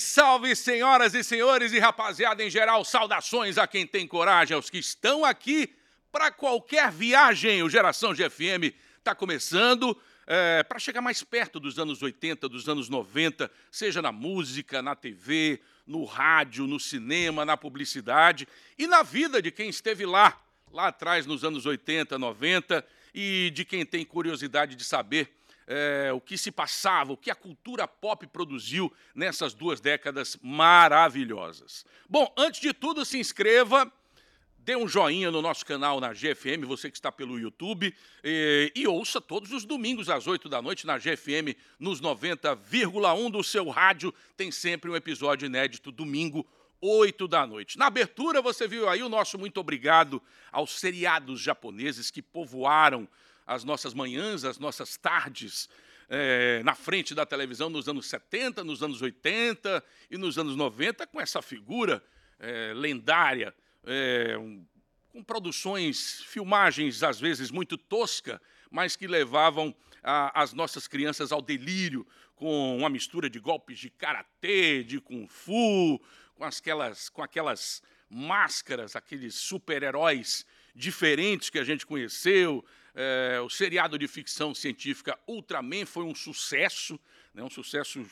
Salve, 0.00 0.56
senhoras 0.56 1.14
e 1.14 1.22
senhores 1.22 1.72
e 1.72 1.78
rapaziada 1.78 2.42
em 2.42 2.50
geral, 2.50 2.84
saudações 2.84 3.58
a 3.58 3.66
quem 3.66 3.86
tem 3.86 4.06
coragem, 4.06 4.54
aos 4.54 4.70
que 4.70 4.78
estão 4.78 5.24
aqui 5.24 5.74
para 6.10 6.30
qualquer 6.30 6.90
viagem. 6.90 7.62
O 7.62 7.68
Geração 7.68 8.12
GFM 8.14 8.74
está 8.98 9.14
começando 9.14 9.96
é, 10.26 10.62
para 10.62 10.78
chegar 10.78 11.00
mais 11.00 11.22
perto 11.22 11.60
dos 11.60 11.78
anos 11.78 12.02
80, 12.02 12.48
dos 12.48 12.68
anos 12.68 12.88
90, 12.88 13.50
seja 13.70 14.00
na 14.00 14.10
música, 14.10 14.80
na 14.80 14.94
TV, 14.94 15.60
no 15.86 16.04
rádio, 16.04 16.66
no 16.66 16.78
cinema, 16.78 17.44
na 17.44 17.56
publicidade 17.56 18.46
e 18.78 18.86
na 18.86 19.02
vida 19.02 19.42
de 19.42 19.50
quem 19.50 19.68
esteve 19.68 20.06
lá, 20.06 20.40
lá 20.72 20.88
atrás 20.88 21.26
nos 21.26 21.44
anos 21.44 21.66
80, 21.66 22.18
90 22.18 22.86
e 23.14 23.50
de 23.52 23.64
quem 23.64 23.84
tem 23.84 24.04
curiosidade 24.04 24.76
de 24.76 24.84
saber 24.84 25.39
é, 25.72 26.12
o 26.12 26.20
que 26.20 26.36
se 26.36 26.50
passava, 26.50 27.12
o 27.12 27.16
que 27.16 27.30
a 27.30 27.34
cultura 27.34 27.86
pop 27.86 28.26
produziu 28.26 28.92
nessas 29.14 29.54
duas 29.54 29.80
décadas 29.80 30.36
maravilhosas. 30.42 31.86
Bom, 32.08 32.32
antes 32.36 32.60
de 32.60 32.74
tudo, 32.74 33.04
se 33.04 33.18
inscreva. 33.18 33.90
Dê 34.58 34.76
um 34.76 34.88
joinha 34.88 35.30
no 35.30 35.40
nosso 35.40 35.64
canal 35.64 36.00
na 36.00 36.12
GFM, 36.12 36.66
você 36.66 36.90
que 36.90 36.96
está 36.96 37.10
pelo 37.10 37.38
YouTube, 37.38 37.94
e, 38.22 38.72
e 38.74 38.86
ouça 38.86 39.20
todos 39.20 39.52
os 39.52 39.64
domingos 39.64 40.10
às 40.10 40.26
8 40.26 40.48
da 40.48 40.60
noite 40.60 40.86
na 40.86 40.98
GFM, 40.98 41.56
nos 41.78 42.00
90,1 42.00 43.30
do 43.30 43.42
seu 43.42 43.68
rádio. 43.68 44.12
Tem 44.36 44.50
sempre 44.50 44.90
um 44.90 44.96
episódio 44.96 45.46
inédito, 45.46 45.90
domingo, 45.92 46.46
8 46.80 47.28
da 47.28 47.46
noite. 47.46 47.78
Na 47.78 47.86
abertura, 47.86 48.42
você 48.42 48.66
viu 48.66 48.88
aí 48.88 49.02
o 49.02 49.08
nosso 49.08 49.38
muito 49.38 49.60
obrigado 49.60 50.20
aos 50.50 50.78
seriados 50.78 51.40
japoneses 51.40 52.10
que 52.10 52.20
povoaram 52.20 53.08
as 53.50 53.64
nossas 53.64 53.92
manhãs, 53.92 54.44
as 54.44 54.60
nossas 54.60 54.96
tardes 54.96 55.68
é, 56.08 56.62
na 56.62 56.72
frente 56.76 57.16
da 57.16 57.26
televisão 57.26 57.68
nos 57.68 57.88
anos 57.88 58.06
70, 58.06 58.62
nos 58.62 58.80
anos 58.80 59.02
80 59.02 59.84
e 60.08 60.16
nos 60.16 60.38
anos 60.38 60.54
90, 60.54 61.04
com 61.08 61.20
essa 61.20 61.42
figura 61.42 62.00
é, 62.38 62.72
lendária, 62.72 63.52
é, 63.84 64.36
com 65.08 65.24
produções, 65.24 66.22
filmagens 66.22 67.02
às 67.02 67.18
vezes 67.18 67.50
muito 67.50 67.76
tosca, 67.76 68.40
mas 68.70 68.94
que 68.94 69.08
levavam 69.08 69.74
a, 70.00 70.42
as 70.42 70.52
nossas 70.52 70.86
crianças 70.86 71.32
ao 71.32 71.42
delírio, 71.42 72.06
com 72.36 72.78
uma 72.78 72.88
mistura 72.88 73.28
de 73.28 73.40
golpes 73.40 73.80
de 73.80 73.90
karatê, 73.90 74.84
de 74.84 75.00
kung 75.00 75.26
fu, 75.26 76.00
com 76.36 76.44
aquelas, 76.44 77.08
com 77.08 77.20
aquelas 77.20 77.82
máscaras, 78.08 78.94
aqueles 78.94 79.34
super-heróis 79.34 80.46
diferentes 80.72 81.50
que 81.50 81.58
a 81.58 81.64
gente 81.64 81.84
conheceu, 81.84 82.64
é, 82.94 83.40
o 83.40 83.48
seriado 83.48 83.98
de 83.98 84.08
ficção 84.08 84.54
científica 84.54 85.18
Ultraman 85.26 85.86
foi 85.86 86.04
um 86.04 86.14
sucesso, 86.14 86.98
né, 87.32 87.42
um 87.42 87.50
sucesso 87.50 88.04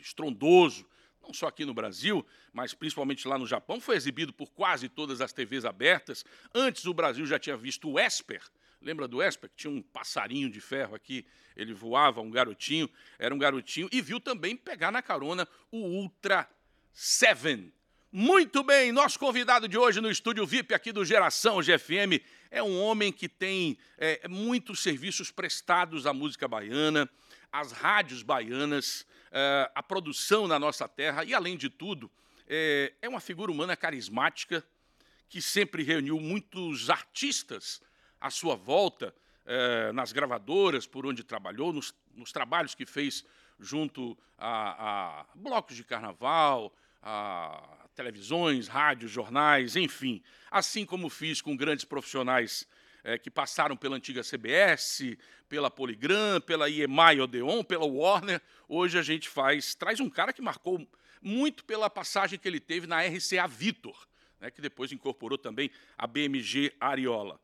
estrondoso, 0.00 0.86
não 1.22 1.32
só 1.32 1.46
aqui 1.46 1.64
no 1.64 1.72
Brasil, 1.72 2.26
mas 2.52 2.74
principalmente 2.74 3.26
lá 3.28 3.38
no 3.38 3.46
Japão. 3.46 3.80
Foi 3.80 3.96
exibido 3.96 4.32
por 4.32 4.50
quase 4.50 4.88
todas 4.88 5.20
as 5.20 5.32
TVs 5.32 5.64
abertas. 5.64 6.24
Antes 6.52 6.84
o 6.84 6.92
Brasil 6.92 7.24
já 7.24 7.38
tinha 7.38 7.56
visto 7.56 7.88
o 7.88 7.98
Esper. 7.98 8.42
Lembra 8.80 9.06
do 9.06 9.22
Esper? 9.22 9.50
Tinha 9.54 9.72
um 9.72 9.80
passarinho 9.80 10.50
de 10.50 10.60
ferro 10.60 10.94
aqui, 10.94 11.24
ele 11.56 11.72
voava, 11.72 12.20
um 12.20 12.30
garotinho, 12.30 12.90
era 13.18 13.34
um 13.34 13.38
garotinho, 13.38 13.88
e 13.92 14.00
viu 14.00 14.18
também 14.18 14.56
pegar 14.56 14.90
na 14.90 15.00
carona 15.00 15.46
o 15.70 15.78
Ultra 15.78 16.48
Seven. 16.92 17.72
Muito 18.14 18.62
bem, 18.62 18.92
nosso 18.92 19.18
convidado 19.18 19.66
de 19.66 19.78
hoje 19.78 19.98
no 19.98 20.10
estúdio 20.10 20.46
VIP 20.46 20.74
aqui 20.74 20.92
do 20.92 21.02
Geração 21.02 21.62
GFM 21.62 22.20
é 22.50 22.62
um 22.62 22.78
homem 22.78 23.10
que 23.10 23.26
tem 23.26 23.78
é, 23.96 24.28
muitos 24.28 24.82
serviços 24.82 25.30
prestados 25.30 26.06
à 26.06 26.12
música 26.12 26.46
baiana, 26.46 27.08
às 27.50 27.72
rádios 27.72 28.22
baianas, 28.22 29.06
é, 29.30 29.72
à 29.74 29.82
produção 29.82 30.46
na 30.46 30.58
nossa 30.58 30.86
terra 30.86 31.24
e, 31.24 31.32
além 31.32 31.56
de 31.56 31.70
tudo, 31.70 32.10
é, 32.46 32.92
é 33.00 33.08
uma 33.08 33.18
figura 33.18 33.50
humana 33.50 33.74
carismática 33.74 34.62
que 35.26 35.40
sempre 35.40 35.82
reuniu 35.82 36.20
muitos 36.20 36.90
artistas 36.90 37.80
à 38.20 38.28
sua 38.28 38.56
volta, 38.56 39.14
é, 39.46 39.90
nas 39.92 40.12
gravadoras 40.12 40.86
por 40.86 41.06
onde 41.06 41.24
trabalhou, 41.24 41.72
nos, 41.72 41.94
nos 42.14 42.30
trabalhos 42.30 42.74
que 42.74 42.84
fez 42.84 43.24
junto 43.58 44.18
a, 44.36 45.20
a 45.20 45.26
blocos 45.34 45.76
de 45.76 45.82
carnaval, 45.82 46.76
a 47.02 47.81
televisões, 47.94 48.68
rádios, 48.68 49.10
jornais, 49.10 49.76
enfim. 49.76 50.22
Assim 50.50 50.84
como 50.84 51.08
fiz 51.08 51.40
com 51.40 51.56
grandes 51.56 51.84
profissionais 51.84 52.66
é, 53.04 53.18
que 53.18 53.30
passaram 53.30 53.76
pela 53.76 53.96
antiga 53.96 54.22
CBS, 54.22 55.16
pela 55.48 55.70
Poligram, 55.70 56.40
pela 56.40 56.68
IEMAI 56.68 57.20
Odeon, 57.20 57.62
pela 57.62 57.84
Warner, 57.84 58.40
hoje 58.68 58.98
a 58.98 59.02
gente 59.02 59.28
faz, 59.28 59.74
traz 59.74 60.00
um 60.00 60.08
cara 60.08 60.32
que 60.32 60.40
marcou 60.40 60.86
muito 61.20 61.64
pela 61.64 61.88
passagem 61.90 62.38
que 62.38 62.48
ele 62.48 62.60
teve 62.60 62.86
na 62.86 63.02
RCA 63.02 63.46
Vitor, 63.46 64.06
né, 64.40 64.50
que 64.50 64.60
depois 64.60 64.90
incorporou 64.92 65.38
também 65.38 65.70
a 65.96 66.06
BMG 66.06 66.72
Ariola. 66.80 67.40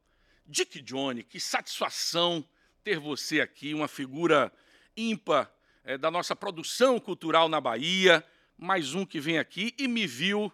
Dick 0.46 0.80
Johnny, 0.80 1.22
que 1.22 1.38
satisfação 1.38 2.44
ter 2.82 2.98
você 2.98 3.40
aqui, 3.40 3.74
uma 3.74 3.86
figura 3.86 4.52
ímpar 4.96 5.52
é, 5.84 5.98
da 5.98 6.10
nossa 6.10 6.34
produção 6.34 6.98
cultural 6.98 7.48
na 7.48 7.60
Bahia, 7.60 8.24
mais 8.58 8.94
um 8.94 9.06
que 9.06 9.20
vem 9.20 9.38
aqui 9.38 9.72
e 9.78 9.86
me 9.86 10.06
viu 10.06 10.52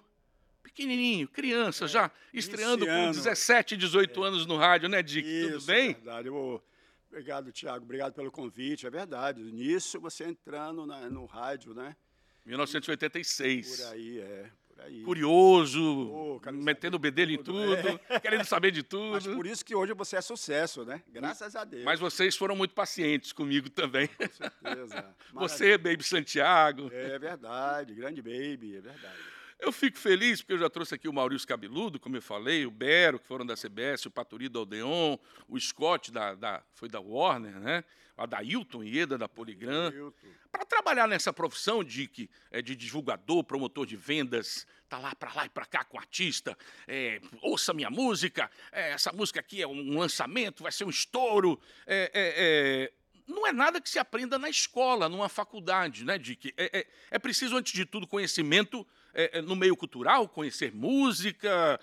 pequenininho, 0.62 1.26
criança, 1.28 1.86
é, 1.86 1.88
já 1.88 2.10
estreando 2.32 2.84
com 2.84 3.10
17, 3.12 3.76
18 3.76 4.24
é. 4.24 4.28
anos 4.28 4.46
no 4.46 4.56
rádio, 4.56 4.88
né, 4.88 5.02
Dick? 5.02 5.26
Isso, 5.26 5.52
Tudo 5.52 5.66
bem? 5.66 5.90
É 5.90 5.94
verdade. 5.94 6.28
Eu, 6.28 6.62
obrigado, 7.08 7.52
Tiago. 7.52 7.84
Obrigado 7.84 8.12
pelo 8.12 8.30
convite. 8.30 8.86
É 8.86 8.90
verdade. 8.90 9.40
Início, 9.40 10.00
você 10.00 10.24
entrando 10.24 10.84
na, 10.84 11.08
no 11.08 11.24
rádio, 11.24 11.72
né? 11.72 11.96
1986. 12.44 13.80
Por 13.80 13.92
aí, 13.92 14.18
é. 14.18 14.50
Aí. 14.84 15.02
Curioso, 15.02 15.80
oh, 15.82 16.52
metendo 16.52 16.96
o 16.96 16.98
bedelho 16.98 17.32
em 17.32 17.42
tudo, 17.42 17.74
é. 17.74 18.20
querendo 18.20 18.44
saber 18.44 18.70
de 18.70 18.82
tudo. 18.82 19.12
Mas 19.12 19.26
por 19.26 19.46
isso 19.46 19.64
que 19.64 19.74
hoje 19.74 19.94
você 19.94 20.16
é 20.16 20.20
sucesso, 20.20 20.84
né? 20.84 21.02
Graças 21.08 21.56
a 21.56 21.64
Deus. 21.64 21.84
Mas 21.84 21.98
vocês 21.98 22.36
foram 22.36 22.54
muito 22.54 22.74
pacientes 22.74 23.32
comigo 23.32 23.70
também. 23.70 24.08
Com 24.08 24.28
certeza. 24.28 25.16
você, 25.32 25.78
Baby 25.78 26.02
Santiago. 26.02 26.90
É 26.92 27.18
verdade, 27.18 27.94
grande 27.94 28.20
Baby, 28.20 28.76
é 28.76 28.80
verdade. 28.82 29.16
Eu 29.58 29.72
fico 29.72 29.96
feliz 29.96 30.42
porque 30.42 30.52
eu 30.52 30.58
já 30.58 30.68
trouxe 30.68 30.94
aqui 30.94 31.08
o 31.08 31.12
Maurício 31.12 31.48
Cabeludo, 31.48 31.98
como 31.98 32.16
eu 32.16 32.22
falei, 32.22 32.66
o 32.66 32.70
Bero, 32.70 33.18
que 33.18 33.26
foram 33.26 33.46
da 33.46 33.54
CBS, 33.54 34.04
o 34.04 34.10
Paturi 34.10 34.50
da 34.50 34.60
Odeon, 34.60 35.16
o 35.48 35.58
Scott, 35.58 36.12
da, 36.12 36.34
da, 36.34 36.62
foi 36.74 36.90
da 36.90 37.00
Warner, 37.00 37.58
né? 37.58 37.84
A 38.16 38.26
da 38.26 38.42
Hilton 38.42 38.82
Ieda, 38.82 39.18
da 39.18 39.28
Poligram. 39.28 40.12
Para 40.50 40.64
trabalhar 40.64 41.08
nessa 41.08 41.32
profissão 41.32 41.82
de, 41.82 42.06
que, 42.06 42.30
é, 42.50 42.62
de 42.62 42.76
divulgador, 42.76 43.42
promotor 43.42 43.86
de 43.86 43.96
vendas, 43.96 44.66
tá 44.88 44.98
lá 44.98 45.14
para 45.14 45.32
lá 45.34 45.46
e 45.46 45.48
para 45.48 45.66
cá 45.66 45.84
com 45.84 45.96
o 45.96 46.00
artista, 46.00 46.56
é, 46.86 47.20
ouça 47.42 47.74
minha 47.74 47.90
música, 47.90 48.50
é, 48.70 48.92
essa 48.92 49.12
música 49.12 49.40
aqui 49.40 49.60
é 49.60 49.66
um 49.66 49.98
lançamento, 49.98 50.62
vai 50.62 50.72
ser 50.72 50.84
um 50.84 50.90
estouro. 50.90 51.60
É, 51.86 52.10
é, 52.14 52.34
é 52.36 52.92
não 53.26 53.46
é 53.46 53.52
nada 53.52 53.80
que 53.80 53.88
se 53.88 53.98
aprenda 53.98 54.38
na 54.38 54.50
escola, 54.50 55.08
numa 55.08 55.30
faculdade, 55.30 56.04
né, 56.04 56.18
Dick? 56.18 56.52
É, 56.58 56.80
é, 56.80 56.86
é 57.12 57.18
preciso, 57.18 57.56
antes 57.56 57.72
de 57.72 57.86
tudo, 57.86 58.06
conhecimento 58.06 58.86
é, 59.14 59.38
é 59.38 59.42
no 59.42 59.56
meio 59.56 59.74
cultural, 59.74 60.28
conhecer 60.28 60.74
música, 60.74 61.80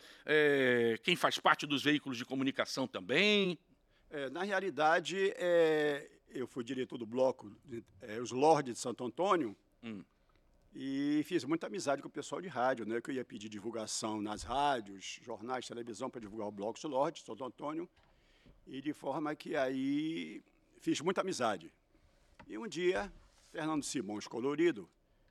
quem 1.03 1.15
faz 1.15 1.39
parte 1.39 1.65
dos 1.65 1.81
veículos 1.81 2.17
de 2.17 2.25
comunicação 2.25 2.87
também. 2.87 3.57
Na 4.31 4.43
realidade, 4.43 5.33
eu 6.33 6.47
fui 6.47 6.63
diretor 6.63 6.97
do 6.97 7.05
bloco, 7.05 7.51
os 8.21 8.31
Lordes 8.31 8.75
de 8.75 8.79
Santo 8.79 9.03
Antônio, 9.03 9.55
hum. 9.83 10.03
e 10.73 11.21
fiz 11.25 11.43
muita 11.43 11.67
amizade 11.67 12.01
com 12.01 12.07
o 12.07 12.11
pessoal 12.11 12.41
de 12.41 12.47
rádio, 12.47 12.85
né? 12.85 13.01
Que 13.01 13.11
eu 13.11 13.15
ia 13.15 13.25
pedir 13.25 13.49
divulgação 13.49 14.21
nas 14.21 14.43
rádios, 14.43 15.19
jornais, 15.21 15.67
televisão 15.67 16.09
para 16.09 16.21
divulgar 16.21 16.47
o 16.47 16.51
bloco 16.51 16.73
dos 16.73 16.83
Lordes 16.83 17.21
de 17.21 17.25
Santo 17.27 17.43
Antônio, 17.43 17.89
e 18.65 18.81
de 18.81 18.93
forma 18.93 19.35
que 19.35 19.55
aí 19.55 20.43
fiz 20.79 21.01
muita 21.01 21.21
amizade. 21.21 21.73
E 22.47 22.57
um 22.57 22.67
dia, 22.67 23.11
Fernando 23.51 23.83
Simões 23.83 24.27
Colorido 24.27 24.89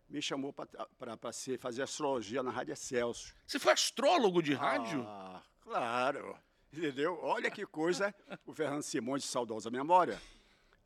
me 0.09 0.21
chamou 0.21 0.53
para 0.53 1.17
fazer 1.59 1.83
astrologia 1.83 2.43
na 2.43 2.51
Rádio 2.51 2.77
Celso. 2.77 3.35
Você 3.47 3.59
foi 3.59 3.73
astrólogo 3.73 4.43
de 4.43 4.53
rádio? 4.53 5.05
Ah, 5.07 5.43
claro. 5.61 6.37
Entendeu? 6.73 7.19
Olha 7.23 7.51
que 7.51 7.65
coisa, 7.65 8.15
o 8.45 8.53
Fernando 8.53 8.83
Simões, 8.83 9.23
de 9.23 9.29
saudosa 9.29 9.71
memória. 9.71 10.21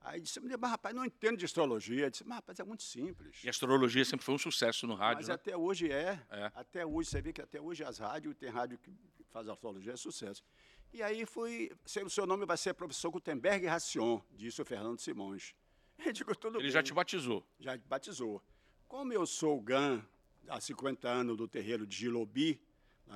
Aí 0.05 0.21
disse, 0.21 0.39
mas 0.39 0.71
rapaz, 0.71 0.95
não 0.95 1.03
entendo 1.03 1.39
de 1.39 1.47
astrologia. 1.47 2.05
Eu 2.05 2.11
disse, 2.11 2.25
mas 2.25 2.37
rapaz, 2.37 2.61
é 2.61 2.65
muito 2.65 2.83
simples. 2.83 3.43
E 3.43 3.47
a 3.47 3.51
astrologia 3.51 4.05
sempre 4.05 4.25
foi 4.25 4.35
um 4.35 4.39
sucesso 4.39 4.87
no 4.87 4.95
rádio, 4.95 5.17
Mas 5.17 5.29
né? 5.29 5.35
até 5.35 5.56
hoje 5.56 5.91
é. 5.91 6.23
é. 6.31 6.53
Até 6.55 6.85
hoje, 6.85 7.09
você 7.09 7.23
vê 7.23 7.33
que 7.33 7.41
até 7.41 7.59
hoje 7.59 7.83
as 7.83 7.97
rádios, 7.99 8.35
tem 8.37 8.51
rádio 8.51 8.79
que 8.79 8.93
faz 9.31 9.49
astrologia, 9.49 9.95
é 9.95 9.97
sucesso. 9.97 10.45
E 10.93 11.03
aí 11.03 11.25
fui, 11.25 11.73
o 12.05 12.11
seu 12.11 12.27
nome 12.27 12.45
vai 12.45 12.56
ser 12.59 12.75
professor 12.75 13.11
Gutenberg 13.11 13.67
Racion, 13.67 14.21
disse 14.33 14.61
o 14.61 14.65
Fernando 14.65 15.01
Simões. 15.01 15.55
Eu 16.05 16.12
digo, 16.12 16.37
tudo 16.37 16.59
Ele 16.59 16.65
bem. 16.65 16.73
já 16.73 16.83
te 16.83 16.93
batizou? 16.93 17.45
Já 17.59 17.77
batizou. 17.79 18.43
Como 18.87 19.12
eu 19.12 19.25
sou 19.27 19.59
o 19.59 19.61
GAN, 19.61 20.05
há 20.49 20.61
50 20.61 21.09
anos 21.09 21.37
do 21.37 21.49
terreiro 21.49 21.87
de 21.87 21.97
Gilobi, 21.97 22.61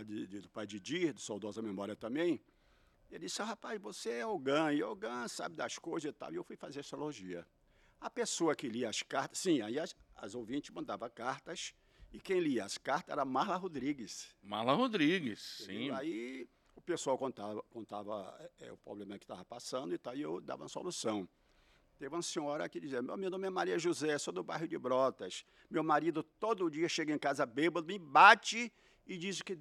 de, 0.04 0.26
de, 0.26 0.40
do 0.40 0.48
pai 0.48 0.66
de 0.66 0.80
Dir, 0.80 1.12
de 1.12 1.20
saudosa 1.20 1.60
memória 1.60 1.94
também, 1.94 2.40
ele 3.10 3.26
disse, 3.26 3.40
ah, 3.42 3.46
rapaz, 3.46 3.80
você 3.80 4.10
é 4.10 4.26
o 4.26 4.38
GAN, 4.38 4.72
e 4.72 4.82
o 4.82 4.94
GAN 4.94 5.26
sabe 5.28 5.56
das 5.56 5.78
coisas 5.78 6.10
e 6.10 6.12
tal. 6.12 6.32
E 6.32 6.36
eu 6.36 6.44
fui 6.44 6.56
fazer 6.56 6.80
astrologia. 6.80 7.46
A 8.00 8.08
pessoa 8.10 8.54
que 8.54 8.68
lia 8.68 8.88
as 8.88 9.02
cartas, 9.02 9.38
sim, 9.38 9.60
aí 9.60 9.78
as, 9.78 9.96
as 10.14 10.34
ouvintes 10.34 10.70
mandavam 10.70 11.10
cartas 11.10 11.74
e 12.12 12.20
quem 12.20 12.38
lia 12.40 12.64
as 12.64 12.78
cartas 12.78 13.12
era 13.12 13.24
Marla 13.24 13.56
Rodrigues. 13.56 14.34
Marla 14.42 14.74
Rodrigues, 14.74 15.60
Entendeu? 15.62 15.82
sim. 15.82 15.90
Aí 15.90 16.48
o 16.76 16.80
pessoal 16.80 17.18
contava, 17.18 17.62
contava 17.64 18.50
é, 18.60 18.70
o 18.70 18.76
problema 18.76 19.18
que 19.18 19.24
estava 19.24 19.44
passando 19.44 19.92
e 19.94 19.98
tal, 19.98 20.14
e 20.16 20.22
eu 20.22 20.40
dava 20.40 20.62
uma 20.62 20.68
solução. 20.68 21.28
Teve 21.98 22.14
uma 22.14 22.22
senhora 22.22 22.68
que 22.68 22.78
dizia: 22.78 23.02
Meu 23.02 23.28
nome 23.28 23.48
é 23.48 23.50
Maria 23.50 23.78
José, 23.78 24.16
sou 24.18 24.32
do 24.32 24.44
bairro 24.44 24.68
de 24.68 24.78
Brotas. 24.78 25.44
Meu 25.68 25.82
marido 25.82 26.22
todo 26.22 26.70
dia 26.70 26.88
chega 26.88 27.12
em 27.12 27.18
casa 27.18 27.44
bêbado, 27.44 27.84
me 27.88 27.98
bate 27.98 28.72
e 29.04 29.18
diz 29.18 29.42
que 29.42 29.58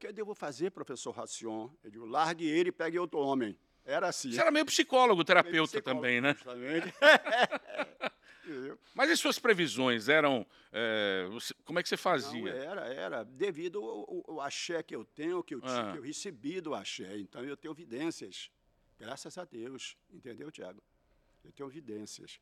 que 0.00 0.06
eu 0.08 0.12
devo 0.12 0.34
fazer, 0.34 0.70
professor 0.70 1.12
Racion? 1.12 1.70
Eu 1.84 1.90
digo: 1.90 2.04
largue 2.06 2.48
ele 2.48 2.70
e 2.70 2.72
pegue 2.72 2.98
outro 2.98 3.18
homem. 3.20 3.56
Era 3.84 4.08
assim. 4.08 4.32
Você 4.32 4.40
era 4.40 4.50
meio 4.50 4.64
psicólogo, 4.66 5.22
terapeuta 5.24 5.72
Psicólogo, 5.72 6.00
também, 6.02 6.20
né? 6.20 6.34
Justamente. 6.34 6.92
Mas 8.94 9.10
e 9.10 9.16
suas 9.16 9.38
previsões 9.38 10.08
eram. 10.08 10.44
é, 10.72 11.26
como 11.64 11.78
é 11.78 11.82
que 11.82 11.88
você 11.88 11.94
Não, 11.94 12.02
fazia? 12.02 12.50
era, 12.52 12.86
era. 12.92 13.24
Devido 13.24 13.78
ao, 13.84 14.24
ao- 14.28 14.40
axé 14.40 14.82
que 14.82 14.94
eu 14.94 15.04
tenho, 15.04 15.42
que 15.42 15.54
eu, 15.54 15.60
Ah. 15.62 15.92
que 15.92 15.98
eu 15.98 16.02
recebi 16.02 16.60
do 16.60 16.74
axé. 16.74 17.18
Então, 17.18 17.44
eu 17.44 17.56
tenho 17.56 17.72
evidências. 17.72 18.50
Graças 18.98 19.38
a 19.38 19.44
Deus. 19.44 19.96
Entendeu, 20.12 20.50
Tiago? 20.50 20.82
Eu 21.44 21.52
tenho 21.52 21.68
evidências. 21.68 22.40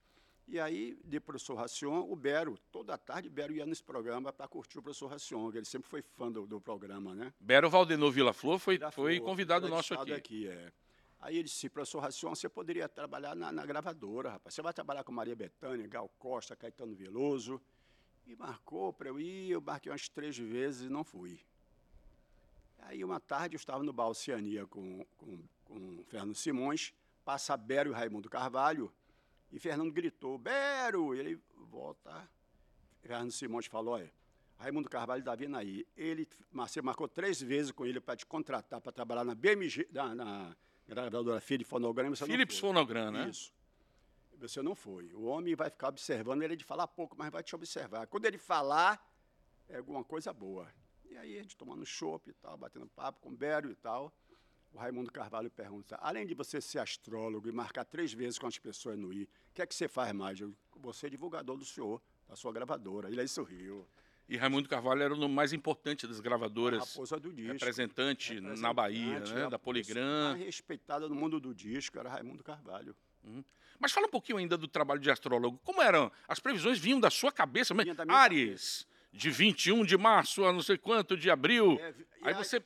E 0.51 0.59
aí, 0.59 0.99
de 1.05 1.21
professor 1.21 1.57
Racion, 1.57 2.07
o 2.09 2.17
Bero, 2.17 2.57
toda 2.73 2.97
tarde, 2.97 3.29
o 3.29 3.31
Bero 3.31 3.53
ia 3.53 3.67
nesse 3.67 3.85
programa 3.85 4.33
para 4.33 4.49
curtir 4.49 4.79
o 4.79 4.83
professor 4.83 5.09
Racion, 5.09 5.51
que 5.51 5.59
ele 5.59 5.67
sempre 5.67 5.91
foi 5.91 6.01
fã 6.01 6.33
do, 6.33 6.47
do 6.47 6.59
programa, 6.59 7.15
né? 7.15 7.35
Bero 7.39 7.69
Valdenor 7.69 8.11
Vila 8.11 8.33
Flor 8.33 8.59
foi, 8.59 8.79
foi 8.79 8.91
foi 8.91 9.21
convidado 9.21 9.69
nosso 9.69 9.93
entrevistado 9.93 10.19
aqui. 10.19 10.49
é. 10.49 10.73
Aí 11.21 11.35
ele 11.35 11.45
disse, 11.45 11.69
professor 11.69 12.01
Racion, 12.01 12.35
você 12.35 12.49
poderia 12.49 12.89
trabalhar 12.89 13.35
na, 13.35 13.53
na 13.53 13.67
gravadora, 13.67 14.31
rapaz. 14.31 14.55
Você 14.55 14.63
vai 14.63 14.73
trabalhar 14.73 15.05
com 15.05 15.13
Maria 15.13 15.37
Bethânia, 15.37 15.87
Gal 15.87 16.09
Costa, 16.19 16.57
Caetano 16.57 16.95
Veloso. 16.95 17.61
E 18.27 18.35
marcou 18.35 18.93
para 18.93 19.09
eu 19.09 19.19
ir, 19.21 19.51
eu 19.51 19.61
marquei 19.61 19.91
umas 19.91 20.09
três 20.09 20.39
vezes 20.39 20.83
e 20.83 20.89
não 20.89 21.05
fui. 21.05 21.41
Aí 22.81 23.05
uma 23.05 23.21
tarde 23.21 23.57
eu 23.57 23.59
estava 23.59 23.83
no 23.83 23.93
Bar 23.93 24.09
Oceania 24.09 24.67
com, 24.67 25.05
com, 25.17 25.43
com 25.65 26.05
Fernando 26.05 26.35
Simões, 26.35 26.95
passa 27.25 27.57
Bero 27.57 27.91
e 27.91 27.93
Raimundo 27.93 28.31
Carvalho, 28.31 28.93
e 29.51 29.59
Fernando 29.59 29.93
gritou, 29.93 30.39
Bero! 30.39 31.15
E 31.15 31.19
ele 31.19 31.41
volta. 31.71 32.29
Fernando 33.01 33.31
Simões 33.31 33.67
falou, 33.67 33.95
olha, 33.95 34.13
Raimundo 34.59 34.89
Carvalho 34.89 35.21
está 35.21 35.35
vindo 35.35 35.57
aí. 35.57 35.87
Ele, 35.97 36.29
você 36.53 36.83
marcou 36.83 37.09
três 37.09 37.41
vezes 37.41 37.71
com 37.71 37.87
ele 37.87 38.01
para 38.01 38.17
te 38.17 38.27
contratar 38.27 38.81
para 38.81 38.91
trabalhar 38.93 39.25
na 39.25 39.35
BMG, 39.35 39.89
na, 39.93 40.15
na 40.15 40.57
gravadora 40.87 41.41
Philips 41.41 41.69
Fonograma. 41.69 42.15
Você 42.15 42.27
Philips 42.27 42.59
foi. 42.59 42.69
Fonogram, 42.69 43.13
né? 43.13 43.29
Isso. 43.29 43.53
Você 44.39 44.61
não 44.61 44.75
foi. 44.75 45.13
O 45.15 45.25
homem 45.25 45.55
vai 45.55 45.71
ficar 45.71 45.89
observando, 45.89 46.43
ele 46.43 46.55
é 46.55 46.57
de 46.57 46.65
falar 46.65 46.87
pouco, 46.89 47.17
mas 47.17 47.31
vai 47.31 47.43
te 47.43 47.55
observar. 47.55 48.07
Quando 48.07 48.27
ele 48.27 48.39
falar, 48.39 49.05
é 49.69 49.79
alguma 49.79 50.05
coisa 50.05 50.33
boa. 50.33 50.69
E 51.11 51.17
aí, 51.17 51.39
a 51.39 51.43
gente 51.43 51.57
tomando 51.57 51.85
chopp 51.87 52.29
e 52.29 52.33
tal, 52.35 52.57
batendo 52.57 52.87
papo 52.89 53.21
com 53.21 53.31
o 53.31 53.37
Bério 53.37 53.71
e 53.71 53.75
tal. 53.75 54.13
O 54.79 54.81
Raimundo 54.81 55.11
Carvalho 55.11 55.51
pergunta: 55.51 55.99
além 56.01 56.25
de 56.25 56.35
você 56.35 56.61
ser 56.61 56.79
astrólogo 56.79 57.49
e 57.49 57.53
marcar 57.53 57.85
três 57.85 58.13
vezes 58.13 58.39
com 58.39 58.47
as 58.47 58.59
pessoas 58.59 58.97
no 58.97 59.13
I, 59.13 59.25
o 59.25 59.29
que 59.55 59.61
é 59.61 59.67
que 59.67 59.75
você 59.75 59.89
faz 59.89 60.13
mais? 60.13 60.39
Eu, 60.41 60.55
você 60.77 61.09
é 61.09 61.11
divulgador 61.11 61.57
do 61.57 61.65
senhor, 61.65 62.01
da 62.29 62.37
sua 62.37 62.53
gravadora. 62.53 63.09
Ele 63.09 63.21
aí 63.21 63.27
sorriu. 63.27 63.85
E 64.29 64.37
Raimundo 64.37 64.69
Carvalho 64.69 65.03
era 65.03 65.13
o 65.13 65.17
nome 65.17 65.35
mais 65.35 65.53
importante 65.53 66.07
das 66.07 66.21
A 66.21 66.23
gravadoras, 66.23 66.95
do 67.21 67.33
disco. 67.33 67.53
representante 67.55 68.39
na 68.41 68.73
Bahia, 68.73 69.15
Representante, 69.15 69.35
né? 69.35 69.47
a 69.47 69.49
Da 69.49 69.59
Poligram. 69.59 70.29
mais 70.35 70.45
respeitada 70.45 71.09
no 71.09 71.15
mundo 71.17 71.41
do 71.41 71.53
disco 71.53 71.99
era 71.99 72.09
Raimundo 72.09 72.45
Carvalho. 72.45 72.95
Mas 73.81 73.91
fala 73.91 74.07
um 74.07 74.11
pouquinho 74.11 74.39
ainda 74.39 74.57
do 74.57 74.69
trabalho 74.69 75.01
de 75.01 75.11
astrólogo. 75.11 75.59
Como 75.65 75.83
eram? 75.83 76.13
As 76.29 76.39
previsões 76.39 76.79
vinham 76.79 77.01
da 77.01 77.11
sua 77.11 77.33
cabeça 77.33 77.75
minha 77.75 77.97
Ares, 78.11 78.87
de 79.13 79.29
21 79.29 79.85
de 79.85 79.97
março 79.97 80.45
a 80.45 80.53
não 80.53 80.63
sei 80.63 80.79
quanto 80.79 81.17
de 81.17 81.31
abril. 81.31 81.79
É, 81.81 81.87
Aí 81.89 81.95
aí- 82.23 82.35
você, 82.35 82.63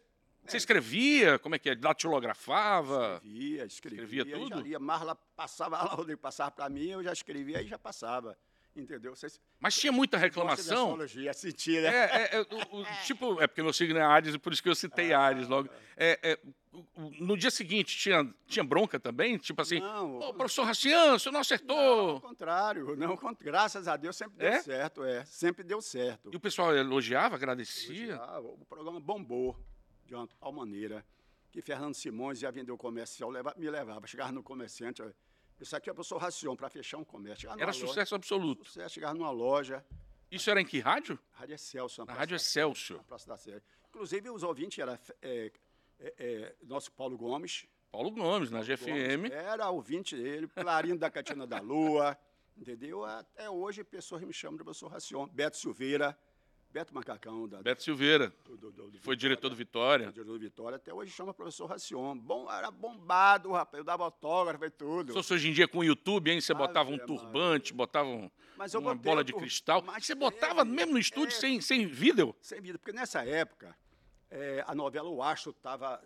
você 0.51 0.57
escrevia, 0.57 1.39
como 1.39 1.55
é 1.55 1.59
que 1.59 1.71
é? 1.71 1.75
Datilografava. 1.75 3.21
Escrevia, 3.25 3.65
escrevia. 3.65 4.03
Escrevia 4.05 4.23
aí 4.25 4.31
Já 4.31 4.39
tudo? 4.57 4.61
lia, 4.61 4.79
Marla 4.79 5.15
passava, 5.37 5.77
Marla 5.77 5.95
Rodrigues 5.95 6.21
passava 6.21 6.51
para 6.51 6.69
mim, 6.69 6.87
eu 6.89 7.03
já 7.03 7.13
escrevia 7.13 7.63
e 7.63 7.67
já 7.67 7.79
passava. 7.79 8.37
Entendeu? 8.75 9.15
Vocês 9.15 9.39
Mas 9.61 9.77
tinha 9.77 9.93
muita 9.93 10.17
reclamação. 10.17 10.85
astrologia, 10.93 11.35
sentir, 11.35 11.83
né? 11.83 11.89
É, 11.95 12.05
é, 12.23 12.37
é, 12.39 12.41
o- 12.41 12.81
o- 12.81 12.85
tipo, 13.07 13.39
é 13.43 13.47
porque 13.47 13.63
meu 13.63 13.71
signo 13.73 13.99
é 13.99 14.03
Ares, 14.03 14.35
e 14.35 14.39
por 14.39 14.51
isso 14.51 14.63
que 14.63 14.69
eu 14.71 14.75
citei 14.75 15.13
Ah. 15.13 15.21
Ares 15.21 15.47
logo. 15.47 15.69
É, 15.95 16.19
é, 16.23 16.39
no 17.21 17.37
dia 17.37 17.51
seguinte, 17.51 17.95
tinha, 17.99 18.27
tinha 18.47 18.65
bronca 18.65 18.99
também? 18.99 19.37
Tipo 19.37 19.61
assim, 19.61 19.79
Não, 19.79 20.21
Ô, 20.21 20.33
professor 20.33 20.65
Racian, 20.65 21.13
o 21.13 21.19
senhor 21.19 21.33
não 21.33 21.33
Não, 21.33 21.37
ao 21.37 21.41
acertou. 21.43 22.21
contrário, 22.23 22.97
não, 22.97 23.19
graças 23.39 23.87
a 23.87 23.95
Deus 23.99 24.17
sempre 24.17 24.39
deu 24.39 24.49
É? 24.49 24.63
certo, 24.63 25.05
é, 25.05 25.23
sempre 25.27 25.63
deu 25.63 25.83
certo. 25.83 26.31
E 26.33 26.37
o 26.37 26.41
pessoal 26.41 26.75
elogiava, 26.75 27.35
agradecia. 27.35 28.17
Ah, 28.17 28.41
o 28.41 28.65
programa 28.67 28.99
bombou 28.99 29.55
de 30.13 30.17
uma 30.17 30.27
tal 30.39 30.53
maneira 30.53 31.05
que 31.51 31.63
Fernando 31.63 31.95
Simões 31.95 32.43
ia 32.43 32.51
vender 32.53 32.71
o 32.71 32.77
comercial, 32.77 33.31
leva- 33.31 33.55
me 33.57 33.69
levava, 33.71 34.07
chegava 34.07 34.31
no 34.31 34.43
comerciante, 34.43 35.03
isso 35.59 35.75
aqui 35.75 35.89
é 35.89 35.93
o 35.93 35.95
professor 35.95 36.19
Racion 36.19 36.55
para 36.55 36.69
fechar 36.69 36.99
um 36.99 37.05
comércio. 37.05 37.49
Era 37.51 37.67
loja- 37.67 37.87
sucesso 37.87 38.15
absoluto. 38.15 38.65
Sucesso, 38.67 38.95
chegava 38.95 39.15
numa 39.15 39.31
loja, 39.31 39.85
Isso 40.31 40.51
era 40.51 40.61
em 40.61 40.65
que 40.67 40.81
rádio? 40.81 41.19
Rádio 41.33 41.55
Excelsior. 41.55 42.07
Na 42.07 42.15
Rádio 42.15 42.37
Excelsior. 42.37 42.99
Na 42.99 43.05
Praça 43.05 43.27
da 43.29 43.37
Sé. 43.37 43.61
Inclusive, 43.91 44.31
os 44.31 44.43
ouvintes 44.43 44.79
eram 44.79 44.95
é, 44.95 44.99
é, 45.21 45.53
é, 46.19 46.55
nosso 46.63 46.91
Paulo 46.93 47.19
Gomes. 47.19 47.67
Paulo 47.91 48.11
Gomes, 48.11 48.51
na 48.51 48.61
Gomes, 48.61 48.81
GFM. 48.81 49.31
Era 49.31 49.69
ouvinte 49.69 50.17
dele, 50.17 50.49
Clarindo 50.49 50.97
da 50.99 51.11
Catina 51.11 51.47
da 51.47 51.61
Lua, 51.61 52.17
entendeu? 52.57 53.05
Até 53.05 53.51
hoje, 53.51 53.85
pessoas 53.85 54.23
me 54.23 54.33
chamam 54.33 54.57
de 54.57 54.65
professor 54.65 54.89
Racion. 54.91 55.27
Beto 55.29 55.59
Silveira, 55.59 56.19
Beto 56.73 56.95
Macacão, 56.95 57.47
da, 57.47 57.63
Beto 57.63 57.83
Silveira, 57.83 58.33
do, 58.47 58.57
do, 58.57 58.71
do, 58.73 58.99
foi 59.01 59.15
diretor 59.15 59.51
do 59.51 59.55
Vitória. 59.57 60.07
Vitória. 60.07 60.13
Diretor 60.13 60.33
do 60.33 60.39
Vitória, 60.39 60.77
até 60.77 60.95
hoje 60.95 61.11
chama 61.13 61.35
professor 61.35 61.67
Racion. 61.67 62.17
Bom, 62.19 62.51
era 62.51 62.71
bombado, 62.71 63.53
rapaz. 63.53 63.79
Eu 63.79 63.85
dava 63.85 64.05
autógrafo 64.05 64.65
e 64.65 64.71
tudo. 64.71 65.23
Se 65.23 65.35
hoje 65.35 65.51
em 65.51 65.53
dia 65.53 65.69
com 65.69 65.79
o 65.81 65.85
YouTube, 65.85 66.31
hein? 66.31 66.41
Você 66.41 66.53
Ave 66.53 66.63
botava 66.63 66.91
um 66.91 66.97
turbante, 66.99 67.75
botava 67.75 68.09
um- 68.09 68.31
uma 68.79 68.95
bola 68.95 69.21
o 69.21 69.25
de 69.25 69.35
cristal. 69.35 69.83
mas 69.83 70.07
Você 70.07 70.15
botava 70.15 70.65
teve, 70.65 70.75
mesmo 70.77 70.93
no 70.93 70.99
estúdio 70.99 71.37
é, 71.37 71.41
sem, 71.41 71.61
sem 71.61 71.87
vídeo? 71.87 72.35
Sem 72.41 72.61
vida, 72.63 72.79
porque 72.79 72.93
nessa 72.93 73.23
época, 73.23 73.77
eh, 74.31 74.65
a 74.67 74.75
novela 74.75 75.11
O 75.11 75.23
Astro 75.23 75.51
estava 75.51 76.03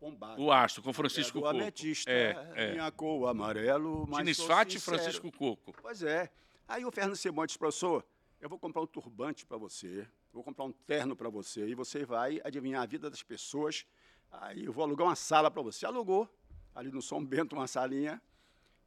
bombada. 0.00 0.40
O 0.40 0.50
Astro, 0.50 0.82
com 0.82 0.92
Francisco 0.92 1.38
Coco. 1.40 1.46
Ametista, 1.48 2.10
É, 2.10 2.52
é. 2.56 2.72
minha 2.72 2.90
cor 2.90 3.28
amarelo, 3.28 4.04
mas 4.08 4.18
Diniz 4.18 4.40
Fati 4.40 4.78
e. 4.78 4.80
Francisco 4.80 5.30
Coco. 5.30 5.72
Pois 5.80 6.02
é. 6.02 6.28
Aí 6.66 6.84
o 6.84 6.90
Fernando 6.90 7.14
disse, 7.14 7.30
professor, 7.58 8.04
eu 8.42 8.48
vou 8.48 8.58
comprar 8.58 8.82
um 8.82 8.86
turbante 8.86 9.46
para 9.46 9.56
você, 9.56 10.04
vou 10.32 10.42
comprar 10.42 10.64
um 10.64 10.72
terno 10.72 11.14
para 11.14 11.30
você, 11.30 11.68
e 11.68 11.76
você 11.76 12.04
vai 12.04 12.40
adivinhar 12.42 12.82
a 12.82 12.86
vida 12.86 13.08
das 13.08 13.22
pessoas. 13.22 13.86
Aí 14.32 14.64
eu 14.64 14.72
vou 14.72 14.82
alugar 14.82 15.06
uma 15.06 15.14
sala 15.14 15.48
para 15.48 15.62
você. 15.62 15.86
Alugou, 15.86 16.28
ali 16.74 16.90
no 16.90 17.00
São 17.00 17.24
Bento, 17.24 17.54
uma 17.54 17.68
salinha. 17.68 18.20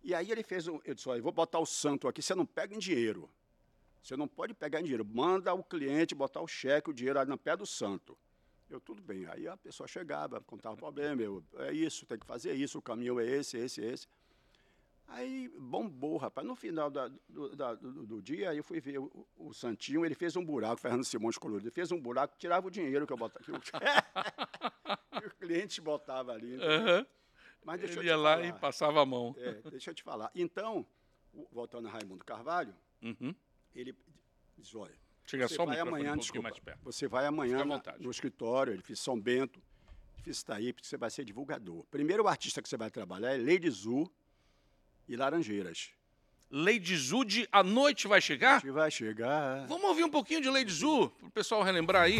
E 0.04 0.14
aí 0.14 0.30
ele 0.30 0.44
fez, 0.44 0.68
um, 0.68 0.82
eu 0.84 0.94
disse, 0.94 1.08
olha, 1.08 1.22
vou 1.22 1.32
botar 1.32 1.60
o 1.60 1.66
santo 1.66 2.06
aqui, 2.06 2.22
você 2.22 2.36
não 2.36 2.46
pega 2.46 2.76
em 2.76 2.80
dinheiro. 2.80 3.30
Você 4.04 4.18
não 4.18 4.28
pode 4.28 4.54
pegar 4.54 4.82
em 4.82 4.84
dinheiro. 4.84 5.06
Manda 5.06 5.54
o 5.54 5.64
cliente 5.64 6.14
botar 6.14 6.42
o 6.42 6.48
cheque, 6.48 6.90
o 6.90 6.94
dinheiro 6.94 7.18
ali 7.18 7.30
no 7.30 7.38
pé 7.38 7.56
do 7.56 7.66
santo. 7.66 8.18
Eu, 8.70 8.82
tudo 8.82 9.02
bem. 9.02 9.26
Aí 9.28 9.48
a 9.48 9.56
pessoa 9.56 9.88
chegava, 9.88 10.42
contava 10.42 10.76
o 10.76 10.78
problema, 10.78 11.22
eu, 11.22 11.42
é 11.60 11.72
isso, 11.72 12.06
tem 12.06 12.20
que 12.20 12.26
fazer 12.26 12.54
isso, 12.56 12.78
o 12.80 12.82
caminho 12.82 13.22
é 13.22 13.26
esse, 13.26 13.58
esse, 13.58 13.80
esse. 13.80 14.06
Aí 15.08 15.48
bombou, 15.60 16.18
rapaz. 16.18 16.46
No 16.46 16.56
final 16.56 16.90
da- 16.90 17.10
do, 17.30 17.56
da- 17.56 17.76
do- 17.76 18.06
do 18.08 18.22
dia, 18.22 18.54
eu 18.56 18.64
fui 18.64 18.80
ver 18.82 18.98
o, 19.00 19.28
o 19.38 19.54
Santinho, 19.54 20.04
ele 20.06 20.16
fez 20.16 20.36
um 20.36 20.44
buraco, 20.44 20.82
Fernando 20.82 21.04
Simões 21.06 21.38
colorido, 21.38 21.68
ele 21.68 21.74
fez 21.76 21.92
um 21.92 22.00
buraco, 22.02 22.36
tirava 22.38 22.68
o 22.68 22.72
dinheiro 22.72 23.06
que 23.06 23.14
eu 23.14 23.18
botava. 23.18 23.44
Que 23.46 23.52
o, 23.52 23.60
que 25.22 25.28
o 25.28 25.32
cliente 25.38 25.80
botava 25.82 26.34
ali. 26.34 26.56
Aham. 26.62 27.06
Mas 27.64 27.80
deixa 27.80 28.00
Ele 28.00 28.10
eu 28.10 28.14
ia 28.14 28.18
te 28.18 28.22
lá 28.22 28.36
falar. 28.36 28.48
e 28.48 28.54
passava 28.54 29.02
a 29.02 29.06
mão. 29.06 29.36
É, 29.40 29.54
deixa 29.72 29.90
eu 29.92 29.96
te 29.96 30.04
falar. 30.04 30.30
Então, 30.36 30.86
voltando 31.52 31.88
a 31.88 31.92
Raimundo 31.92 32.24
Carvalho, 32.24 32.76
Uhum. 33.02 33.34
ele 33.76 33.96
diz, 34.58 34.74
olha, 34.76 34.94
Chega 35.26 35.48
você 35.48 35.56
só 35.56 35.66
vai 35.66 35.80
amanhã, 35.80 36.14
um 36.14 36.18
desculpa, 36.18 36.44
mais 36.50 36.60
perto. 36.60 36.84
você 36.84 37.08
vai 37.08 37.26
amanhã 37.26 37.64
na- 37.66 37.82
no 38.00 38.12
escritório, 38.12 38.74
ele 38.74 38.82
fez 38.84 39.00
São 39.00 39.20
Bento, 39.20 39.60
fiz 40.24 40.42
Itaí, 40.42 40.72
porque 40.74 40.88
você 40.88 40.98
vai 40.98 41.10
ser 41.10 41.26
divulgador. 41.26 41.84
Primeiro 41.92 42.24
o 42.24 42.28
artista 42.28 42.62
que 42.62 42.70
você 42.70 42.78
vai 42.78 42.90
trabalhar 42.92 43.34
é 43.34 43.38
Lady 43.38 43.70
Zu 43.70 44.12
e 45.08 45.16
Laranjeiras. 45.16 45.90
Lady 46.52 46.96
Zude, 46.96 47.48
a 47.52 47.64
noite 47.64 48.08
vai 48.08 48.20
A 48.20 48.22
chegar? 48.22 48.62
vai 48.72 48.92
chegar. 48.92 49.66
Vamos 49.68 49.84
ouvir 49.90 50.04
um 50.04 50.10
pouquinho 50.10 50.42
de 50.42 50.50
Lady 50.50 50.72
Zu, 50.72 51.10
para 51.20 51.28
o 51.28 51.32
pessoal 51.32 51.64
relembrar 51.64 52.04
aí. 52.04 52.20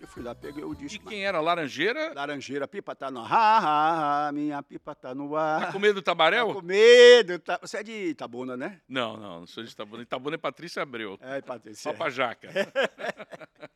Eu 0.00 0.06
fui 0.08 0.22
lá, 0.22 0.34
peguei 0.34 0.64
o 0.64 0.72
E 0.72 0.76
disco. 0.76 1.08
quem 1.08 1.24
era 1.24 1.40
Laranjeira? 1.40 2.12
Laranjeira, 2.14 2.66
pipa 2.66 2.94
tá 2.94 3.10
no 3.10 3.20
ar. 3.20 3.32
Ha, 3.32 3.58
ha, 3.58 4.28
ha, 4.28 4.32
minha 4.32 4.62
pipa 4.62 4.94
tá 4.94 5.14
no 5.14 5.36
ar. 5.36 5.66
Tá 5.66 5.72
com 5.72 5.78
medo 5.78 5.94
do 5.94 6.02
Tá 6.02 6.10
Tabaréu? 6.12 6.52
com 6.54 6.62
medo. 6.62 7.38
Tá... 7.38 7.58
Você 7.62 7.78
é 7.78 7.82
de 7.82 7.92
Itabuna, 8.08 8.56
né? 8.56 8.80
Não, 8.88 9.16
não, 9.16 9.40
não 9.40 9.46
sou 9.46 9.62
de 9.62 9.70
Itabuna. 9.70 10.02
Itabuna 10.02 10.34
é 10.34 10.38
Patrícia 10.38 10.82
Abreu. 10.82 11.16
É, 11.20 11.40
Patrícia. 11.40 11.82
Só 11.90 11.96
pra 11.96 12.10
Jaca. 12.10 12.48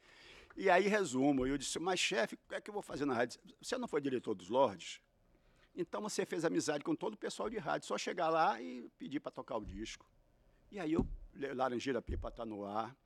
E 0.59 0.71
aí, 0.71 0.89
resumo, 0.89 1.47
eu 1.47 1.59
disse, 1.59 1.79
mas 1.79 2.01
chefe, 2.01 2.35
o 2.35 2.39
que 2.49 2.55
é 2.55 2.61
que 2.63 2.71
eu 2.71 2.73
vou 2.73 2.83
fazer 2.83 3.05
na 3.05 3.13
rádio? 3.13 3.39
Você 3.61 3.77
não 3.77 3.87
foi 3.87 4.01
diretor 4.01 4.35
dos 4.35 4.49
Lordes? 4.49 5.03
Então 5.75 6.01
você 6.01 6.25
fez 6.25 6.47
amizade 6.47 6.83
com 6.83 6.95
todo 6.97 7.13
o 7.13 7.17
pessoal 7.19 7.51
de 7.51 7.59
rádio, 7.59 7.87
só 7.87 7.99
chegar 7.99 8.31
lá 8.31 8.59
e 8.59 8.89
pedir 8.99 9.21
para 9.21 9.31
tocar 9.31 9.59
o 9.59 9.65
disco. 9.67 10.07
E 10.73 10.81
aí 10.81 10.95
eu, 10.95 11.07
Laranjeira 11.55 12.01
Pipa 12.01 12.31
tá 12.31 12.47
no 12.47 12.65
ar. 12.65 12.97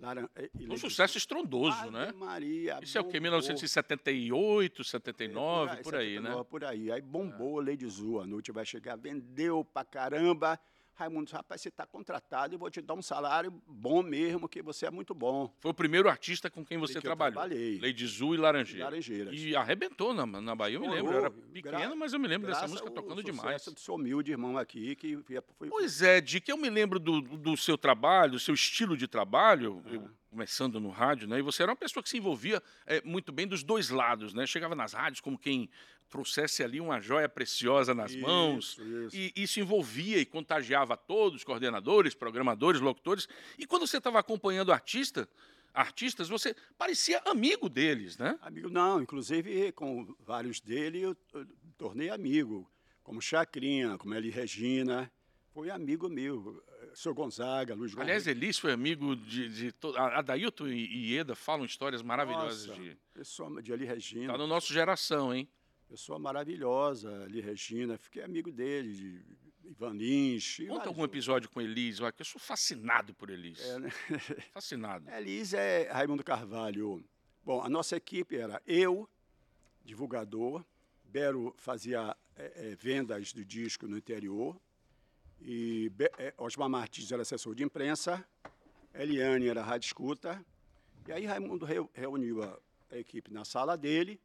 Laran... 0.00 0.28
e- 0.38 0.50
e 0.64 0.68
Um 0.72 0.76
sucesso 0.76 1.18
estrondoso, 1.18 1.76
Ave 1.76 1.90
né? 1.90 2.12
Maria, 2.14 2.78
Isso 2.82 2.96
é 2.96 3.00
o 3.00 3.04
bombou. 3.04 3.20
1978, 3.20 4.84
79, 4.84 5.76
por 5.82 5.94
aí, 5.96 6.14
né? 6.20 6.28
79, 6.30 6.44
Por 6.48 6.64
aí. 6.64 6.92
Aí 6.92 7.00
bombou 7.02 7.60
Lady 7.60 7.86
Zu, 7.88 8.20
a 8.20 8.26
noite 8.26 8.52
vai 8.52 8.64
chegar, 8.64 8.96
vendeu 8.96 9.64
pra 9.64 9.84
caramba. 9.84 10.58
Raimundo, 10.98 11.30
rapaz, 11.30 11.60
você 11.60 11.68
está 11.68 11.86
contratado 11.86 12.54
e 12.54 12.58
vou 12.58 12.68
te 12.68 12.80
dar 12.82 12.94
um 12.94 13.02
salário 13.02 13.52
bom 13.68 14.02
mesmo, 14.02 14.48
que 14.48 14.60
você 14.60 14.84
é 14.86 14.90
muito 14.90 15.14
bom. 15.14 15.48
Foi 15.60 15.70
o 15.70 15.74
primeiro 15.74 16.08
artista 16.08 16.50
com 16.50 16.64
quem 16.64 16.76
você 16.76 16.94
Que 16.94 17.02
trabalhou. 17.02 17.34
trabalhei. 17.34 17.78
Lady 17.80 18.04
Zu 18.04 18.34
e 18.34 18.36
Laranjeira. 18.36 18.84
Laranjeiras. 18.86 19.32
E 19.40 19.54
arrebentou 19.54 20.12
na, 20.12 20.26
na 20.26 20.56
Bahia, 20.56 20.74
eu 20.76 20.80
me 20.80 20.88
lembro. 20.88 21.12
Eu 21.12 21.18
era 21.20 21.30
pequeno, 21.30 21.94
mas 21.94 22.12
eu 22.12 22.18
me 22.18 22.26
lembro 22.26 22.48
dessa 22.48 22.66
música 22.66 22.90
tocando 22.90 23.22
demais. 23.22 23.64
do 23.66 23.78
seu 23.78 23.94
humilde 23.94 24.32
irmão 24.32 24.58
aqui, 24.58 24.96
que 24.96 25.16
foi... 25.56 25.68
Pois 25.68 26.02
é, 26.02 26.20
Dick, 26.20 26.50
eu 26.50 26.56
me 26.56 26.68
lembro 26.68 26.98
do, 26.98 27.20
do 27.20 27.56
seu 27.56 27.78
trabalho, 27.78 28.32
do 28.32 28.40
seu 28.40 28.54
estilo 28.54 28.96
de 28.96 29.06
trabalho, 29.06 29.80
Ah. 29.86 29.90
eu, 29.94 30.10
começando 30.38 30.78
no 30.78 30.90
rádio, 30.90 31.26
né? 31.26 31.40
E 31.40 31.42
você 31.42 31.64
era 31.64 31.72
uma 31.72 31.76
pessoa 31.76 32.00
que 32.00 32.08
se 32.08 32.16
envolvia 32.16 32.62
é, 32.86 33.02
muito 33.02 33.32
bem 33.32 33.44
dos 33.44 33.64
dois 33.64 33.90
lados, 33.90 34.32
né? 34.32 34.46
Chegava 34.46 34.76
nas 34.76 34.92
rádios 34.92 35.20
como 35.20 35.36
quem 35.36 35.68
trouxesse 36.08 36.62
ali 36.62 36.80
uma 36.80 37.00
joia 37.00 37.28
preciosa 37.28 37.92
nas 37.92 38.14
mãos. 38.14 38.78
Isso, 38.78 38.82
isso. 38.82 39.16
E 39.16 39.32
isso 39.36 39.58
envolvia 39.58 40.18
e 40.18 40.24
contagiava 40.24 40.96
todos, 40.96 41.42
coordenadores, 41.42 42.14
programadores, 42.14 42.80
locutores. 42.80 43.28
E 43.58 43.66
quando 43.66 43.84
você 43.84 43.98
estava 43.98 44.20
acompanhando 44.20 44.70
artista, 44.70 45.28
artistas, 45.74 46.28
você 46.28 46.54
parecia 46.78 47.20
amigo 47.26 47.68
deles, 47.68 48.16
né? 48.16 48.38
Amigo, 48.40 48.70
não, 48.70 49.02
inclusive 49.02 49.72
com 49.72 50.14
vários 50.20 50.60
dele 50.60 51.00
eu, 51.00 51.16
eu 51.34 51.46
tornei 51.76 52.10
amigo, 52.10 52.70
como 53.02 53.20
Chacrinha, 53.20 53.98
como 53.98 54.14
Eli 54.14 54.30
Regina, 54.30 55.10
foi 55.58 55.70
amigo 55.70 56.08
meu, 56.08 56.62
seu 56.94 57.12
Gonzaga, 57.12 57.74
Luiz 57.74 57.90
Gonzaga. 57.92 58.04
Aliás, 58.12 58.28
Elis 58.28 58.58
foi 58.60 58.70
amigo 58.70 59.16
de, 59.16 59.48
de 59.48 59.72
to- 59.72 59.92
a- 59.96 60.20
Adailton 60.20 60.68
e 60.68 60.84
e 60.86 61.14
Ieda 61.14 61.34
falam 61.34 61.64
histórias 61.66 62.00
maravilhosas 62.00 62.68
Nossa, 62.68 62.80
de 62.80 62.96
pessoa 63.12 63.60
de 63.60 63.72
Eli 63.72 63.84
Regina. 63.84 64.32
tá 64.32 64.38
no 64.38 64.46
nosso 64.46 64.72
geração, 64.72 65.34
hein? 65.34 65.48
Pessoa 65.88 66.16
maravilhosa, 66.16 67.24
ali, 67.24 67.40
Regina. 67.40 67.98
Fiquei 67.98 68.22
amigo 68.22 68.52
dele, 68.52 68.92
de 68.92 69.24
Ivan 69.68 69.94
Lins. 69.94 70.58
Conta 70.68 70.88
algum 70.88 71.02
episódio 71.02 71.50
com 71.50 71.60
Elis, 71.60 71.98
que 72.14 72.22
eu 72.22 72.26
sou 72.26 72.40
fascinado 72.40 73.12
por 73.14 73.28
Elis. 73.28 73.58
É, 73.60 73.78
né? 73.80 73.90
Fascinado. 74.54 75.10
Elis 75.10 75.54
é 75.54 75.90
Raimundo 75.90 76.22
Carvalho. 76.22 77.04
Bom, 77.44 77.60
a 77.64 77.68
nossa 77.68 77.96
equipe 77.96 78.36
era 78.36 78.62
eu, 78.64 79.08
divulgador, 79.84 80.64
Bero 81.02 81.52
fazia 81.56 82.16
é, 82.36 82.70
é, 82.70 82.76
vendas 82.76 83.32
do 83.32 83.44
disco 83.44 83.88
no 83.88 83.96
interior, 83.98 84.60
e 85.40 85.90
é, 86.18 86.34
Osmar 86.36 86.68
Martins 86.68 87.10
era 87.10 87.22
assessor 87.22 87.54
de 87.54 87.62
imprensa, 87.62 88.26
Eliane 88.94 89.48
era 89.48 89.62
rádio 89.62 89.86
escuta, 89.86 90.44
e 91.06 91.12
aí 91.12 91.24
Raimundo 91.26 91.64
reu- 91.64 91.90
reuniu 91.94 92.42
a, 92.42 92.58
a 92.90 92.96
equipe 92.98 93.32
na 93.32 93.44
sala 93.44 93.76
dele 93.76 94.20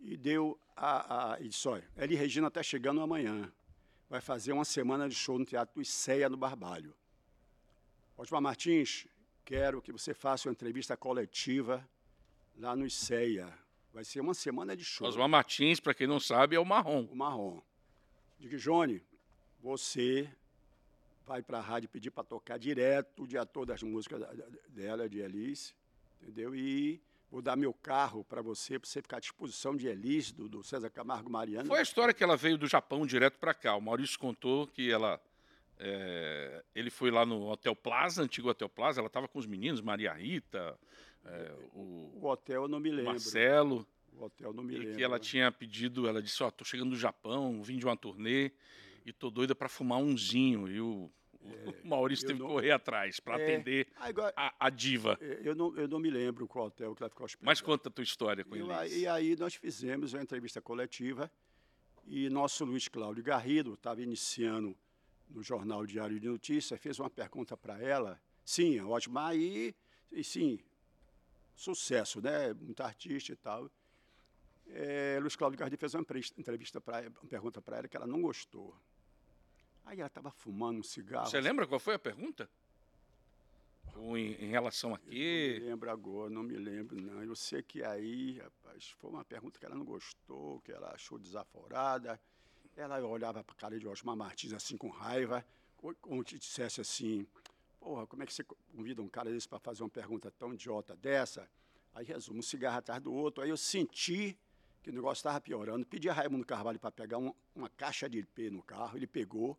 e 0.00 0.16
deu 0.16 0.58
a, 0.76 1.32
a 1.34 1.40
e 1.40 1.48
disse, 1.48 1.66
olha, 1.68 1.84
Eli 1.96 2.14
Regina 2.14 2.48
está 2.48 2.62
chegando 2.62 3.00
amanhã, 3.00 3.52
vai 4.08 4.20
fazer 4.20 4.52
uma 4.52 4.64
semana 4.64 5.08
de 5.08 5.14
show 5.14 5.38
no 5.38 5.44
Teatro 5.44 5.74
do 5.76 5.82
Iceia, 5.82 6.28
no 6.28 6.36
Barbalho. 6.36 6.94
Osmar 8.16 8.40
Martins, 8.40 9.06
quero 9.44 9.80
que 9.80 9.92
você 9.92 10.12
faça 10.12 10.48
uma 10.48 10.52
entrevista 10.52 10.96
coletiva 10.96 11.88
lá 12.56 12.74
no 12.74 12.84
ICEA. 12.84 13.52
Vai 13.92 14.04
ser 14.04 14.20
uma 14.20 14.34
semana 14.34 14.76
de 14.76 14.84
show. 14.84 15.06
Osmar 15.06 15.28
Martins, 15.28 15.78
para 15.80 15.94
quem 15.94 16.06
não 16.06 16.18
sabe, 16.20 16.56
é 16.56 16.60
o 16.60 16.64
marrom. 16.64 17.04
O 17.04 17.16
marrom. 17.16 17.60
Digo, 18.38 18.56
Johnny, 18.56 19.02
você 19.60 20.28
vai 21.26 21.42
para 21.42 21.58
a 21.58 21.60
rádio 21.60 21.88
pedir 21.88 22.10
para 22.10 22.24
tocar 22.24 22.58
direto 22.58 23.24
o 23.24 23.26
dia 23.26 23.44
todo 23.44 23.70
as 23.72 23.82
músicas 23.82 24.22
dela, 24.68 25.08
de 25.08 25.18
Elis, 25.18 25.74
entendeu? 26.22 26.54
E 26.54 27.00
vou 27.30 27.42
dar 27.42 27.54
meu 27.56 27.74
carro 27.74 28.24
para 28.24 28.40
você, 28.40 28.78
para 28.78 28.88
você 28.88 29.02
ficar 29.02 29.18
à 29.18 29.20
disposição 29.20 29.76
de 29.76 29.86
Elis, 29.86 30.32
do, 30.32 30.48
do 30.48 30.62
César 30.62 30.88
Camargo 30.88 31.28
Mariano. 31.28 31.68
Foi 31.68 31.80
a 31.80 31.82
história 31.82 32.14
que 32.14 32.24
ela 32.24 32.36
veio 32.36 32.56
do 32.56 32.66
Japão 32.66 33.06
direto 33.06 33.38
para 33.38 33.52
cá. 33.52 33.76
O 33.76 33.80
Maurício 33.80 34.18
contou 34.18 34.66
que 34.66 34.90
ela. 34.90 35.20
é, 35.78 36.64
ele 36.74 36.88
foi 36.90 37.10
lá 37.10 37.26
no 37.26 37.50
Hotel 37.50 37.76
Plaza, 37.76 38.22
antigo 38.22 38.48
Hotel 38.48 38.68
Plaza, 38.68 39.00
ela 39.00 39.08
estava 39.08 39.28
com 39.28 39.38
os 39.38 39.46
meninos, 39.46 39.80
Maria 39.82 40.14
Rita, 40.14 40.78
é, 41.26 41.54
o 41.74 42.10
O 42.22 42.26
hotel 42.26 42.62
eu 42.62 42.68
não 42.68 42.80
me 42.80 42.90
lembro. 42.90 43.10
Marcelo, 43.10 43.86
O 44.14 44.24
hotel 44.24 44.48
eu 44.48 44.54
não 44.54 44.62
me 44.64 44.74
e 44.74 44.78
lembro. 44.78 44.96
que 44.96 45.02
ela 45.02 45.18
tinha 45.18 45.52
pedido, 45.52 46.08
ela 46.08 46.22
disse, 46.22 46.42
ó, 46.42 46.50
tô 46.50 46.64
chegando 46.64 46.90
do 46.90 46.96
Japão, 46.96 47.62
vim 47.62 47.76
de 47.76 47.84
uma 47.84 47.96
turnê 47.96 48.50
e 49.08 49.12
tô 49.12 49.30
doida 49.30 49.54
para 49.54 49.68
fumar 49.68 49.98
umzinho. 49.98 50.68
E 50.68 50.80
o, 50.80 51.10
o 51.40 51.40
Maurício 51.86 52.26
teve 52.26 52.38
não- 52.38 52.46
que 52.48 52.52
correr 52.54 52.70
atrás 52.72 53.20
para 53.20 53.40
É. 53.40 53.44
atender 53.44 53.88
Agora, 53.96 54.32
a, 54.36 54.66
a 54.66 54.70
diva. 54.70 55.16
eh, 55.20 55.40
eu 55.44 55.54
não, 55.54 55.76
eu 55.76 55.88
não 55.88 55.98
me 55.98 56.10
lembro 56.10 56.46
qual 56.46 56.66
hotel 56.66 56.94
que 56.94 57.02
ela 57.02 57.10
ficou 57.10 57.24
hospedada. 57.24 57.46
Mas 57.50 57.60
conta 57.60 57.88
a 57.88 57.92
tua 57.92 58.02
história 58.04 58.44
com 58.44 58.54
ele. 58.56 58.98
e 58.98 59.06
aí 59.06 59.36
nós 59.36 59.54
fizemos 59.54 60.12
uma 60.12 60.22
entrevista 60.22 60.60
coletiva 60.60 61.30
e 62.06 62.28
nosso 62.30 62.64
Luiz 62.64 62.88
Cláudio 62.88 63.22
Garrido 63.22 63.74
estava 63.74 64.02
iniciando 64.02 64.76
no 65.28 65.42
Jornal 65.42 65.84
Diário 65.86 66.18
de 66.18 66.26
Notícias, 66.28 66.80
fez 66.80 66.98
uma 66.98 67.10
pergunta 67.10 67.56
para 67.56 67.78
ela. 67.82 68.18
Sim, 68.44 68.80
ótimo. 68.80 69.18
Aí, 69.18 69.74
e 70.10 70.24
sim, 70.24 70.58
sucesso, 71.54 72.20
né? 72.22 72.54
Muito 72.54 72.82
artista 72.82 73.32
e 73.32 73.36
tal. 73.36 73.70
É, 74.70 75.18
Luiz 75.20 75.36
Cláudio 75.36 75.58
Garrido 75.58 75.76
fez 75.78 75.94
uma 75.94 76.04
entrevista 76.38 76.80
para 76.80 77.00
uma 77.08 77.28
pergunta 77.28 77.60
para 77.60 77.78
ela 77.78 77.88
que 77.88 77.96
ela 77.96 78.06
não 78.06 78.20
gostou. 78.22 78.74
Aí 79.88 80.00
ela 80.00 80.06
estava 80.06 80.30
fumando 80.30 80.80
um 80.80 80.82
cigarro. 80.82 81.30
Você 81.30 81.40
lembra 81.40 81.66
qual 81.66 81.80
foi 81.80 81.94
a 81.94 81.98
pergunta? 81.98 82.46
Ou 83.96 84.18
em, 84.18 84.32
em 84.34 84.50
relação 84.50 84.94
a 84.94 84.98
Não 84.98 85.04
me 85.06 85.10
quê? 85.10 85.58
lembro 85.62 85.90
agora, 85.90 86.28
não 86.28 86.42
me 86.42 86.56
lembro, 86.56 87.00
não. 87.00 87.22
Eu 87.22 87.34
sei 87.34 87.62
que 87.62 87.82
aí, 87.82 88.38
rapaz, 88.38 88.90
foi 88.98 89.08
uma 89.10 89.24
pergunta 89.24 89.58
que 89.58 89.64
ela 89.64 89.74
não 89.74 89.86
gostou, 89.86 90.60
que 90.60 90.70
ela 90.70 90.92
achou 90.94 91.18
desaforada. 91.18 92.20
Ela 92.76 93.00
olhava 93.00 93.42
para 93.42 93.54
a 93.54 93.56
cara 93.56 93.78
de 93.78 93.88
Osmar 93.88 94.14
Martins 94.14 94.52
assim 94.52 94.76
com 94.76 94.90
raiva, 94.90 95.42
co- 95.78 95.94
como 96.02 96.22
te 96.22 96.38
dissesse 96.38 96.82
assim, 96.82 97.26
porra, 97.80 98.06
como 98.06 98.22
é 98.22 98.26
que 98.26 98.34
você 98.34 98.44
convida 98.44 99.00
um 99.00 99.08
cara 99.08 99.30
desse 99.30 99.48
para 99.48 99.58
fazer 99.58 99.82
uma 99.82 99.88
pergunta 99.88 100.30
tão 100.32 100.52
idiota 100.52 100.94
dessa? 100.94 101.48
Aí 101.94 102.04
resumo, 102.04 102.40
um 102.40 102.42
cigarro 102.42 102.76
atrás 102.76 103.02
do 103.02 103.10
outro. 103.12 103.42
Aí 103.42 103.48
eu 103.48 103.56
senti 103.56 104.38
que 104.82 104.90
o 104.90 104.92
negócio 104.92 105.20
estava 105.20 105.40
piorando. 105.40 105.86
Pedi 105.86 106.10
a 106.10 106.12
Raimundo 106.12 106.44
Carvalho 106.46 106.78
para 106.78 106.92
pegar 106.92 107.16
um- 107.16 107.32
uma 107.56 107.70
caixa 107.70 108.06
de 108.06 108.18
LP 108.18 108.50
no 108.50 108.62
carro, 108.62 108.98
ele 108.98 109.06
pegou. 109.06 109.58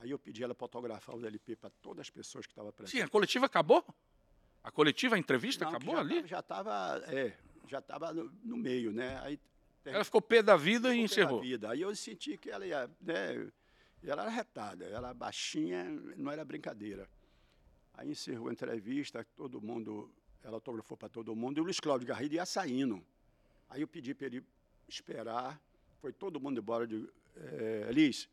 Aí 0.00 0.10
eu 0.10 0.18
pedi 0.18 0.42
ela 0.42 0.54
para 0.54 0.64
autografar 0.64 1.14
o 1.14 1.24
LP 1.24 1.56
para 1.56 1.70
todas 1.82 2.00
as 2.00 2.10
pessoas 2.10 2.46
que 2.46 2.52
estavam 2.52 2.72
presentes. 2.72 2.98
Sim, 2.98 3.04
a 3.04 3.08
coletiva 3.08 3.46
acabou? 3.46 3.84
A 4.64 4.70
coletiva, 4.70 5.14
a 5.14 5.18
entrevista 5.18 5.64
Não, 5.64 5.70
acabou 5.72 5.94
já 5.94 6.00
ali? 6.00 6.14
tava- 6.16 6.26
já 6.28 6.38
estava, 6.40 7.04
é, 7.14 7.36
já 7.68 7.78
estava 7.78 8.12
no, 8.12 8.32
no 8.42 8.56
meio, 8.56 8.92
né? 8.92 9.18
Aí 9.22 9.38
Ela 9.84 10.04
ficou 10.04 10.20
pé 10.22 10.42
da 10.42 10.56
vida 10.56 10.88
e 10.88 10.90
ficou 10.90 10.92
pela 10.92 11.04
encerrou. 11.04 11.40
Vida. 11.40 11.70
Aí 11.70 11.80
eu 11.82 11.94
senti 11.94 12.36
que 12.38 12.50
ela 12.50 12.66
ia, 12.66 12.90
né? 13.00 13.50
Ela 14.02 14.22
era 14.22 14.30
retada, 14.30 14.84
ela 14.86 15.12
baixinha, 15.12 15.84
não 16.16 16.30
era 16.32 16.44
brincadeira. 16.44 17.06
Aí 17.94 18.10
encerrou 18.10 18.48
a 18.48 18.52
entrevista, 18.52 19.26
todo 19.36 19.60
mundo, 19.60 20.10
ela 20.42 20.54
autografou 20.56 20.96
para 20.96 21.08
todo 21.10 21.34
mundo, 21.36 21.58
e 21.58 21.60
o 21.60 21.64
Luiz 21.64 21.78
Cláudio 21.78 22.06
Garrido 22.08 22.34
ia 22.34 22.46
saindo. 22.46 23.04
Aí 23.68 23.82
eu 23.82 23.88
pedi 23.88 24.14
para 24.14 24.26
ele 24.26 24.42
esperar, 24.88 25.60
foi 26.00 26.12
todo 26.12 26.40
mundo 26.40 26.58
embora. 26.58 26.86
De, 26.86 27.06
é, 27.36 27.90
Liz, 27.92 28.28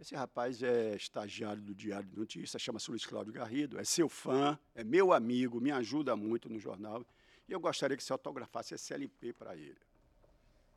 esse 0.00 0.14
rapaz 0.14 0.62
é 0.62 0.94
estagiário 0.96 1.62
do 1.62 1.74
Diário 1.74 2.08
de 2.08 2.16
Notícias, 2.16 2.60
chama-se 2.62 2.90
Luiz 2.90 3.04
Cláudio 3.04 3.32
Garrido, 3.32 3.78
é 3.78 3.84
seu 3.84 4.08
fã, 4.08 4.58
é 4.74 4.82
meu 4.82 5.12
amigo, 5.12 5.60
me 5.60 5.70
ajuda 5.70 6.16
muito 6.16 6.48
no 6.48 6.58
jornal, 6.58 7.04
e 7.46 7.52
eu 7.52 7.60
gostaria 7.60 7.96
que 7.96 8.02
você 8.02 8.12
autografasse 8.12 8.74
esse 8.74 8.94
LP 8.94 9.32
para 9.34 9.54
ele. 9.56 9.76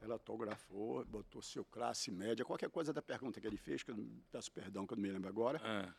Ela 0.02 0.16
autografou, 0.16 1.06
botou 1.06 1.42
seu 1.42 1.64
classe 1.64 2.12
média, 2.12 2.44
qualquer 2.44 2.70
coisa 2.70 2.92
da 2.92 3.02
pergunta 3.02 3.40
que 3.40 3.48
ele 3.48 3.56
fez, 3.56 3.82
que 3.82 3.92
eu 3.92 4.06
peço 4.30 4.52
perdão 4.52 4.86
que 4.86 4.94
eu 4.94 4.98
não 4.98 5.02
me 5.04 5.10
lembro 5.10 5.30
agora. 5.30 5.62
Ah, 5.64 5.94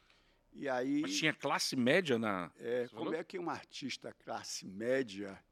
E 0.52 0.68
aí, 0.68 1.00
mas 1.00 1.16
tinha 1.16 1.32
classe 1.32 1.74
média 1.74 2.18
na. 2.18 2.50
é, 2.58 2.86
como 2.88 3.04
falou? 3.06 3.14
é 3.14 3.24
que 3.24 3.38
um 3.38 3.48
artista 3.48 4.12
classe 4.12 4.66
média, 4.66 5.42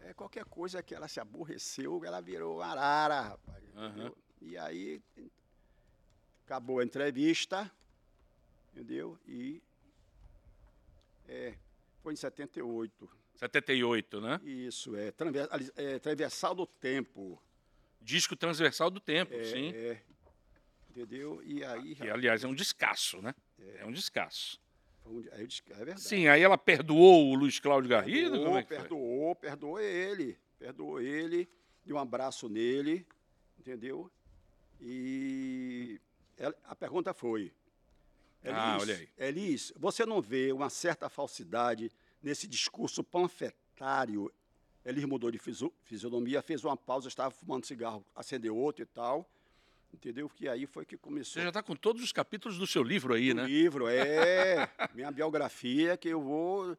é, 0.00 0.12
qualquer 0.12 0.44
coisa 0.46 0.82
que 0.82 0.92
ela 0.92 1.06
se 1.06 1.20
aborreceu, 1.20 2.04
ela 2.04 2.20
virou 2.20 2.60
arara, 2.60 3.20
rapaz. 3.20 3.62
Entendeu? 3.76 4.16
E 4.40 4.58
aí, 4.58 5.00
acabou 6.48 6.78
a 6.78 6.84
entrevista, 6.84 7.70
entendeu? 8.72 9.18
E 9.28 9.60
é, 11.28 11.52
foi 12.02 12.14
em 12.14 12.16
78. 12.16 13.10
78, 13.34 14.18
né? 14.18 14.40
Isso, 14.42 14.96
é, 14.96 15.12
é 15.76 15.98
Transversal 15.98 16.54
do 16.54 16.66
Tempo. 16.66 17.40
Disco 18.00 18.34
transversal 18.34 18.90
do 18.90 18.98
tempo, 19.00 19.34
É, 19.34 19.44
sim. 19.44 19.68
é. 19.74 20.00
entendeu? 20.88 21.42
E 21.44 21.62
aí... 21.62 21.94
Que, 21.94 22.08
aliás, 22.08 22.42
é 22.42 22.48
um 22.48 22.54
descasso, 22.54 23.20
né? 23.20 23.34
É 23.76 23.84
um 23.84 23.92
descasso. 23.92 24.58
foi 25.02 25.12
um- 25.12 25.24
aí 25.32 25.40
eu 25.42 25.46
disse, 25.46 25.62
é 25.68 25.74
verdade. 25.74 26.00
Sim, 26.00 26.28
aí 26.28 26.40
ela 26.40 26.56
perdoou 26.56 27.30
o 27.30 27.34
Luiz 27.34 27.58
Cláudio 27.60 27.90
Garrido? 27.90 28.30
Perdoou, 28.30 28.58
é 28.58 28.62
perdoou, 28.62 29.34
perdoou 29.36 29.80
ele. 29.80 30.38
Perdoou 30.58 31.00
ele, 31.00 31.46
deu 31.84 31.96
um 31.96 31.98
abraço 31.98 32.48
nele, 32.48 33.06
entendeu? 33.58 34.10
E 34.80 36.00
ela- 36.38 36.54
a 36.64 36.74
pergunta 36.74 37.12
foi: 37.12 37.52
Ah, 38.44 38.72
Elis, 38.76 38.82
olha 38.82 38.94
aí. 38.96 39.08
Elis, 39.18 39.72
você 39.76 40.06
não 40.06 40.20
vê 40.22 40.52
uma 40.52 40.70
certa 40.70 41.08
falsidade 41.08 41.90
nesse 42.22 42.46
discurso 42.46 43.02
panfletário? 43.04 44.32
Elis 44.84 45.04
mudou 45.04 45.30
de 45.30 45.38
fisionomia, 45.84 46.40
fez 46.40 46.64
uma 46.64 46.76
pausa, 46.76 47.08
estava 47.08 47.30
fumando 47.30 47.66
cigarro, 47.66 48.04
acendeu 48.14 48.56
outro 48.56 48.82
e 48.82 48.86
tal. 48.86 49.28
Entendeu? 49.92 50.28
Que 50.28 50.46
aí 50.48 50.66
foi 50.66 50.84
que 50.84 50.96
começou 50.98 51.34
Você 51.34 51.42
já 51.42 51.48
está 51.48 51.62
com 51.62 51.74
todos 51.74 52.02
os 52.02 52.12
capítulos 52.12 52.58
do 52.58 52.66
seu 52.66 52.82
livro 52.82 53.14
aí, 53.14 53.32
o 53.32 53.34
né? 53.34 53.46
livro, 53.46 53.88
é 53.88 54.68
minha 54.94 55.10
biografia 55.10 55.96
que 55.96 56.08
eu 56.08 56.20
vou 56.20 56.76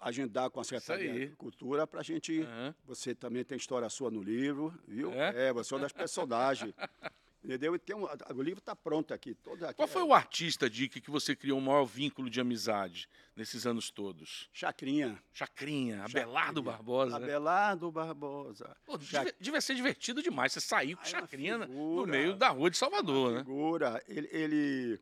agendar 0.00 0.50
com 0.50 0.58
a 0.58 0.64
Secretaria 0.64 1.28
de 1.28 1.36
Cultura 1.36 1.86
para 1.86 2.00
a 2.00 2.02
gente. 2.02 2.40
Aham. 2.40 2.74
Você 2.86 3.14
também 3.14 3.44
tem 3.44 3.56
história 3.58 3.88
sua 3.90 4.10
no 4.10 4.22
livro, 4.22 4.74
viu? 4.86 5.12
É? 5.12 5.52
você 5.52 5.74
é 5.74 5.76
uma 5.76 5.82
das 5.82 5.92
personagens. 5.92 6.74
Entendeu? 7.42 7.74
E 7.74 7.78
tem 7.78 7.94
um, 7.94 8.02
o 8.34 8.42
livro 8.42 8.58
está 8.58 8.74
pronto 8.74 9.14
aqui. 9.14 9.32
Todo 9.34 9.62
aqui 9.64 9.74
Qual 9.74 9.86
foi 9.86 10.02
o 10.02 10.12
artista, 10.12 10.68
Dick, 10.68 11.00
que 11.00 11.10
você 11.10 11.36
criou 11.36 11.58
o 11.58 11.62
maior 11.62 11.84
vínculo 11.84 12.28
de 12.28 12.40
amizade 12.40 13.08
nesses 13.36 13.64
anos 13.64 13.90
todos? 13.90 14.48
Chacrinha. 14.52 15.22
Chacrinha, 15.32 16.02
Abelardo 16.04 16.60
Chacrinha. 16.60 16.62
Barbosa. 16.62 17.18
né? 17.18 17.24
Abelardo 17.26 17.92
Barbosa. 17.92 18.76
Pô, 18.84 18.98
Chac- 19.00 19.34
devia, 19.40 19.60
ser 19.60 19.76
divertido 19.76 20.20
demais 20.20 20.52
você 20.52 20.60
sair 20.60 20.96
com 20.96 21.02
uma 21.02 21.06
Chacrinha 21.08 21.58
no 21.58 21.66
figura. 21.66 22.10
meio 22.10 22.34
da 22.36 22.48
rua 22.48 22.70
de 22.70 22.76
Salvador, 22.76 23.32
né? 23.32 23.38
figura. 23.38 24.02
Ele, 24.08 24.28
ele- 24.32 25.00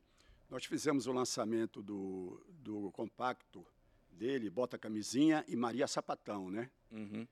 nós 0.51 0.65
fizemos 0.67 1.07
o 1.07 1.13
lançamento 1.13 1.83
do, 1.83 2.45
do 2.51 2.91
compacto 2.93 3.67
dele, 4.11 4.51
Bota 4.51 4.79
Camisinha 4.79 5.43
e 5.49 5.57
Maria 5.57 5.87
Sapatão, 5.87 6.51
né? 6.51 6.71
Uhum. 6.93 7.27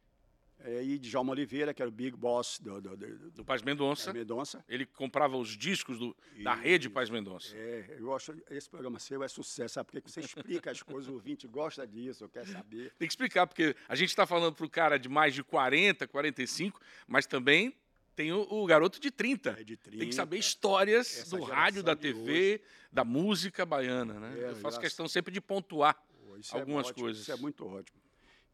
É, 0.61 0.83
e 0.83 0.99
Djalma 0.99 1.33
Oliveira, 1.33 1.75
que 1.75 1.83
era 1.83 1.89
o 1.89 1.93
big 1.93 2.17
boss 2.17 2.59
do, 2.59 2.81
do, 2.81 2.97
do, 2.97 3.31
Do 3.33 3.45
Paz 3.45 3.61
Mendonça. 3.63 4.07
da 4.07 4.19
Mendonça. 4.19 4.65
Ele 4.69 4.87
comprava 4.87 5.37
os 5.37 5.51
discos 5.59 5.99
do- 5.99 6.17
da 6.43 6.55
rede 6.55 6.89
Paz 6.89 7.11
Mendonça. 7.11 7.55
É, 7.55 7.97
eu 7.99 8.15
acho 8.15 8.33
esse 8.51 8.71
programa 8.71 8.99
seu 8.99 9.23
é 9.23 9.29
sucesso, 9.29 9.75
sabe? 9.75 9.91
Porque 9.93 10.09
você 10.09 10.21
explica 10.21 10.71
as 10.71 10.83
coisas, 10.83 11.11
o 11.11 11.15
ouvinte 11.15 11.47
gosta 11.47 11.87
disso, 11.87 12.29
quer 12.31 12.47
saber. 12.47 12.93
Tem 12.99 13.07
que 13.07 13.13
explicar, 13.13 13.47
porque 13.47 13.77
a 13.89 13.95
gente 13.95 14.09
está 14.09 14.27
falando 14.27 14.55
para 14.55 14.65
o 14.65 14.71
cara 14.71 14.99
de 14.99 15.09
mais 15.09 15.35
de 15.35 15.43
40, 15.45 16.07
45, 16.09 16.81
mas 17.07 17.27
também 17.27 17.75
tem 18.17 18.33
o, 18.33 18.41
o 18.49 18.65
garoto 18.65 18.99
de 19.01 19.11
30. 19.11 19.51
É 19.59 19.65
de 19.65 19.77
Tem 19.77 19.91
que 19.91 19.99
30. 19.99 20.13
saber 20.17 20.39
histórias 20.39 21.29
do 21.29 21.43
rádio, 21.43 21.83
da 21.83 21.95
TV, 21.95 22.63
da 22.91 23.05
música 23.05 23.67
baiana, 23.67 24.19
né? 24.21 24.29
É, 24.39 24.43
Eu 24.45 24.49
faço 24.51 24.57
geração- 24.61 24.81
questão 24.81 25.09
sempre 25.09 25.33
de 25.33 25.41
pontuar. 25.43 25.95
Pô, 26.25 26.37
é 26.37 26.59
algumas 26.61 26.87
ótimo, 26.87 27.05
coisas. 27.05 27.23
Isso 27.23 27.33
é 27.33 27.37
muito 27.37 27.67
ótimo. 27.67 28.01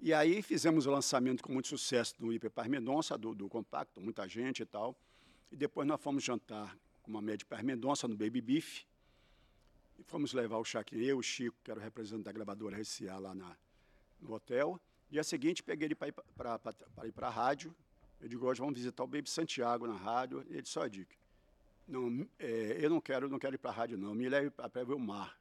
E 0.02 0.14
aí 0.14 0.40
fizemos 0.40 0.86
o 0.86 0.90
lançamento 0.90 1.42
com 1.42 1.52
muito 1.52 1.68
sucesso 1.68 2.18
do 2.18 2.32
IP 2.32 2.48
Paz 2.48 2.66
Mendonça, 2.68 3.18
do, 3.18 3.34
do 3.34 3.50
compacto, 3.50 4.00
muita 4.00 4.26
gente 4.26 4.62
e 4.62 4.64
tal. 4.66 4.96
E 5.52 5.56
depois 5.56 5.86
nós 5.86 6.00
fomos 6.00 6.24
jantar 6.24 6.74
com 7.02 7.10
uma 7.10 7.20
média 7.20 7.46
Paz 7.46 7.62
Mendonça 7.62 8.08
no 8.08 8.16
Baby 8.16 8.40
Beef. 8.40 8.84
E 9.98 10.02
fomos 10.02 10.32
levar 10.32 10.56
o 10.56 10.64
Chacrinha, 10.64 11.04
eu, 11.04 11.18
o 11.18 11.22
Chico, 11.22 11.54
que 11.62 11.70
era 11.70 11.78
o 11.78 11.82
representante 11.82 12.24
da 12.24 12.32
gravadora 12.32 12.80
RCA 12.80 13.18
lá 13.18 13.34
na, 13.34 13.54
no 14.18 14.32
hotel. 14.32 14.80
Dia 15.10 15.22
seguinte, 15.22 15.62
peguei 15.62 15.88
ele 15.88 15.94
para 15.94 16.08
ir 16.08 17.12
para 17.12 17.26
a 17.26 17.30
rádio. 17.30 17.76
Eu 18.22 18.26
digo, 18.26 18.46
hoje 18.46 18.58
vamos 18.58 18.78
visitar 18.78 19.04
o 19.04 19.06
Baby 19.06 19.28
Santiago 19.28 19.86
na 19.86 19.96
rádio. 19.96 20.42
Ele 20.48 20.62
disse, 20.62 20.78
ó, 20.78 20.88
Dick, 20.88 21.14
não, 21.86 22.26
é, 22.38 22.78
eu 22.80 22.88
não 22.88 23.02
quero, 23.02 23.28
não 23.28 23.38
quero 23.38 23.54
ir 23.54 23.58
para 23.58 23.70
a 23.70 23.74
rádio, 23.74 23.98
não. 23.98 24.14
Me 24.14 24.30
leve 24.30 24.48
para 24.48 24.82
ver 24.82 24.94
o 24.94 24.98
mar. 24.98 25.38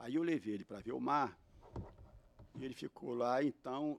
Aí 0.00 0.16
eu 0.16 0.22
levei 0.24 0.54
ele 0.54 0.64
para 0.64 0.80
ver 0.80 0.92
o 0.92 1.00
mar. 1.00 1.38
E 2.60 2.64
ele 2.64 2.74
ficou 2.74 3.14
lá, 3.14 3.42
então, 3.42 3.98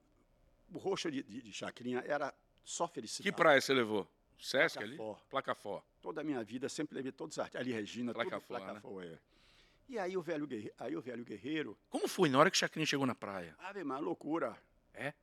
o 0.71 0.78
rosto 0.78 1.10
de, 1.10 1.24
de, 1.24 1.41
de 1.41 1.52
Chacrinha 1.52 2.04
era 2.06 2.34
só 2.63 2.88
felicidade. 2.88 3.30
Que 3.32 3.36
praia 3.36 3.60
você 3.60 3.74
levou? 3.74 4.08
Sesc 4.39 4.78
ali? 4.80 4.95
Placafó. 4.95 5.26
Placafó. 5.30 5.84
Toda 6.02 6.21
a 6.21 6.24
minha 6.24 6.43
vida 6.43 6.69
sempre 6.69 6.95
levei 6.95 7.12
todos 7.12 7.36
os 7.36 7.39
artistas. 7.39 7.62
Ali, 7.62 7.71
Regina, 7.71 8.13
Placafó, 8.13 8.39
tudo 8.39 8.65
Placafó, 8.65 9.02
é. 9.02 9.17
E 9.89 10.00
aí 10.00 10.15
o 10.15 10.21
velho 10.21 10.47
guerreiro, 10.47 10.74
aí 10.80 10.95
o 10.95 11.02
velho 11.02 11.24
guerreiro, 11.26 11.78
Como 11.89 12.08
foi 12.08 12.30
na 12.30 12.39
hora 12.39 12.50
que 12.50 12.58
Chacrinha 12.58 12.86
chegou 12.86 13.06
na 13.06 13.13
praia? 13.15 13.56
ave 13.60 13.84
Maria, 13.84 14.06
loucura. 14.06 14.56
É? 14.93 15.13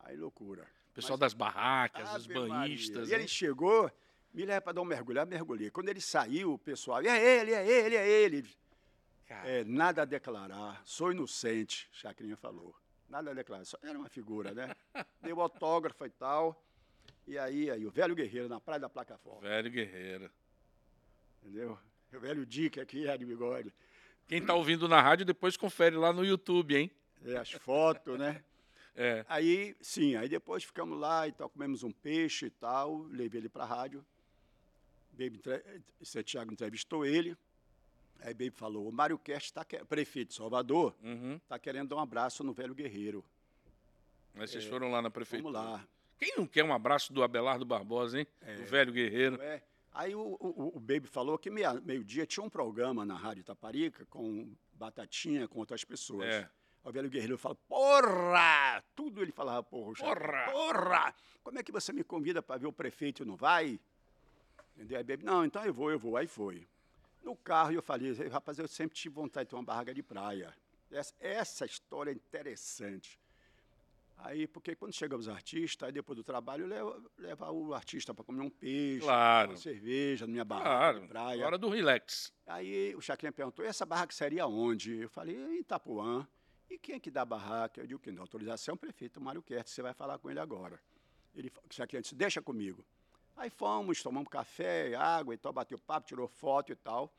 Aí 0.00 0.16
loucura. 0.16 0.66
O 0.90 0.94
pessoal 0.94 1.12
Mas- 1.18 1.20
das 1.20 1.34
barracas, 1.34 2.14
os 2.16 2.26
banhistas. 2.26 3.08
E 3.10 3.14
ele 3.14 3.28
chegou, 3.28 3.90
me 4.32 4.44
leva 4.44 4.60
para 4.62 4.72
dar 4.72 4.80
um 4.80 4.84
mergulho, 4.84 5.20
eu 5.20 5.26
mergulhei. 5.26 5.70
Quando 5.70 5.90
ele 5.90 6.00
saiu, 6.00 6.54
o 6.54 6.58
pessoal, 6.58 7.00
é 7.02 7.40
ele, 7.40 7.52
é 7.52 7.66
ele, 7.66 7.94
é 7.96 8.08
ele. 8.08 8.56
É, 9.28 9.64
nada 9.64 10.02
a 10.02 10.04
declarar, 10.04 10.80
sou 10.84 11.10
inocente, 11.12 11.88
Chacrinha 11.92 12.36
falou. 12.36 12.74
Nada 13.08 13.34
declarar, 13.34 13.64
só 13.64 13.78
era 13.82 13.98
uma 13.98 14.08
figura, 14.08 14.52
né? 14.52 14.74
Deu 15.22 15.40
autógrafo 15.40 16.04
e 16.04 16.10
tal. 16.10 16.60
E 17.26 17.38
aí, 17.38 17.70
aí 17.70 17.86
o 17.86 17.90
velho 17.90 18.14
guerreiro 18.14 18.48
na 18.48 18.60
praia 18.60 18.80
da 18.80 18.88
Placa 18.88 19.16
Forte, 19.18 19.42
Velho 19.42 19.70
guerreiro. 19.70 20.30
entendeu? 21.42 21.78
O 22.12 22.20
velho 22.20 22.46
Dick 22.46 22.80
aqui, 22.80 23.06
é 23.06 23.16
de 23.16 23.24
bigode. 23.24 23.72
Quem 24.26 24.44
tá 24.44 24.54
ouvindo 24.54 24.88
na 24.88 25.00
rádio, 25.00 25.24
depois 25.24 25.56
confere 25.56 25.96
lá 25.96 26.12
no 26.12 26.24
YouTube, 26.24 26.76
hein? 26.76 26.90
É, 27.24 27.36
as 27.36 27.50
fotos, 27.50 28.18
né? 28.18 28.42
É. 28.98 29.26
Aí, 29.28 29.76
sim, 29.78 30.16
aí 30.16 30.26
depois 30.26 30.64
ficamos 30.64 30.98
lá 30.98 31.28
e 31.28 31.32
tal, 31.32 31.50
comemos 31.50 31.82
um 31.82 31.92
peixe 31.92 32.46
e 32.46 32.50
tal, 32.50 33.02
levei 33.10 33.42
ele 33.42 33.48
para 33.50 33.64
a 33.64 33.66
rádio. 33.66 34.02
Baby, 35.12 35.38
esse 36.00 36.22
Thiago 36.24 36.50
entrevistou 36.50 37.04
ele. 37.04 37.36
Aí 38.26 38.34
Baby 38.34 38.50
falou, 38.50 38.88
o 38.88 38.92
Mário 38.92 39.16
Kerst, 39.16 39.52
tá 39.54 39.64
que... 39.64 39.76
prefeito 39.84 40.30
de 40.30 40.34
Salvador, 40.34 40.92
Uhum. 41.00 41.36
está 41.36 41.60
querendo 41.60 41.90
dar 41.90 41.94
um 41.96 42.00
abraço 42.00 42.42
no 42.42 42.52
velho 42.52 42.74
guerreiro. 42.74 43.24
Mas 44.34 44.50
vocês 44.50 44.64
foram 44.64 44.90
lá 44.90 45.00
na 45.00 45.08
prefeitura. 45.08 45.56
É. 45.56 45.62
Vamos 45.62 45.72
lá. 45.78 45.88
Quem 46.18 46.34
não 46.36 46.44
quer 46.44 46.64
um 46.64 46.72
abraço 46.72 47.12
do 47.12 47.22
Abelardo 47.22 47.64
Barbosa, 47.64 48.18
hein? 48.18 48.26
É. 48.42 48.56
Do 48.56 48.64
velho 48.64 48.92
guerreiro. 48.92 49.40
É. 49.40 49.62
Aí 49.92 50.12
o, 50.12 50.36
o, 50.40 50.72
o 50.76 50.80
Baby 50.80 51.06
falou 51.06 51.38
que 51.38 51.48
meio-dia 51.50 52.26
tinha 52.26 52.42
um 52.44 52.50
programa 52.50 53.04
na 53.06 53.14
Rádio 53.14 53.42
Itaparica 53.42 54.04
com 54.06 54.52
Batatinha, 54.72 55.46
com 55.46 55.60
outras 55.60 55.84
pessoas. 55.84 56.26
É. 56.26 56.38
Aí 56.40 56.90
O 56.90 56.90
velho 56.90 57.08
guerreiro 57.08 57.38
fala, 57.38 57.54
porra! 57.68 58.82
Tudo 58.96 59.22
ele 59.22 59.30
falava, 59.30 59.62
porra. 59.62 59.94
Porra! 59.94 60.50
Porra! 60.50 61.14
Como 61.44 61.60
é 61.60 61.62
que 61.62 61.70
você 61.70 61.92
me 61.92 62.02
convida 62.02 62.42
para 62.42 62.58
ver 62.58 62.66
o 62.66 62.72
prefeito 62.72 63.22
e 63.22 63.24
não 63.26 63.36
vai? 63.36 63.78
Entendeu? 64.74 64.98
Aí 64.98 65.04
Baby, 65.04 65.24
não, 65.24 65.44
então 65.44 65.64
eu 65.64 65.72
vou, 65.72 65.92
eu 65.92 65.98
vou. 65.98 66.16
Aí 66.16 66.26
foi. 66.26 66.66
No 67.26 67.34
carro 67.34 67.72
eu 67.72 67.82
falei, 67.82 68.12
rapaz, 68.28 68.56
eu 68.56 68.68
sempre 68.68 68.96
tive 68.96 69.12
vontade 69.16 69.46
de 69.46 69.50
ter 69.50 69.56
uma 69.56 69.64
barraca 69.64 69.92
de 69.92 70.00
praia. 70.00 70.54
Essa, 70.88 71.12
essa 71.18 71.66
história 71.66 72.12
é 72.12 72.14
interessante. 72.14 73.18
Aí, 74.18 74.46
porque 74.46 74.76
quando 74.76 74.92
chegam 74.94 75.18
os 75.18 75.28
artistas, 75.28 75.88
aí 75.88 75.92
depois 75.92 76.16
do 76.16 76.22
trabalho, 76.22 76.68
leva, 76.68 77.02
leva 77.18 77.50
o 77.50 77.74
artista 77.74 78.14
para 78.14 78.24
comer 78.24 78.42
um 78.42 78.48
peixe, 78.48 79.00
Claro. 79.04 79.50
uma 79.50 79.56
cerveja 79.56 80.24
na 80.24 80.30
minha 80.34 80.44
barraca 80.44 80.68
Claro. 80.70 81.00
de 81.00 81.08
praia. 81.08 81.44
Hora 81.46 81.58
do 81.58 81.68
relax. 81.68 82.32
Aí 82.46 82.94
o 82.94 83.00
Chacrinha 83.00 83.32
perguntou, 83.32 83.64
e 83.64 83.68
essa 83.68 83.84
barraca 83.84 84.14
seria 84.14 84.46
onde? 84.46 84.94
Eu 84.96 85.08
falei, 85.10 85.36
em 85.36 85.58
Itapuã. 85.58 86.24
E 86.70 86.78
quem 86.78 86.94
é 86.94 87.00
que 87.00 87.10
dá 87.10 87.22
a 87.22 87.24
barraca? 87.26 87.80
Eu 87.80 87.88
digo, 87.88 87.98
quem 87.98 88.14
dá 88.14 88.20
autorização 88.20 88.72
é 88.72 88.76
o 88.76 88.78
prefeito 88.78 89.20
Mário 89.20 89.42
Kertes, 89.42 89.74
você 89.74 89.82
vai 89.82 89.92
falar 89.92 90.16
com 90.20 90.30
ele 90.30 90.38
agora. 90.38 90.80
Ele, 91.34 91.52
o 91.68 91.74
Chacrinha 91.74 92.00
disse, 92.02 92.14
deixa 92.14 92.40
comigo. 92.40 92.86
Aí 93.36 93.50
fomos, 93.50 94.02
tomamos 94.02 94.28
café, 94.28 94.94
água 94.94 95.34
e 95.34 95.36
tal, 95.36 95.52
bateu 95.52 95.78
papo, 95.78 96.06
tirou 96.06 96.26
foto 96.26 96.72
e 96.72 96.76
tal. 96.76 97.12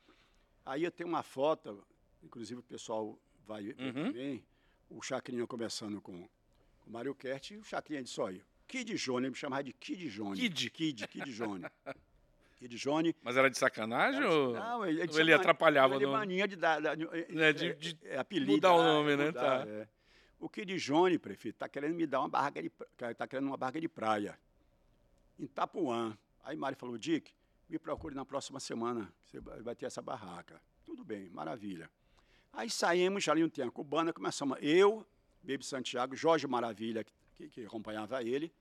Aí 0.66 0.82
eu 0.84 0.90
tenho 0.90 1.08
uma 1.08 1.22
foto, 1.22 1.84
inclusive 2.22 2.60
o 2.60 2.62
pessoal 2.62 3.18
vai 3.46 3.62
ver 3.62 3.76
Uhum. 3.80 3.92
também, 4.12 4.44
o 4.90 5.00
Chacrinha 5.00 5.46
conversando 5.46 6.00
com, 6.00 6.28
com 6.80 6.90
o 6.90 6.92
Mário 6.92 7.14
Kertes, 7.14 7.52
e 7.56 7.60
o 7.60 7.64
Chacrinha 7.64 8.02
disse, 8.02 8.20
olha, 8.20 8.44
Kid 8.66 8.94
Johnny, 8.96 9.26
ele 9.26 9.30
me 9.30 9.36
chamava 9.36 9.62
de 9.62 9.72
Kid 9.72 10.10
Johnny. 10.10 10.36
Kid? 10.40 10.70
Kid, 10.70 11.08
Kid 11.08 11.32
Johnny. 11.32 11.64
Kid 12.58 12.76
Johnny. 12.76 13.14
Mas 13.22 13.36
era 13.36 13.48
de 13.48 13.56
sacanagem 13.56 14.24
ou... 14.24 14.52
Não, 14.54 14.84
ele, 14.84 15.00
ou 15.02 15.06
tinha 15.06 15.20
ele 15.20 15.32
atrapalhava 15.32 15.94
Ele 15.94 16.06
no- 16.06 16.12
mania 16.12 16.46
de 16.48 16.56
dar. 16.56 16.80
Né, 16.80 17.52
de- 17.52 17.66
é- 17.68 17.72
de 17.72 17.98
é 18.02 18.18
apelido, 18.18 18.50
mudar 18.52 18.74
o 18.74 18.80
ah, 18.80 18.84
nome, 18.84 19.16
né? 19.16 19.26
mudar, 19.26 19.64
Tá. 19.64 19.70
é. 19.70 19.88
O 20.40 20.48
Kid 20.48 20.76
Johnny, 20.76 21.18
prefeito, 21.18 21.54
está 21.54 21.68
querendo 21.68 21.94
me 21.94 22.06
dar 22.06 22.20
uma 22.20 22.28
barraca 22.28 22.60
de. 22.62 22.70
Está 23.10 23.26
querendo 23.26 23.46
uma 23.46 23.56
barraca 23.56 23.80
de 23.80 23.88
praia. 23.88 24.38
Em 25.38 25.44
Itapuã. 25.44 26.16
Aí 26.42 26.56
Mário 26.56 26.76
falou, 26.76 26.98
Dick, 26.98 27.32
me 27.68 27.78
procure 27.78 28.14
na 28.14 28.24
próxima 28.24 28.58
semana. 28.58 29.12
Você 29.26 29.40
vai 29.40 29.74
ter 29.74 29.86
essa 29.86 30.00
barraca. 30.00 30.60
Tudo 30.84 31.04
bem, 31.04 31.28
maravilha. 31.30 31.90
Aí 32.52 32.70
saímos, 32.70 33.22
já 33.22 33.32
ali 33.32 33.42
não 33.42 33.48
tinha 33.50 33.70
cubana, 33.70 34.12
começamos. 34.12 34.58
Eu, 34.60 35.06
Baby 35.42 35.64
Santiago, 35.64 36.16
Jorge 36.16 36.46
Maravilha, 36.46 37.04
que, 37.04 37.12
que, 37.34 37.48
que 37.48 37.66
acompanhava 37.66 38.22
ele, 38.22 38.52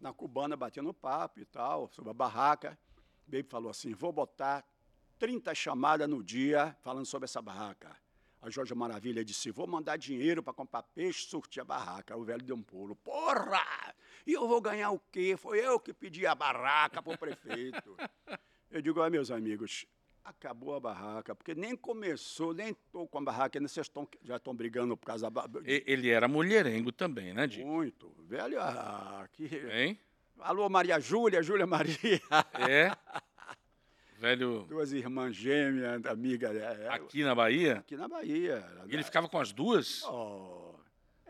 na 0.00 0.12
cubana 0.12 0.56
batendo 0.56 0.94
papo 0.94 1.40
e 1.40 1.44
tal, 1.44 1.88
sobre 1.88 2.10
a 2.10 2.14
barraca. 2.14 2.78
Baby 3.26 3.48
falou 3.48 3.70
assim: 3.70 3.92
vou 3.94 4.12
botar 4.12 4.64
30 5.18 5.54
chamadas 5.54 6.08
no 6.08 6.22
dia 6.22 6.76
falando 6.80 7.06
sobre 7.06 7.24
essa 7.24 7.42
barraca. 7.42 7.96
A 8.40 8.50
Jorge 8.50 8.74
Maravilha 8.74 9.24
disse: 9.24 9.50
vou 9.50 9.66
mandar 9.66 9.96
dinheiro 9.96 10.42
para 10.42 10.52
comprar 10.52 10.82
peixe, 10.82 11.26
surtir 11.26 11.60
a 11.60 11.64
barraca. 11.64 12.14
Aí 12.14 12.20
o 12.20 12.24
velho 12.24 12.42
deu 12.42 12.56
um 12.56 12.62
pulo. 12.62 12.94
Porra! 12.96 13.94
E 14.26 14.32
eu 14.32 14.46
vou 14.46 14.60
ganhar 14.60 14.90
o 14.90 15.00
quê? 15.10 15.36
Foi 15.36 15.58
eu 15.58 15.78
que 15.78 15.92
pedi 15.92 16.26
a 16.26 16.34
barraca 16.34 17.02
para 17.02 17.12
o 17.12 17.18
prefeito. 17.18 17.96
eu 18.70 18.82
digo, 18.82 19.00
olha, 19.00 19.10
meus 19.10 19.30
amigos, 19.30 19.86
acabou 20.24 20.74
a 20.74 20.80
barraca, 20.80 21.34
porque 21.34 21.54
nem 21.54 21.76
começou, 21.76 22.52
nem 22.52 22.70
estou 22.70 23.06
com 23.06 23.18
a 23.18 23.22
barraca, 23.22 23.58
ainda 23.58 23.68
vocês 23.68 23.88
tão, 23.88 24.06
já 24.24 24.36
estão 24.36 24.54
brigando 24.54 24.96
por 24.96 25.06
causa 25.06 25.26
da 25.26 25.30
barraca. 25.30 25.62
Ele 25.64 26.10
era 26.10 26.26
mulherengo 26.26 26.90
também, 26.90 27.32
né, 27.32 27.46
Dick? 27.46 27.64
Muito. 27.64 28.12
Velho, 28.26 28.60
ah, 28.60 29.28
que... 29.32 29.44
Hein? 29.72 29.98
Alô, 30.38 30.68
Maria 30.68 31.00
Júlia, 31.00 31.42
Júlia 31.42 31.66
Maria. 31.66 32.20
É. 32.68 32.90
Velho, 34.18 34.64
Duas 34.68 34.92
irmãs 34.92 35.34
gêmeas, 35.36 36.04
amiga. 36.06 36.48
é, 36.48 36.88
aqui 36.88 37.22
na 37.22 37.34
Bahia, 37.34 37.78
aqui 37.78 37.96
na 37.96 38.08
Bahia. 38.08 38.64
e 38.88 38.94
ele 38.94 39.04
ficava 39.04 39.28
com 39.28 39.38
as 39.38 39.52
duas? 39.52 40.02
Oh, 40.04 40.74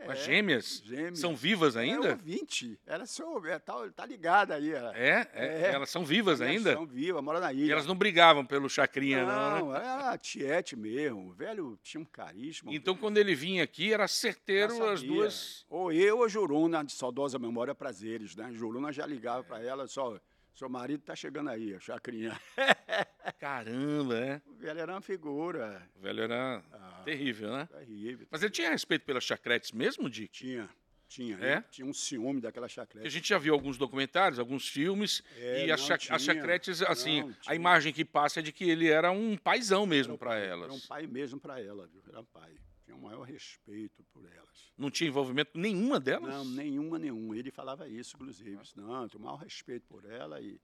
Com 0.05 0.11
as 0.11 0.19
é, 0.19 0.23
gêmeas? 0.23 0.81
gêmeas. 0.85 1.19
São 1.19 1.35
vivas 1.35 1.75
É 1.75 1.81
ainda? 1.81 2.11
ouvinte. 2.11 2.79
Ela 2.87 3.05
sou, 3.05 3.45
é, 3.45 3.59
tá, 3.59 3.73
tá 3.93 4.05
ligada 4.05 4.55
aí. 4.55 4.71
Ela, 4.71 4.95
É, 4.97 5.27
é, 5.33 5.45
É. 5.63 5.71
Elas 5.73 5.89
são 5.89 6.05
vivas 6.05 6.39
Elas 6.39 6.53
ainda? 6.55 6.73
São 6.73 6.85
vivas, 6.85 7.21
mora 7.21 7.41
na 7.41 7.51
E 7.51 7.61
ilha. 7.63 7.73
elas 7.73 7.85
não 7.85 7.95
brigavam 7.95 8.45
pelo 8.45 8.69
chacrinha, 8.69 9.25
não, 9.25 9.55
né? 9.55 9.59
não, 9.59 9.75
era 9.75 10.17
tiete 10.17 10.75
mesmo. 10.77 11.27
O 11.27 11.33
velho 11.33 11.77
tinha 11.83 11.99
um 11.99 12.05
carisma. 12.05 12.71
Então, 12.73 12.95
quando 12.95 13.17
ele 13.17 13.35
vinha 13.35 13.63
aqui, 13.63 13.91
era 13.91 14.07
certeiro 14.07 14.87
as 14.87 15.03
duas. 15.03 15.65
Ou 15.69 15.91
eu 15.91 16.19
ou 16.19 16.29
Juruna, 16.29 16.83
de 16.85 16.93
saudosa 16.93 17.37
memória, 17.37 17.75
prazeres, 17.75 18.33
né? 18.35 18.49
Juruna 18.53 18.93
já 18.93 19.05
ligava 19.05 19.43
para 19.43 19.61
ela, 19.61 19.87
só, 19.87 20.17
seu 20.57 20.69
marido 20.69 21.03
tá 21.03 21.15
chegando 21.15 21.49
aí, 21.49 21.73
a 21.75 21.79
chacrinha. 21.79 22.39
Caramba, 23.39 24.17
é. 24.17 24.41
O 24.45 24.53
velho 24.55 24.79
era 24.79 24.91
uma 24.93 25.01
figura. 25.01 25.87
O 25.95 26.01
velho 26.01 26.21
era 26.23 26.63
Ah, 26.73 27.01
terrível, 27.05 27.51
né? 27.51 27.67
terrível. 27.71 28.27
Mas 28.31 28.41
ele 28.41 28.51
tinha 28.51 28.69
respeito 28.69 29.05
pelas 29.05 29.23
chacretes 29.23 29.71
mesmo, 29.71 30.09
Dick? 30.09 30.31
Tinha, 30.31 30.69
tinha. 31.07 31.37
É? 31.37 31.61
Tinha 31.69 31.85
um 31.85 31.93
ciúme 31.93 32.41
daquela 32.41 32.67
Porque 32.67 32.79
a 32.79 32.83
chacrete. 32.83 33.09
gente 33.09 33.29
já 33.29 33.37
viu 33.37 33.53
alguns 33.53 33.77
documentários, 33.77 34.39
alguns 34.39 34.67
filmes, 34.67 35.21
É, 35.37 35.65
e 35.67 35.71
as, 35.71 35.81
cha- 35.81 35.95
as 35.95 36.01
tinha. 36.01 36.19
chacretes, 36.19 36.81
assim, 36.81 37.21
Não, 37.21 37.35
a 37.45 37.55
imagem 37.55 37.93
que 37.93 38.03
passa 38.03 38.39
é 38.39 38.43
de 38.43 38.51
que 38.51 38.69
ele 38.69 38.89
era 38.89 39.11
um 39.11 39.37
paizão 39.37 39.85
mesmo 39.85 40.17
para 40.17 40.37
elas. 40.37 40.65
Era 40.65 40.73
um 40.73 40.79
pai 40.87 41.05
mesmo 41.07 41.39
para 41.39 41.61
ela, 41.61 41.87
viu? 41.87 42.01
Era 42.07 42.19
um 42.21 42.25
pai. 42.25 42.53
Tinha 42.87 42.95
o 42.95 43.01
maior 43.01 43.23
respeito 43.23 44.01
por 44.13 44.25
elas. 44.25 44.71
Não 44.77 44.89
tinha 44.89 45.09
envolvimento 45.09 45.59
nenhuma 45.59 45.99
delas? 45.99 46.33
Não, 46.33 46.45
nenhuma, 46.45 46.97
nenhuma. 46.97 47.37
Ele 47.37 47.51
falava 47.51 47.85
isso, 47.85 48.15
inclusive. 48.15 48.57
Não, 48.77 49.09
tinha 49.09 49.19
o 49.19 49.23
maior 49.23 49.35
respeito 49.35 49.85
por 49.89 50.05
ela 50.05 50.39
e. 50.39 50.57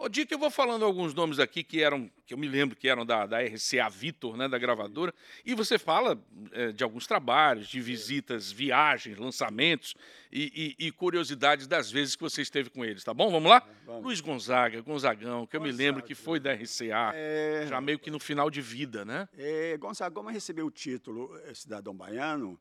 Ô, 0.00 0.08
Dick, 0.08 0.30
eu 0.30 0.38
vou 0.38 0.48
falando 0.48 0.84
alguns 0.84 1.12
nomes 1.12 1.40
aqui 1.40 1.64
que 1.64 1.82
eram, 1.82 2.08
que 2.24 2.32
eu 2.32 2.38
me 2.38 2.46
lembro 2.46 2.76
que 2.76 2.88
eram 2.88 3.04
da, 3.04 3.26
da 3.26 3.40
RCA 3.42 3.88
Vitor, 3.90 4.36
né, 4.36 4.46
da 4.48 4.56
gravadora, 4.56 5.12
e 5.44 5.54
você 5.56 5.76
fala 5.76 6.16
eh, 6.52 6.70
de 6.70 6.84
alguns 6.84 7.04
trabalhos, 7.04 7.66
de 7.66 7.80
visitas, 7.80 8.52
viagens, 8.52 9.18
lançamentos 9.18 9.96
e, 10.30 10.76
e- 10.78 10.86
e 10.86 10.92
curiosidades 10.92 11.66
das 11.66 11.90
vezes 11.90 12.14
que 12.14 12.22
você 12.22 12.42
esteve 12.42 12.70
com 12.70 12.84
eles, 12.84 13.02
tá 13.02 13.12
bom? 13.12 13.28
Vamos 13.28 13.50
lá? 13.50 13.66
Vamos. 13.84 14.04
Luiz 14.04 14.20
Gonzaga, 14.20 14.80
Gonzagão, 14.82 15.48
que 15.48 15.56
eu 15.56 15.60
me 15.60 15.72
lembro 15.72 16.00
que 16.04 16.14
foi 16.14 16.38
da 16.38 16.52
RCA, 16.52 17.10
É, 17.16 17.66
já 17.68 17.80
meio 17.80 17.98
que 17.98 18.08
no 18.08 18.20
final 18.20 18.48
de 18.50 18.60
vida, 18.60 19.04
né? 19.04 19.28
É, 19.36 19.76
Gonzaga 19.78 20.14
Goma 20.14 20.30
recebeu 20.30 20.66
o 20.66 20.70
título 20.70 21.36
eh, 21.44 21.54
Cidadão 21.54 21.92
Baiano, 21.92 22.56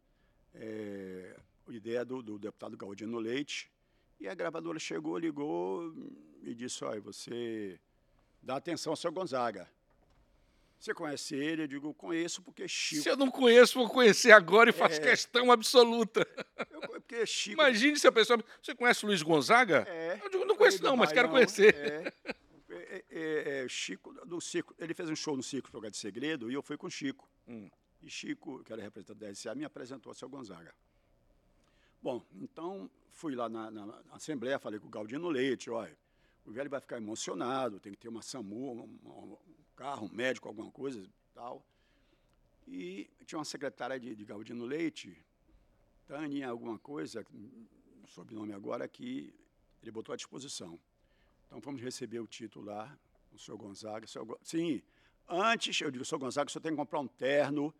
é, 0.55 1.35
ideia 1.69 2.03
do, 2.03 2.23
do 2.23 2.39
deputado 2.39 2.75
Galdino 2.75 3.19
Leite, 3.19 3.69
e 4.19 4.27
a 4.27 4.33
gravadora 4.33 4.79
chegou, 4.79 5.17
ligou 5.17 5.93
e 6.41 6.53
disse, 6.53 6.83
olha, 6.83 6.99
você 7.01 7.79
dá 8.41 8.55
atenção 8.55 8.91
ao 8.91 8.97
seu 8.97 9.11
Gonzaga. 9.11 9.69
Você 10.79 10.93
conhece 10.93 11.35
ele? 11.35 11.63
Eu 11.63 11.67
digo, 11.67 11.93
conheço 11.93 12.41
porque 12.41 12.67
Chico... 12.67 13.01
Se 13.01 13.09
eu 13.09 13.17
não 13.17 13.31
conheço, 13.31 13.79
vou 13.79 13.89
conhecer 13.89 14.31
agora 14.31 14.69
e 14.69 14.73
faço 14.73 15.01
É. 15.01 15.03
questão 15.03 15.51
absoluta. 15.51 16.27
Eu, 16.69 16.81
porque 16.81 17.25
Chico... 17.25 17.59
Imagine 17.59 17.97
se 17.97 18.07
a 18.07 18.11
pessoa. 18.11 18.43
Você 18.61 18.75
conhece 18.75 19.03
o 19.03 19.07
Luiz 19.07 19.23
Gonzaga? 19.23 19.85
É, 19.87 20.19
Eu 20.23 20.29
digo, 20.29 20.45
não 20.45 20.55
conheço 20.55 20.83
não, 20.83 20.95
mas 20.95 21.11
quero 21.11 21.29
conhecer. 21.29 21.73
É, 21.75 22.13
É, 22.69 23.05
é, 23.09 23.63
é, 23.63 23.67
Chico, 23.67 24.13
do 24.25 24.39
Circo, 24.39 24.75
ele 24.77 24.93
fez 24.93 25.09
um 25.09 25.15
show 25.15 25.35
no 25.35 25.41
Circo 25.41 25.69
Lugar 25.73 25.89
de 25.89 25.97
Segredo 25.97 26.51
e 26.51 26.53
eu 26.53 26.61
fui 26.61 26.77
com 26.77 26.87
o 26.87 26.91
Chico. 26.91 27.27
Hum. 27.47 27.69
E 28.01 28.09
Chico, 28.09 28.63
que 28.63 28.71
era 28.71 28.81
representante 28.81 29.19
da 29.19 29.29
RCA, 29.29 29.55
me 29.55 29.65
apresentou 29.65 30.11
ao 30.11 30.13
seu 30.13 30.29
Gonzaga. 30.29 30.73
Bom, 32.01 32.23
então 32.35 32.89
fui 33.11 33.35
lá 33.35 33.49
na, 33.49 33.71
na- 33.71 33.85
na 33.85 34.01
Assembleia, 34.11 34.59
falei 34.59 34.79
com 34.79 34.87
o 34.87 34.91
Galdino 34.91 35.29
Leite, 35.29 35.69
olha, 35.69 35.97
o 36.45 36.51
velho 36.51 36.69
vai 36.69 36.79
ficar 36.79 36.97
emocionado, 36.97 37.79
tem 37.79 37.91
que 37.93 37.97
ter 37.99 38.07
uma 38.09 38.21
SAMU, 38.21 38.73
um, 38.73 39.09
um- 39.09 39.37
carro, 39.75 40.07
um 40.07 40.15
médico, 40.15 40.47
alguma 40.47 40.71
coisa 40.71 40.99
e 40.99 41.09
tal. 41.33 41.63
E 42.67 43.09
tinha 43.25 43.37
uma 43.39 43.45
secretária 43.45 43.99
de, 43.99 44.15
de 44.15 44.25
Galdino 44.25 44.65
Leite, 44.65 45.15
Tânia, 46.05 46.49
alguma 46.49 46.79
coisa, 46.79 47.25
sobrenome 48.07 48.53
agora, 48.53 48.87
que 48.87 49.33
ele 49.81 49.91
botou 49.91 50.13
à 50.13 50.15
disposição. 50.15 50.79
Então 51.45 51.61
fomos 51.61 51.81
receber 51.81 52.19
o 52.19 52.27
título 52.27 52.65
lá, 52.65 52.97
o 53.33 53.37
senhor 53.37 53.57
Gonzaga. 53.57 54.05
o 54.05 54.07
senhor 54.07 54.39
Sim, 54.41 54.81
antes, 55.27 55.79
eu 55.81 55.91
digo, 55.91 56.03
senhor 56.05 56.19
Gonzaga, 56.19 56.47
o 56.47 56.51
senhor 56.51 56.61
tem 56.61 56.71
que 56.71 56.77
comprar 56.77 56.99
um 56.99 57.07
terno, 57.07 57.73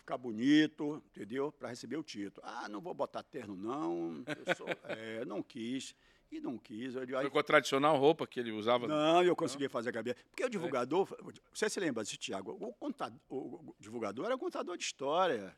ficar 0.00 0.18
bonito, 0.18 1.02
entendeu? 1.06 1.52
Para 1.52 1.68
receber 1.68 1.96
o 1.96 2.02
título. 2.02 2.46
Ah, 2.46 2.68
não 2.68 2.80
vou 2.80 2.92
botar 2.92 3.22
terno, 3.22 3.54
não. 3.56 4.24
Eu 4.26 4.54
sou, 4.56 4.66
é, 4.84 5.24
não 5.24 5.42
quis. 5.42 5.94
E 6.30 6.40
não 6.40 6.56
quis. 6.56 6.94
Eu 6.94 7.18
aí, 7.18 7.26
a 7.26 7.42
tradicional 7.42 7.96
roupa 7.96 8.26
que 8.26 8.38
ele 8.38 8.52
usava. 8.52 8.86
não, 8.86 9.22
eu 9.22 9.34
consegui 9.34 9.68
fazer 9.68 9.90
a 9.90 9.92
cabeça. 9.92 10.16
Porque 10.30 10.44
o 10.44 10.48
divulgador, 10.48 11.08
você 11.52 11.68
se 11.68 11.80
lembra 11.80 12.04
disso, 12.04 12.16
Tiago? 12.16 12.56
O, 12.60 12.72
contador, 12.74 13.18
o, 13.28 13.74
divulgador 13.78 14.26
era 14.26 14.38
contador 14.38 14.76
de 14.76 14.84
história. 14.84 15.56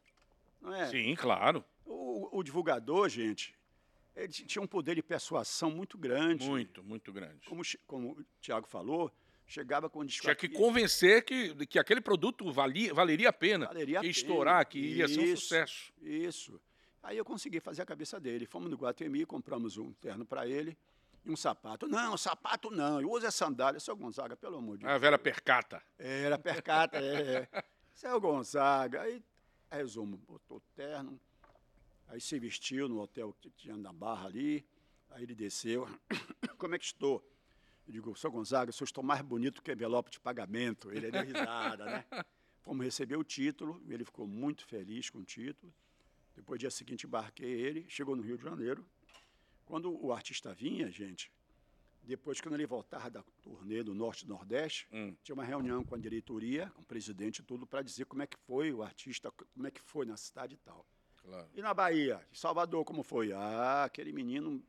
Não 0.61 0.74
é? 0.74 0.87
Sim, 0.87 1.14
claro. 1.14 1.62
O, 1.85 2.38
o 2.38 2.42
divulgador, 2.42 3.09
gente, 3.09 3.55
ele 4.16 4.33
tinha 4.33 4.62
um 4.62 4.66
poder 4.66 4.94
de 4.94 5.02
persuasão 5.02 5.70
muito 5.70 5.98
grande. 5.98 6.48
Muito, 6.48 6.83
muito 6.83 7.12
grande. 7.12 7.46
Como, 7.46 7.62
como 7.87 8.12
o 8.12 8.24
Tiago 8.40 8.66
falou, 8.66 9.12
chegava 9.53 9.91
com 9.91 10.05
Tinha 10.07 10.35
que 10.35 10.49
convencer 10.49 11.25
que, 11.25 11.55
que 11.67 11.79
aquele 11.79 12.01
produto 12.01 12.51
valia, 12.51 12.95
valeria 12.95 13.29
a 13.29 13.33
pena. 13.33 13.67
Valeria 13.67 13.99
a 13.99 14.01
que 14.01 14.07
ia 14.07 14.12
pena. 14.15 14.31
estourar, 14.31 14.67
que 14.67 14.79
iria 14.79 15.07
ser 15.07 15.21
um 15.21 15.25
Isso. 15.25 15.43
sucesso. 15.43 15.93
Isso. 16.01 16.61
Aí 17.03 17.19
eu 17.19 17.25
consegui 17.25 17.61
fazer 17.61 17.83
a 17.83 17.87
cabeça 17.87 18.19
dele. 18.19 18.47
Fomos 18.47 18.71
no 18.71 18.77
Guatemi, 18.77 19.27
compramos 19.27 19.77
um 19.77 19.93
terno 19.93 20.25
para 20.25 20.47
ele 20.47 20.77
e 21.25 21.31
um 21.31 21.37
sapato. 21.37 21.87
Não, 21.87 22.17
sapato 22.17 22.71
não, 22.71 23.01
eu 23.01 23.11
uso 23.11 23.27
é 23.27 23.31
sandália. 23.31 23.79
Seu 23.79 23.95
Gonzaga, 23.95 24.37
pelo 24.37 24.57
amor 24.57 24.79
de 24.79 24.87
A 24.87 24.97
velha 24.97 25.19
percata. 25.19 25.83
Era 25.99 26.38
percata, 26.38 26.97
é. 27.03 27.47
Seu 27.93 28.19
Gonzaga. 28.21 29.03
Aí, 29.03 29.23
resumo, 29.71 30.17
botou 30.17 30.59
o 30.59 30.62
terno, 30.75 31.21
aí 32.09 32.21
se 32.21 32.38
vestiu 32.38 32.88
no 32.88 33.01
hotel 33.01 33.35
que 33.41 33.51
tinha 33.51 33.77
na 33.77 33.93
Barra 33.93 34.27
ali, 34.27 34.65
aí 35.11 35.25
ele 35.25 35.35
desceu. 35.35 35.88
Como 36.57 36.75
é 36.75 36.79
que 36.79 36.85
estou? 36.85 37.23
Eu 37.87 37.92
digo, 37.92 38.16
seu 38.16 38.31
Gonzaga, 38.31 38.71
eu 38.79 38.85
estou 38.85 39.03
mais 39.03 39.21
bonito 39.23 39.62
que 39.62 39.73
envelope 39.73 40.11
de 40.11 40.21
pagamento. 40.21 40.90
Ele 40.90 41.11
deu 41.11 41.25
risada, 41.25 41.85
né? 41.85 42.05
Fomos 42.62 42.85
receber 42.85 43.16
o 43.16 43.25
título, 43.25 43.83
ele 43.88 44.05
ficou 44.05 44.27
muito 44.27 44.64
feliz 44.64 45.11
com 45.11 45.18
o 45.18 45.25
título. 45.25 45.73
Depois, 46.35 46.61
dia 46.61 46.71
seguinte, 46.71 47.07
embarquei 47.07 47.51
ele, 47.51 47.85
chegou 47.88 48.14
no 48.14 48.23
Rio 48.23 48.38
de 48.38 48.45
Janeiro. 48.45 48.87
Quando 49.64 49.92
o 50.05 50.12
artista 50.12 50.55
vinha, 50.55 50.90
gente, 50.90 51.31
depois, 52.05 52.40
quando 52.40 52.55
ele 52.55 52.66
voltava 52.66 53.11
da 53.11 53.23
turnê 53.42 53.83
do 53.83 53.95
Norte 53.95 54.25
e 54.25 54.29
Nordeste, 54.29 54.88
Hum. 54.92 55.14
tinha 55.23 55.35
uma 55.35 55.45
reunião 55.45 55.85
com 55.85 55.95
a 55.95 55.99
diretoria, 55.99 56.71
com 56.71 56.83
o 56.83 56.85
presidente 56.85 57.38
e 57.40 57.42
tudo, 57.42 57.66
para 57.66 57.83
dizer 57.83 58.07
como 58.07 58.23
é 58.23 58.27
que 58.27 58.37
foi 58.38 58.73
o 58.73 58.83
artista, 58.83 59.31
como 59.31 59.66
é 59.66 59.71
que 59.71 59.81
foi 59.83 60.07
na 60.07 60.16
cidade 60.16 60.55
e 60.55 60.59
tal. 60.59 60.87
Claro. 61.18 61.49
E 61.55 61.61
na 61.62 61.73
Bahia, 61.75 62.25
em 62.31 62.35
Salvador, 62.35 62.85
como 62.85 63.03
foi? 63.03 63.33
Ah, 63.33 63.85
aquele 63.85 64.12
menino 64.12 64.62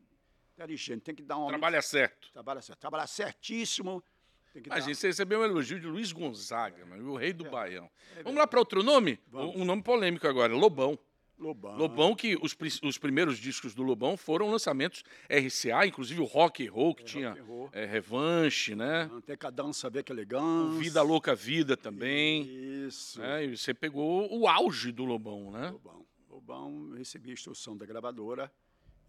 inteligente, 0.53 1.01
tem 1.01 1.15
que 1.15 1.23
dar 1.23 1.37
um 1.37 1.47
Trabalha 1.47 1.81
certo. 1.81 2.31
trabalha, 2.31 2.61
certo, 2.61 2.79
trabalha 2.79 3.07
certíssimo. 3.07 4.03
Imagina, 4.55 4.85
dar, 4.87 4.95
você 4.95 5.07
recebeu 5.07 5.39
um 5.39 5.43
elogio 5.43 5.79
de 5.79 5.87
Luiz 5.87 6.11
Gonzaga, 6.11 6.85
mano, 6.85 7.11
o 7.11 7.15
rei 7.17 7.33
do 7.33 7.43
Baião. 7.49 7.89
é 8.15 8.21
Vamos 8.23 8.37
lá 8.37 8.45
para 8.45 8.59
outro 8.59 8.83
nome? 8.83 9.19
Vamos. 9.27 9.55
Um 9.55 9.65
nome 9.65 9.81
polêmico 9.81 10.27
agora, 10.27 10.53
Lobão. 10.55 10.97
Lobão. 11.39 11.75
Lobão, 11.75 12.15
que 12.15 12.37
os, 12.39 12.55
os 12.83 12.97
primeiros 12.99 13.39
discos 13.39 13.73
do 13.73 13.81
Lobão 13.81 14.15
foram 14.15 14.51
lançamentos 14.51 15.03
RCA, 15.27 15.87
inclusive 15.87 16.21
o 16.21 16.25
Rock 16.25 16.67
and 16.67 16.71
Roll, 16.71 16.93
que 16.93 17.01
É, 17.01 17.05
tinha 17.05 17.43
roll. 17.43 17.69
é, 17.73 17.83
Revanche, 17.85 18.75
né? 18.75 19.09
Tem 19.25 19.35
que 19.35 19.45
a 19.45 19.49
dança 19.49 19.89
ver 19.89 20.03
que 20.03 20.11
elegância. 20.11 20.79
Vida 20.79 21.01
Louca 21.01 21.33
Vida 21.33 21.75
também. 21.75 22.43
Isso. 22.85 23.19
né? 23.19 23.45
E 23.45 23.57
você 23.57 23.73
pegou 23.73 24.31
o 24.31 24.47
auge 24.47 24.91
do 24.91 25.03
Lobão, 25.03 25.51
né? 25.51 25.71
Lobão. 25.71 26.05
Lobão, 26.29 26.87
eu 26.91 26.97
recebi 26.97 27.31
a 27.31 27.33
instrução 27.33 27.75
da 27.75 27.85
gravadora. 27.87 28.49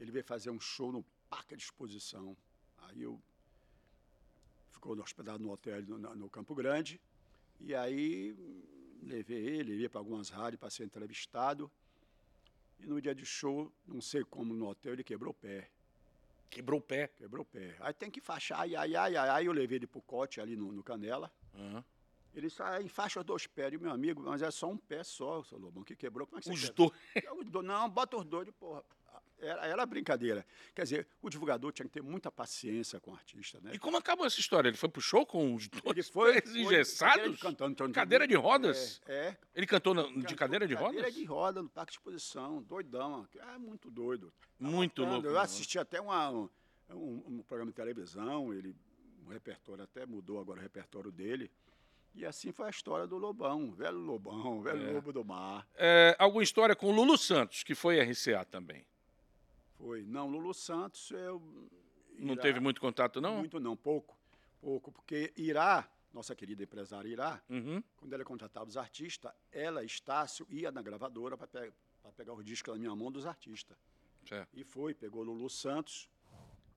Ele 0.00 0.10
veio 0.10 0.24
fazer 0.24 0.50
um 0.50 0.58
show 0.58 0.90
no 0.90 1.04
Parque 1.34 1.56
de 1.56 1.64
Exposição. 1.64 2.36
Aí 2.78 3.02
eu 3.02 3.20
ficou 4.70 4.96
hospedado 5.00 5.42
no 5.42 5.50
hotel 5.50 5.82
no, 5.82 5.98
no 6.14 6.30
Campo 6.30 6.54
Grande. 6.54 7.00
E 7.58 7.74
aí 7.74 8.32
hum, 8.38 8.62
levei 9.02 9.44
ele, 9.44 9.74
ia 9.74 9.90
para 9.90 9.98
algumas 10.00 10.28
rádios 10.28 10.60
para 10.60 10.70
ser 10.70 10.84
entrevistado. 10.84 11.68
E 12.78 12.86
no 12.86 13.00
dia 13.00 13.14
de 13.14 13.26
show, 13.26 13.72
não 13.84 14.00
sei 14.00 14.22
como 14.24 14.54
no 14.54 14.68
hotel, 14.68 14.92
ele 14.92 15.02
quebrou 15.02 15.32
o 15.32 15.34
pé. 15.34 15.68
Quebrou 16.50 16.78
o 16.78 16.82
pé. 16.82 17.08
Quebrou 17.08 17.42
o 17.42 17.44
pé. 17.46 17.76
Aí 17.80 17.92
tem 17.92 18.10
que 18.12 18.20
fachar, 18.20 18.60
ai, 18.60 18.76
ai, 18.76 18.94
ai, 18.94 19.16
ai. 19.16 19.28
Aí 19.30 19.46
eu 19.46 19.52
levei 19.52 19.78
ele 19.78 19.88
pro 19.88 20.00
cote 20.02 20.40
ali 20.40 20.54
no, 20.54 20.70
no 20.70 20.84
Canela. 20.84 21.32
Aham. 21.54 21.84
Ele 22.32 22.48
sai 22.50 22.82
em 22.82 22.88
faixa 22.88 23.22
dois 23.24 23.46
pés, 23.46 23.72
e 23.72 23.78
meu 23.78 23.90
amigo, 23.92 24.20
mas 24.22 24.42
é 24.42 24.50
só 24.52 24.68
um 24.68 24.76
pé 24.76 25.02
só, 25.04 25.42
seu 25.44 25.56
Lobão, 25.58 25.82
que 25.84 25.94
quebrou. 25.96 26.26
Como 26.26 26.38
é 26.38 26.42
que 26.42 26.50
Os 26.50 26.60
você 26.60 26.72
dois. 26.72 26.90
quebra? 27.12 27.34
Os 27.34 27.46
dois- 27.50 27.64
Não, 27.66 27.88
bota 27.90 28.16
os 28.16 28.24
dois, 28.24 28.48
porra. 28.50 28.84
Era, 29.44 29.66
era 29.66 29.86
brincadeira. 29.86 30.44
Quer 30.74 30.82
dizer, 30.84 31.06
o 31.22 31.28
divulgador 31.28 31.72
tinha 31.72 31.86
que 31.86 31.92
ter 31.92 32.02
muita 32.02 32.30
paciência 32.30 32.98
com 33.00 33.10
o 33.10 33.14
artista, 33.14 33.60
né? 33.60 33.72
E 33.74 33.78
como 33.78 33.96
acabou 33.96 34.24
essa 34.26 34.40
história? 34.40 34.68
Ele 34.68 34.76
foi 34.76 34.88
pro 34.88 35.00
show 35.02 35.26
com 35.26 35.54
os 35.54 35.68
Ele 35.72 35.80
dois 35.82 36.08
foi, 36.08 36.32
pés 36.40 36.50
foi 36.52 36.60
engessados? 36.60 37.40
cantando, 37.40 37.92
Cadeira 37.92 38.26
de 38.26 38.34
rodas? 38.34 39.00
É, 39.06 39.14
é. 39.28 39.36
Ele 39.54 39.66
cantou 39.66 39.92
na- 39.94 40.02
de 40.02 40.12
Cantou 40.14 40.36
cadeira 40.36 40.66
de 40.66 40.74
rodas? 40.74 40.96
Cadeira 40.96 41.12
de 41.12 41.24
roda 41.24 41.62
no 41.62 41.68
Parque 41.68 41.92
de 41.92 41.98
Exposição, 41.98 42.62
doidão. 42.62 43.26
É 43.36 43.58
muito 43.58 43.90
doido. 43.90 44.32
Muito 44.58 45.02
Cantando. 45.02 45.12
louco. 45.14 45.28
Eu 45.28 45.34
né? 45.34 45.40
assisti 45.40 45.78
até 45.78 46.00
uma- 46.00 46.30
um, 46.30 46.48
um- 46.90 47.22
um 47.28 47.42
programa 47.42 47.70
de 47.70 47.76
televisão, 47.76 48.52
ele, 48.52 48.74
o 49.26 49.30
repertório 49.30 49.84
até 49.84 50.06
mudou 50.06 50.40
agora 50.40 50.58
o 50.58 50.62
repertório 50.62 51.10
dele. 51.12 51.50
E 52.16 52.24
assim 52.24 52.52
foi 52.52 52.66
a 52.66 52.70
história 52.70 53.08
do 53.08 53.18
Lobão, 53.18 53.72
velho 53.72 53.98
Lobão, 53.98 54.62
velho 54.62 54.86
É. 54.88 54.92
Lobo 54.92 55.12
do 55.12 55.24
Mar. 55.24 55.66
É, 55.74 56.14
alguma 56.16 56.44
história 56.44 56.76
com 56.76 56.86
o 56.86 56.92
Lulu 56.94 57.18
Santos, 57.18 57.64
que 57.64 57.74
foi 57.74 57.98
RCA 58.00 58.44
também. 58.44 58.86
Foi. 59.84 60.02
Não, 60.06 60.26
Lulu 60.30 60.54
Santos, 60.54 61.10
eu. 61.10 61.42
Não 62.18 62.32
Irá- 62.32 62.42
teve 62.42 62.58
muito 62.58 62.80
contato, 62.80 63.20
não? 63.20 63.36
Muito 63.36 63.60
não, 63.60 63.76
pouco. 63.76 64.16
Pouco, 64.58 64.90
porque 64.90 65.30
Irá, 65.36 65.86
nossa 66.10 66.34
querida 66.34 66.62
empresária 66.62 67.06
Irá, 67.06 67.42
Uhum. 67.50 67.82
quando 67.98 68.14
ela 68.14 68.24
contratava 68.24 68.66
os 68.66 68.78
artistas, 68.78 69.30
ela, 69.52 69.84
Estácio, 69.84 70.46
ia 70.48 70.70
na 70.72 70.80
gravadora 70.80 71.36
para 71.36 71.70
pegar 72.16 72.32
os 72.32 72.42
discos 72.42 72.72
na 72.72 72.80
minha 72.80 72.96
mão 72.96 73.12
dos 73.12 73.26
artistas. 73.26 73.76
Certo. 74.26 74.48
E 74.54 74.64
foi, 74.64 74.94
pegou 74.94 75.22
Lulu 75.22 75.50
Santos. 75.50 76.08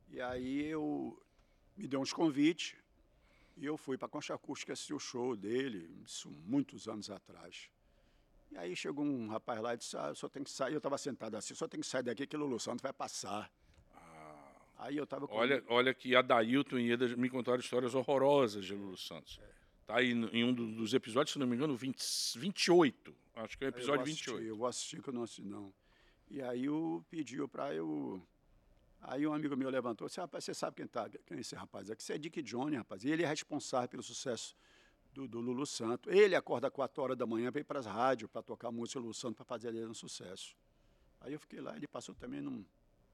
E 0.10 0.20
aí 0.20 0.66
eu 0.66 1.18
me 1.78 1.88
deu 1.88 2.02
uns 2.02 2.12
convites. 2.12 2.76
E 3.56 3.66
eu 3.66 3.78
fui 3.78 3.98
para 3.98 4.08
a 4.08 4.10
Concha 4.10 4.34
Acústica 4.36 4.74
assistir 4.74 4.94
o 4.94 5.00
show 5.00 5.34
dele, 5.34 5.90
isso 6.06 6.30
muitos 6.46 6.90
anos 6.90 7.10
atrás. 7.10 7.70
E 8.52 8.58
aí 8.58 8.76
chegou 8.76 9.04
um 9.06 9.28
rapaz 9.28 9.62
lá 9.62 9.74
e 9.74 9.78
disse, 9.78 9.98
ah, 9.98 10.08
eu 10.10 10.16
só 10.16 10.30
tenho 10.30 10.46
que 10.46 10.52
sair. 10.52 10.74
Eu 10.74 10.78
estava 10.78 10.98
sentado 10.98 11.36
assim, 11.36 11.54
só 11.54 11.68
tenho 11.68 11.82
que 11.82 11.88
sair 11.90 12.04
daqui 12.04 12.26
que 12.26 12.38
Lulu 12.38 12.60
Santos 12.60 12.82
vai 12.82 12.94
passar. 12.94 13.52
Aí 14.78 14.96
eu 14.96 15.06
estava 15.06 15.28
com 15.28 15.34
Olha, 15.36 15.64
olha 15.68 15.94
que 15.94 16.16
Adailton 16.16 16.78
e 16.78 16.92
Eda 16.92 17.08
me 17.18 17.30
contaram 17.30 17.60
histórias 17.60 17.96
horrorosas 17.96 18.64
de 18.64 18.74
Lulu 18.76 18.96
Santos. 18.98 19.42
Tá 19.88 19.98
aí 19.98 20.14
no- 20.14 20.28
em 20.30 20.44
um 20.44 20.54
do- 20.54 20.68
dos 20.76 20.94
episódios, 20.94 21.34
se 21.34 21.40
não 21.40 21.48
me 21.48 21.56
engano, 21.56 21.76
20, 21.76 21.98
28. 22.38 23.16
Acho 23.36 23.58
que 23.58 23.64
é 23.66 23.68
o 23.68 23.70
Aí 23.70 23.74
eu 23.74 23.78
episódio 23.78 23.96
vou 24.00 24.04
assistir, 24.12 24.26
28. 24.32 24.48
Eu 24.48 24.58
vou 24.58 24.68
assistir 24.68 25.02
que 25.02 25.10
eu 25.10 25.14
não 25.14 25.24
assisti, 25.24 25.42
não. 25.44 25.74
E 26.30 26.42
aí 26.42 26.70
o 26.70 27.04
pediu 27.10 27.48
para 27.48 27.74
eu. 27.74 28.22
Aí 29.02 29.26
um 29.26 29.34
amigo 29.34 29.56
meu 29.56 29.70
levantou 29.70 30.06
e 30.06 30.10
disse, 30.10 30.20
rapaz, 30.20 30.44
você 30.44 30.54
sabe 30.54 30.76
quem, 30.76 30.88
tá, 30.88 31.10
quem 31.26 31.38
é 31.38 31.40
esse 31.40 31.56
rapaz 31.56 31.90
aqui? 31.90 32.04
Você 32.04 32.14
é 32.14 32.18
Dick 32.18 32.42
Johnny, 32.44 32.76
rapaz. 32.76 33.04
E 33.04 33.10
ele 33.10 33.24
é 33.24 33.28
responsável 33.28 33.88
pelo 33.88 34.04
sucesso 34.04 34.56
do, 35.18 35.28
do 35.28 35.40
Lulu 35.42 35.66
Santo. 35.66 36.12
Ele 36.12 36.36
acorda 36.36 36.70
4 36.70 37.02
horas 37.02 37.18
da 37.18 37.26
manhã 37.26 37.52
para 37.52 37.62
ir 37.62 37.64
para 37.64 37.80
as 37.80 37.86
rádios, 37.88 38.30
para 38.30 38.44
tocar 38.44 38.72
música 38.72 39.00
do 39.00 39.04
Lulu 39.04 39.14
Santo, 39.16 39.36
para 39.38 39.46
fazer 39.46 39.70
ele 39.70 39.86
um 39.88 39.94
sucesso. 39.94 40.56
Aí 41.20 41.34
eu 41.34 41.40
fiquei 41.40 41.60
lá, 41.60 41.76
ele 41.76 41.88
passou 41.88 42.14
também, 42.14 42.40
não, 42.40 42.64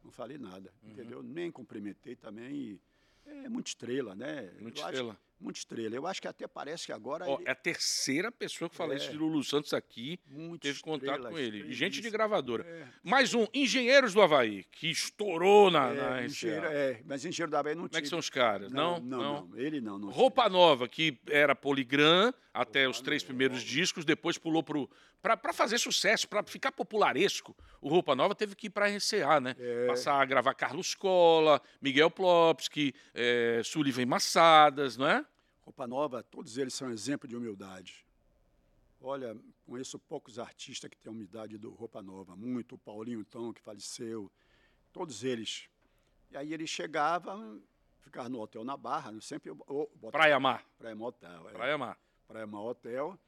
não 0.04 0.12
falei 0.12 0.38
nada, 0.38 0.74
Uhum. 0.84 0.92
entendeu? 0.92 1.24
Nem 1.24 1.50
cumprimentei 1.50 2.16
também. 2.16 2.54
E 2.54 2.82
é 3.26 3.48
muito 3.48 3.68
estrela, 3.68 4.14
né? 4.14 4.52
Muito 4.60 4.82
Eu 4.82 4.86
acho- 4.86 5.18
muito 5.44 5.58
estrela. 5.58 5.96
Eu 5.96 6.08
acho 6.08 6.22
que 6.22 6.28
até 6.28 6.48
parece 6.48 6.86
que 6.86 6.92
agora 6.92 7.26
Ó, 7.28 7.36
ele- 7.36 7.48
é 7.48 7.52
a 7.52 7.56
terceira 7.56 8.32
pessoa 8.32 8.70
que 8.70 8.76
fala 8.76 8.94
É. 8.94 8.98
isso 8.98 9.12
de 9.12 9.18
Lulu 9.18 9.44
Santos 9.44 9.74
aqui. 9.74 10.20
muito 10.28 10.62
Teve 10.62 10.80
contato 10.82 11.10
estrela, 11.10 11.30
com 11.30 11.38
ele. 11.38 11.66
E 11.70 11.74
gente 11.74 12.02
de 12.02 12.10
gravadora. 12.10 12.64
É. 12.66 12.88
Mais 13.04 13.34
um, 13.34 13.46
Engenheiros 13.54 14.14
do 14.14 14.22
Havaí, 14.22 14.64
que 14.72 14.90
estourou 14.90 15.70
na, 15.70 15.90
É, 15.90 15.94
na 15.96 16.26
engenheiro, 16.26 16.66
é, 16.68 17.02
mas 17.06 17.26
engenheiro 17.26 17.52
da 17.52 17.62
Bahia 17.62 17.76
não 17.76 17.88
Como 17.88 17.98
é 17.98 18.02
que 18.02 18.08
são 18.08 18.20
os 18.20 18.30
caras? 18.30 18.72
Não? 18.72 19.00
não, 19.00 19.48
não, 19.50 19.58
Ele 19.58 19.80
não. 19.82 20.00
não 20.00 20.10
Roupa 20.10 20.48
Nova, 20.50 20.88
que 20.88 21.20
era 21.30 21.56
Poligram 21.56 22.34
até 22.54 22.86
Roupa 22.86 22.98
os 22.98 23.02
três 23.02 23.22
Nova. 23.24 23.28
primeiros 23.28 23.62
discos, 23.62 24.06
depois 24.06 24.38
pulou 24.38 24.64
pro. 24.64 24.90
Pra 25.22 25.54
fazer 25.54 25.78
sucesso, 25.78 26.28
pra 26.28 26.44
ficar 26.44 26.74
popularesco, 26.74 27.56
o 27.80 27.88
Roupa 27.88 28.14
Nova 28.14 28.36
teve 28.36 28.56
que 28.56 28.68
ir 28.68 28.70
pra 28.70 28.88
RCA, 28.90 29.40
né? 29.40 29.56
É. 29.58 29.88
Passar 29.88 30.22
a 30.22 30.26
gravar 30.26 30.54
Carlos 30.54 30.94
Cola, 30.96 31.62
Miguel 31.82 32.12
Plopski, 32.12 32.94
é, 33.14 33.62
Sullivan 33.64 34.06
Massadas, 34.06 34.98
não 34.98 35.08
é? 35.08 35.26
Roupa 35.64 35.88
Nova, 35.88 36.22
todos 36.24 36.58
eles 36.58 36.74
são 36.74 36.92
exemplo 36.92 37.28
de 37.28 37.36
humildade. 37.36 38.06
Olha, 39.02 39.38
conheço 39.66 39.98
poucos 40.00 40.40
artistas 40.40 40.90
que 40.90 40.98
têm 40.98 41.10
a 41.10 41.14
humildade 41.16 41.58
do 41.58 41.70
Roupa 41.72 42.02
Nova. 42.02 42.36
Muito, 42.36 42.76
o 42.76 42.78
Paulinho 42.78 43.24
Tom, 43.26 43.54
que 43.54 43.62
faleceu, 43.62 44.32
todos 44.92 45.24
eles. 45.24 45.68
E 46.32 46.38
aí 46.38 46.54
ele 46.54 46.66
chegava, 46.66 47.38
ficava 48.00 48.30
no 48.30 48.40
hotel 48.40 48.64
na 48.64 48.78
Barra, 48.78 49.14
sempre... 49.22 49.54
botava- 49.54 50.12
Praia 50.12 50.40
Mar. 50.40 50.66
Praia 50.78 50.96
Motel. 50.96 51.50
é. 51.50 51.54
Praia 51.54 51.78
Mar. 51.78 52.00
Praia 52.28 52.48
Mar 52.48 52.62
Hotel. 52.62 53.20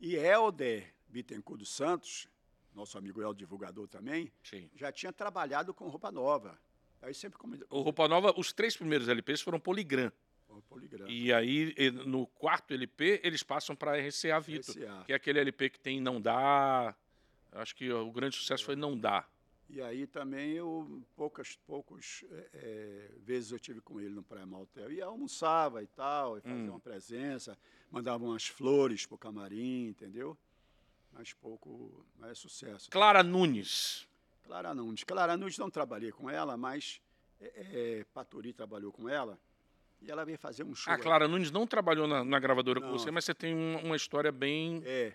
E 0.00 0.14
Helder 0.16 0.92
Bittencourt 1.08 1.58
dos 1.60 1.70
Santos, 1.74 2.28
nosso 2.74 2.98
amigo 2.98 3.20
Helder, 3.22 3.38
divulgador 3.38 3.88
também, 3.88 4.30
Sim. 4.42 4.68
já 4.74 4.90
tinha 4.92 5.12
trabalhado 5.12 5.72
com 5.72 5.88
Roupa 5.88 6.10
Nova. 6.10 6.58
Aí 7.00 7.14
sempre 7.14 7.38
O 7.70 7.80
Roupa 7.80 8.08
Nova, 8.08 8.34
os 8.36 8.52
três 8.52 8.76
primeiros 8.76 9.08
LPs 9.08 9.40
foram 9.42 9.60
Poligram. 9.60 10.10
Poligrama. 10.74 11.10
E 11.10 11.32
aí, 11.32 11.74
no 12.06 12.26
quarto 12.26 12.72
LP, 12.74 13.20
eles 13.24 13.42
passam 13.42 13.74
para 13.74 13.96
RCA 13.96 14.38
Vitor, 14.40 14.74
RCA. 14.74 15.02
que 15.06 15.12
é 15.12 15.16
aquele 15.16 15.38
LP 15.40 15.70
que 15.70 15.80
tem 15.80 16.00
Não 16.00 16.20
Dá. 16.20 16.94
Acho 17.52 17.74
que 17.74 17.90
o 17.92 18.10
grande 18.10 18.36
sucesso 18.36 18.64
foi 18.64 18.76
Não 18.76 18.96
Dá. 18.98 19.26
E 19.70 19.80
aí 19.80 20.06
também 20.06 20.52
eu, 20.52 21.02
poucas, 21.16 21.56
poucos 21.66 22.22
é, 22.30 22.48
é, 22.52 23.10
vezes 23.22 23.50
eu 23.50 23.58
tive 23.58 23.80
com 23.80 23.98
ele 23.98 24.10
no 24.14 24.22
Praia 24.22 24.44
Mar 24.44 24.60
Hotel. 24.60 24.92
E 24.92 25.00
almoçava 25.00 25.82
e 25.82 25.86
tal, 25.86 26.36
e 26.36 26.40
fazia 26.42 26.56
Hum. 26.58 26.70
uma 26.70 26.80
presença, 26.80 27.56
mandava 27.90 28.22
umas 28.24 28.46
flores 28.46 29.06
pro 29.06 29.16
camarim, 29.16 29.86
entendeu? 29.86 30.36
Mas 31.12 31.32
pouco, 31.32 32.04
mas 32.18 32.32
é 32.32 32.34
sucesso. 32.34 32.90
Clara 32.90 33.22
Nunes. 33.22 34.06
Clara 34.42 34.74
Nunes. 34.74 35.02
Clara 35.04 35.36
Nunes 35.36 35.56
não 35.56 35.70
trabalhei 35.70 36.12
com 36.12 36.28
ela, 36.28 36.56
mas 36.56 37.00
é, 37.40 38.00
é, 38.00 38.04
Paturi 38.12 38.52
trabalhou 38.52 38.92
com 38.92 39.08
ela. 39.08 39.38
E 40.06 40.10
ela 40.10 40.24
veio 40.24 40.38
fazer 40.38 40.64
um 40.64 40.74
show. 40.74 40.92
A 40.92 40.98
Clara 40.98 41.26
Nunes 41.26 41.50
não 41.50 41.66
trabalhou 41.66 42.06
na, 42.06 42.22
na 42.24 42.38
gravadora 42.38 42.80
com 42.80 42.86
Não. 42.88 42.92
você, 42.98 43.10
mas 43.10 43.24
você 43.24 43.34
tem 43.34 43.54
um- 43.54 43.78
uma 43.84 43.96
história 43.96 44.30
bem 44.30 44.82
É. 44.84 45.14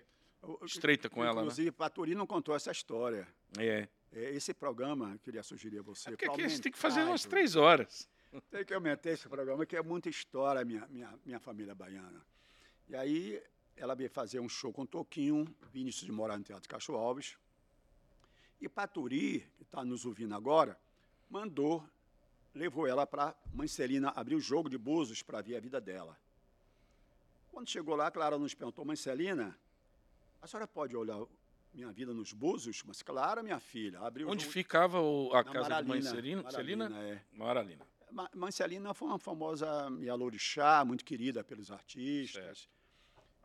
Estreita 0.64 1.08
com 1.10 1.22
ela, 1.22 1.34
né? 1.34 1.40
Inclusive, 1.42 1.70
Paturi 1.70 2.14
não 2.14 2.26
contou 2.26 2.54
essa 2.56 2.70
história. 2.72 3.28
É. 3.58 3.86
É, 4.12 4.30
esse 4.34 4.52
programa, 4.54 5.12
eu 5.12 5.18
queria 5.18 5.42
sugerir 5.42 5.78
a 5.78 5.82
você. 5.82 6.08
É 6.08 6.12
porque 6.12 6.24
aqui 6.24 6.48
você 6.48 6.60
tem 6.62 6.72
que 6.72 6.78
fazer 6.78 7.02
umas 7.04 7.24
três 7.24 7.56
horas. 7.56 8.08
Tem 8.50 8.64
que 8.64 8.72
aumentar 8.72 9.10
esse 9.10 9.28
programa, 9.28 9.66
que 9.66 9.76
é 9.76 9.82
muita 9.82 10.08
história, 10.08 10.64
minha, 10.64 10.86
minha, 10.88 11.12
minha 11.26 11.38
família 11.38 11.74
baiana. 11.74 12.24
E 12.88 12.96
aí, 12.96 13.40
ela 13.76 13.94
veio 13.94 14.08
fazer 14.10 14.40
um 14.40 14.48
show 14.48 14.72
com 14.72 14.86
Toquinho, 14.86 15.44
Vinícius 15.72 16.06
de 16.06 16.12
Moraes 16.12 16.38
no 16.38 16.44
Teatro 16.44 16.68
Cacho 16.68 16.94
Alves. 16.94 17.36
E 18.60 18.68
Paturi, 18.68 19.46
que 19.56 19.62
está 19.62 19.84
nos 19.84 20.04
ouvindo 20.06 20.34
agora, 20.34 20.78
mandou, 21.28 21.84
levou 22.54 22.86
ela 22.86 23.06
para 23.06 23.34
Mãe 23.52 23.68
Celina 23.68 24.12
abrir 24.14 24.34
o 24.34 24.40
jogo 24.40 24.68
de 24.68 24.76
Búzios 24.78 25.22
para 25.22 25.40
ver 25.40 25.56
a 25.56 25.60
vida 25.60 25.80
dela. 25.80 26.16
Quando 27.50 27.68
chegou 27.68 27.94
lá, 27.96 28.10
Clara 28.10 28.38
nos 28.38 28.54
perguntou, 28.54 28.84
Mãe 28.84 28.96
Celina, 28.96 29.56
a 30.40 30.46
senhora 30.46 30.66
pode 30.66 30.96
olhar 30.96 31.20
minha 31.74 31.90
vida 31.92 32.12
nos 32.12 32.32
Búzios? 32.32 32.82
Mas, 32.84 33.02
claro, 33.02 33.42
minha 33.42 33.60
filha. 33.60 34.00
Abriu 34.00 34.28
Onde 34.28 34.42
jogo 34.42 34.52
ficava 34.52 35.00
o- 35.00 35.32
a 35.34 35.44
casa 35.44 35.82
de 35.82 35.88
mãe 35.88 36.00
Maralina, 36.02 36.10
Celina? 36.10 36.50
Celina? 36.50 36.88
Maralina, 36.88 37.14
é. 37.14 37.22
Maralina. 37.36 37.86
Ma- 38.10 38.30
Marcelina 38.34 38.92
foi 38.94 39.06
uma 39.08 39.18
famosa 39.18 39.66
Yalorixá, 40.00 40.84
muito 40.84 41.04
querida 41.04 41.44
pelos 41.44 41.70
artistas. 41.70 42.68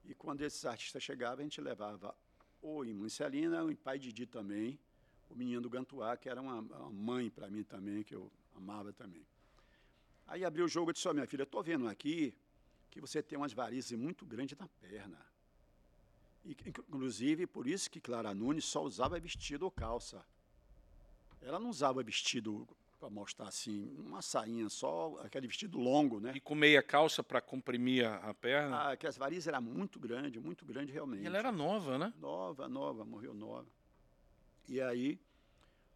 E 0.04 0.14
quando 0.16 0.42
esses 0.42 0.66
artistas 0.66 1.04
chegavam, 1.04 1.40
a 1.40 1.44
gente 1.44 1.62
levava 1.62 2.16
ou 2.62 2.84
em 2.86 2.94
Marcelina 2.94 3.62
ou 3.64 3.72
em 3.72 3.76
Pai 3.76 4.00
Didi 4.00 4.26
também, 4.26 4.80
o 5.30 5.36
menino 5.36 5.62
do 5.62 5.70
Gantuá, 5.70 6.18
que 6.18 6.28
era 6.30 6.42
uma, 6.42 6.60
uma 6.62 6.90
mãe 6.90 7.30
para 7.30 7.48
mim 7.50 7.64
também, 7.64 8.04
que 8.04 8.16
eu 8.16 8.32
amava 8.56 8.92
também. 8.94 9.26
Aí 10.28 10.44
abriu 10.44 10.66
o 10.66 10.68
jogo 10.68 10.92
e 10.92 10.94
disse, 10.94 11.08
ó, 11.08 11.14
minha 11.14 11.28
filha, 11.28 11.44
estou 11.44 11.62
vendo 11.62 11.88
aqui 11.88 12.36
que 12.90 13.00
você 13.00 13.22
tem 13.22 13.38
umas 13.38 13.54
varizes 13.54 13.92
muito 13.98 14.26
grandes 14.26 14.58
na 14.58 14.68
perna. 14.68 15.20
E, 16.44 16.56
inclusive, 16.68 17.46
por 17.46 17.68
isso 17.68 17.90
que 17.90 18.00
Clara 18.00 18.34
Nunes 18.34 18.66
só 18.66 18.84
usava 18.84 19.20
vestido 19.20 19.64
ou 19.64 19.72
calça. 19.72 20.26
Ela 21.42 21.60
não 21.60 21.70
usava 21.70 22.02
vestido 22.02 22.68
para 23.00 23.10
mostrar 23.10 23.48
assim, 23.48 23.94
uma 24.00 24.22
sainha 24.22 24.70
só, 24.70 25.20
aquele 25.24 25.48
vestido 25.48 25.78
longo, 25.78 26.20
né? 26.20 26.34
E 26.36 26.40
com 26.40 26.56
meia 26.56 26.82
calça 26.82 27.24
para 27.24 27.42
comprimir 27.42 28.06
a, 28.08 28.34
perna. 28.34 28.92
Ah, 28.92 28.98
que 28.98 29.06
as 29.06 29.18
varizes 29.18 29.48
eram 29.48 29.62
muito 29.62 30.00
grande, 30.00 30.40
muito 30.40 30.66
grande 30.66 30.92
realmente. 30.92 31.24
e 31.24 31.28
ela 31.28 31.38
era 31.38 31.52
nova, 31.52 31.98
né? 31.98 32.14
Nova, 32.18 32.68
nova, 32.68 33.06
morreu 33.06 33.34
nova. 33.34 33.68
E 34.68 34.82
aí, 34.82 35.20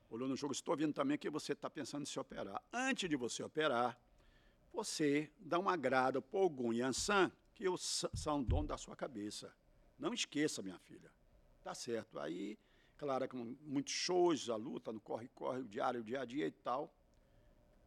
olhou 0.09 0.27
no 0.27 0.35
jogo, 0.35 0.53
estou 0.53 0.75
vendo 0.75 0.93
também 0.93 1.17
que 1.17 1.29
você 1.29 1.53
está 1.53 1.69
pensando 1.69 2.03
em 2.03 2.05
se 2.05 2.19
operar. 2.19 2.61
Antes 2.73 3.09
de 3.09 3.15
você 3.15 3.43
operar, 3.43 3.99
você 4.73 5.29
dá 5.39 5.57
uma 5.59 5.75
grada 5.75 6.21
para 6.21 6.39
Ogum 6.39 6.73
e 6.73 6.81
Ansan, 6.81 7.31
que 7.55 7.67
os- 7.67 8.05
são 8.13 8.43
dono 8.43 8.67
da 8.67 8.77
sua 8.77 8.95
cabeça. 8.95 9.53
Não 9.97 10.13
esqueça, 10.13 10.61
minha 10.61 10.79
filha. 10.79 11.11
Tá 11.61 11.73
certo. 11.75 12.19
Aí, 12.19 12.57
claro, 12.97 13.27
com 13.27 13.55
muitos 13.61 13.93
shows, 13.93 14.49
a 14.49 14.55
luta 14.55 14.91
no 14.93 14.99
corre-corre, 15.01 15.59
o 15.61 15.67
diário, 15.67 15.99
o 16.01 16.03
dia 16.03 16.21
a 16.21 16.25
dia 16.25 16.47
e 16.47 16.51
tal, 16.51 16.93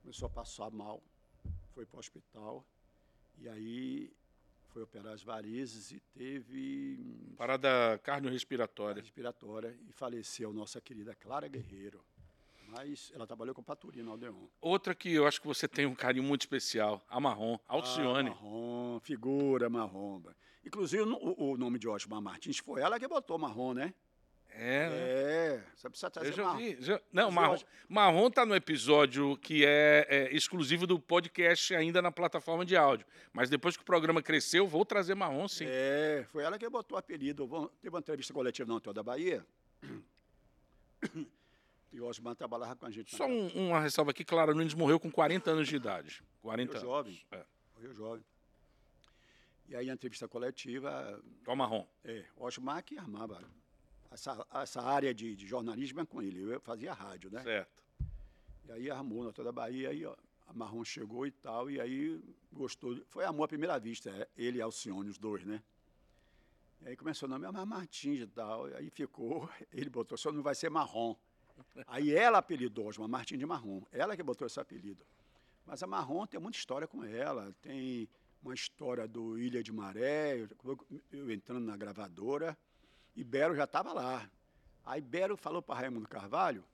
começou 0.03 0.27
a 0.27 0.31
passar 0.31 0.71
mal, 0.71 1.03
foi 1.75 1.87
para 1.87 1.97
o 1.97 2.01
hospital. 2.01 2.65
E 3.39 3.49
aí 3.49 4.13
foi 4.69 4.83
operar 4.83 5.13
as 5.15 5.23
varizes 5.23 5.91
e 5.93 6.01
teve 6.15 6.99
Parada 7.37 7.99
cardiorrespiratória. 8.03 9.01
respiratória 9.03 9.77
e 9.89 9.93
faleceu 9.93 10.53
nossa 10.53 10.81
querida 10.81 11.15
Clara 11.15 11.49
Guerreiro. 11.49 12.05
Mas 12.75 13.13
ela 13.15 13.27
trabalhou 13.27 13.55
com 13.55 13.61
o 13.61 13.65
Paturino 13.65 14.11
Aldeon. 14.13 14.47
Outra 14.61 14.95
que 14.95 15.13
eu 15.13 15.27
acho 15.27 15.41
que 15.41 15.47
você 15.47 15.69
tem 15.69 15.85
um 15.85 15.95
carinho 15.95 16.25
muito 16.25 16.41
especial, 16.41 17.03
a 17.09 17.21
Marrom, 17.21 17.59
Alcione. 17.69 18.31
Ah, 18.31 18.33
marrom, 18.33 18.99
figura 19.01 19.69
marrom. 19.69 20.23
Inclusive, 20.65 21.03
o, 21.03 21.51
o 21.53 21.57
nome 21.59 21.79
de 21.79 21.87
Osmar 21.87 22.23
Martins 22.23 22.59
foi 22.59 22.81
ela 22.81 22.99
que 22.99 23.07
botou 23.07 23.37
marrom, 23.39 23.75
né? 23.75 23.93
é, 24.55 24.89
né? 24.89 24.97
É, 24.97 25.65
você 25.77 25.89
precisa 25.91 26.11
trazer 26.11 26.29
Eu 26.31 26.33
já 26.35 26.45
marrom. 26.45 26.59
vi. 26.59 26.77
já- 26.81 27.01
Não, 27.13 27.31
Marrom, 27.31 27.59
Marrom 27.89 28.31
tá 28.31 28.45
no 28.47 28.55
episódio 28.55 29.37
que 29.39 29.65
é, 29.67 30.07
é, 30.09 30.35
exclusivo 30.35 30.87
do 30.87 30.99
podcast 30.99 31.75
ainda 31.75 32.01
na 32.01 32.11
plataforma 32.13 32.65
de 32.65 32.77
áudio. 32.77 33.07
Mas 33.33 33.51
depois 33.51 33.77
que 33.77 33.83
o 33.83 33.87
programa 33.87 34.23
cresceu, 34.23 34.67
vou 34.67 34.85
trazer 34.85 35.15
Marrom 35.15 35.47
sim. 35.49 35.65
É, 35.69 36.25
foi 36.31 36.43
ela 36.45 36.59
que 36.59 36.69
botou 36.71 36.97
o 36.97 36.99
apelido. 36.99 37.71
Teve 37.83 37.95
uma 37.95 37.99
entrevista 38.01 38.33
coletiva 38.33 38.67
na 38.69 38.77
Hotel 38.77 38.93
da 38.95 39.03
Bahia. 39.03 39.45
E 41.93 42.01
o 42.01 42.07
Osmar 42.07 42.35
trabalhava 42.35 42.75
com 42.75 42.87
a 42.87 42.91
gente. 42.91 43.15
Só 43.15 43.27
um- 43.27 43.69
uma 43.69 43.81
ressalva 43.81 44.11
aqui, 44.13 44.25
Clara 44.25 44.55
Nunes 44.55 44.73
morreu 44.75 44.99
com 44.99 45.11
40 45.11 45.51
anos 45.51 45.69
de 45.69 45.77
idade. 45.77 46.23
40 46.41 46.75
Morreu 46.75 46.95
anos. 46.95 47.13
jovem. 47.13 47.27
É. 47.31 47.45
Morreu 47.75 47.95
jovem. 47.95 48.25
E 49.69 49.77
aí 49.77 49.89
a 49.91 49.93
entrevista 49.93 50.27
coletiva, 50.29 51.23
Ó, 51.47 51.55
Marrom. 51.55 51.87
é, 52.05 52.25
o 52.37 52.45
Osmar 52.45 52.83
que 52.83 52.99
armava 52.99 53.43
essa, 54.11 54.47
essa 54.55 54.83
área 54.83 55.15
de, 55.15 55.35
de 55.37 55.47
jornalismo 55.47 56.01
é 56.01 56.07
com 56.07 56.21
ele. 56.23 56.41
Eu 56.43 56.61
fazia 56.61 56.93
rádio, 56.93 57.31
né? 57.31 57.43
Certo. 57.43 57.83
E 58.67 58.73
aí 58.73 58.91
armou 58.91 59.25
na 59.25 59.33
toda 59.33 59.49
a 59.51 59.53
Bahia, 59.53 59.91
aí 59.91 60.05
ó, 60.05 60.15
a 60.47 60.53
Marrom 60.53 60.85
chegou 60.85 61.27
e 61.27 61.31
tal, 61.31 61.71
e 61.71 61.81
aí 61.81 62.23
gostou. 62.53 63.01
Foi 63.09 63.25
amor 63.25 63.45
à 63.45 63.49
primeira 63.49 63.79
vista, 63.79 64.11
é, 64.11 64.29
ele 64.37 64.59
e 64.59 64.63
Alcione, 64.63 65.09
os 65.09 65.19
dois, 65.19 65.45
né? 65.45 65.63
E 66.83 66.89
aí 66.89 66.97
começou 66.97 67.29
o 67.29 67.31
nome, 67.31 67.47
é 67.47 67.65
Martins 67.65 68.21
e 68.21 68.27
tal, 68.27 68.69
e 68.69 68.75
aí 68.75 68.91
ficou, 68.91 69.49
ele 69.73 69.89
botou, 69.91 70.17
só 70.19 70.33
não 70.33 70.43
vai 70.43 70.55
ser 70.55 70.69
Marrom. 70.71 71.15
Aí 71.87 72.15
ela 72.15 72.39
apelidou 72.39 72.87
Osmar 72.87 73.09
Martins 73.09 73.39
de 73.39 73.47
Marrom, 73.47 73.83
ela 73.91 74.17
que 74.17 74.23
botou 74.23 74.47
esse 74.47 74.61
apelido. 74.61 75.05
Mas 75.67 75.83
a 75.83 75.87
Marrom 75.87 76.27
tem 76.27 76.41
muita 76.41 76.59
história 76.59 76.87
com 76.87 77.05
ela, 77.05 77.55
tem 77.63 78.09
uma 78.43 78.55
história 78.55 79.07
do 79.07 79.39
Ilha 79.39 79.63
de 79.63 79.73
Maré, 79.73 80.41
eu, 80.41 80.79
eu 81.13 81.31
entrando 81.31 81.65
na 81.65 81.77
gravadora, 81.77 82.57
e 83.15 83.23
Bero 83.23 83.55
já 83.55 83.65
estava 83.65 83.93
lá. 83.93 84.29
Aí 84.85 85.01
Bero 85.01 85.37
falou 85.37 85.63
para 85.63 85.81
Raimundo 85.81 86.09
Carvalho, 86.09 86.65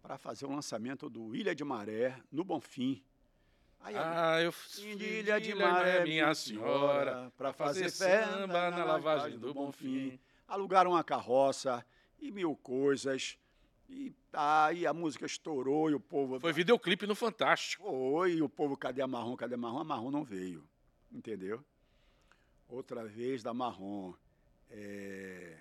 para 0.00 0.16
fazer 0.16 0.46
o 0.46 0.50
lançamento 0.50 1.08
do 1.10 1.34
Ilha 1.36 1.54
de 1.54 1.62
Maré, 1.62 2.18
no 2.30 2.42
Bonfim. 2.42 3.02
Aí 3.80 3.94
Ah, 3.96 4.40
eu 4.40 4.52
de 4.96 5.04
Ilha 5.04 5.40
de 5.40 5.54
Maré, 5.54 6.04
minha 6.04 6.34
senhora, 6.34 7.32
para 7.36 7.52
fazer 7.52 7.90
fazer 7.90 8.36
samba 8.36 8.70
na 8.70 8.84
lavagem 8.84 9.38
do 9.38 9.52
Bonfim. 9.52 10.18
Alugaram 10.48 10.92
uma 10.92 11.04
carroça 11.04 11.84
e 12.18 12.30
mil 12.30 12.56
coisas. 12.56 13.36
E 13.94 14.14
aí 14.32 14.86
a 14.86 14.94
música 14.94 15.26
estourou 15.26 15.90
e 15.90 15.94
o 15.94 16.00
povo. 16.00 16.40
Foi 16.40 16.52
videoclipe 16.52 17.06
no 17.06 17.14
Fantástico. 17.14 17.84
Foi, 17.84 18.32
e 18.36 18.42
o 18.42 18.48
povo, 18.48 18.74
cadê 18.74 19.02
a 19.02 19.06
marrom? 19.06 19.36
Cadê 19.36 19.54
a 19.54 19.58
marrom? 19.58 19.80
A 19.80 19.84
marrom 19.84 20.10
não 20.10 20.24
veio. 20.24 20.64
Entendeu? 21.12 21.62
Outra 22.68 23.04
vez 23.04 23.42
da 23.42 23.52
marrom. 23.52 24.14
É, 24.70 25.58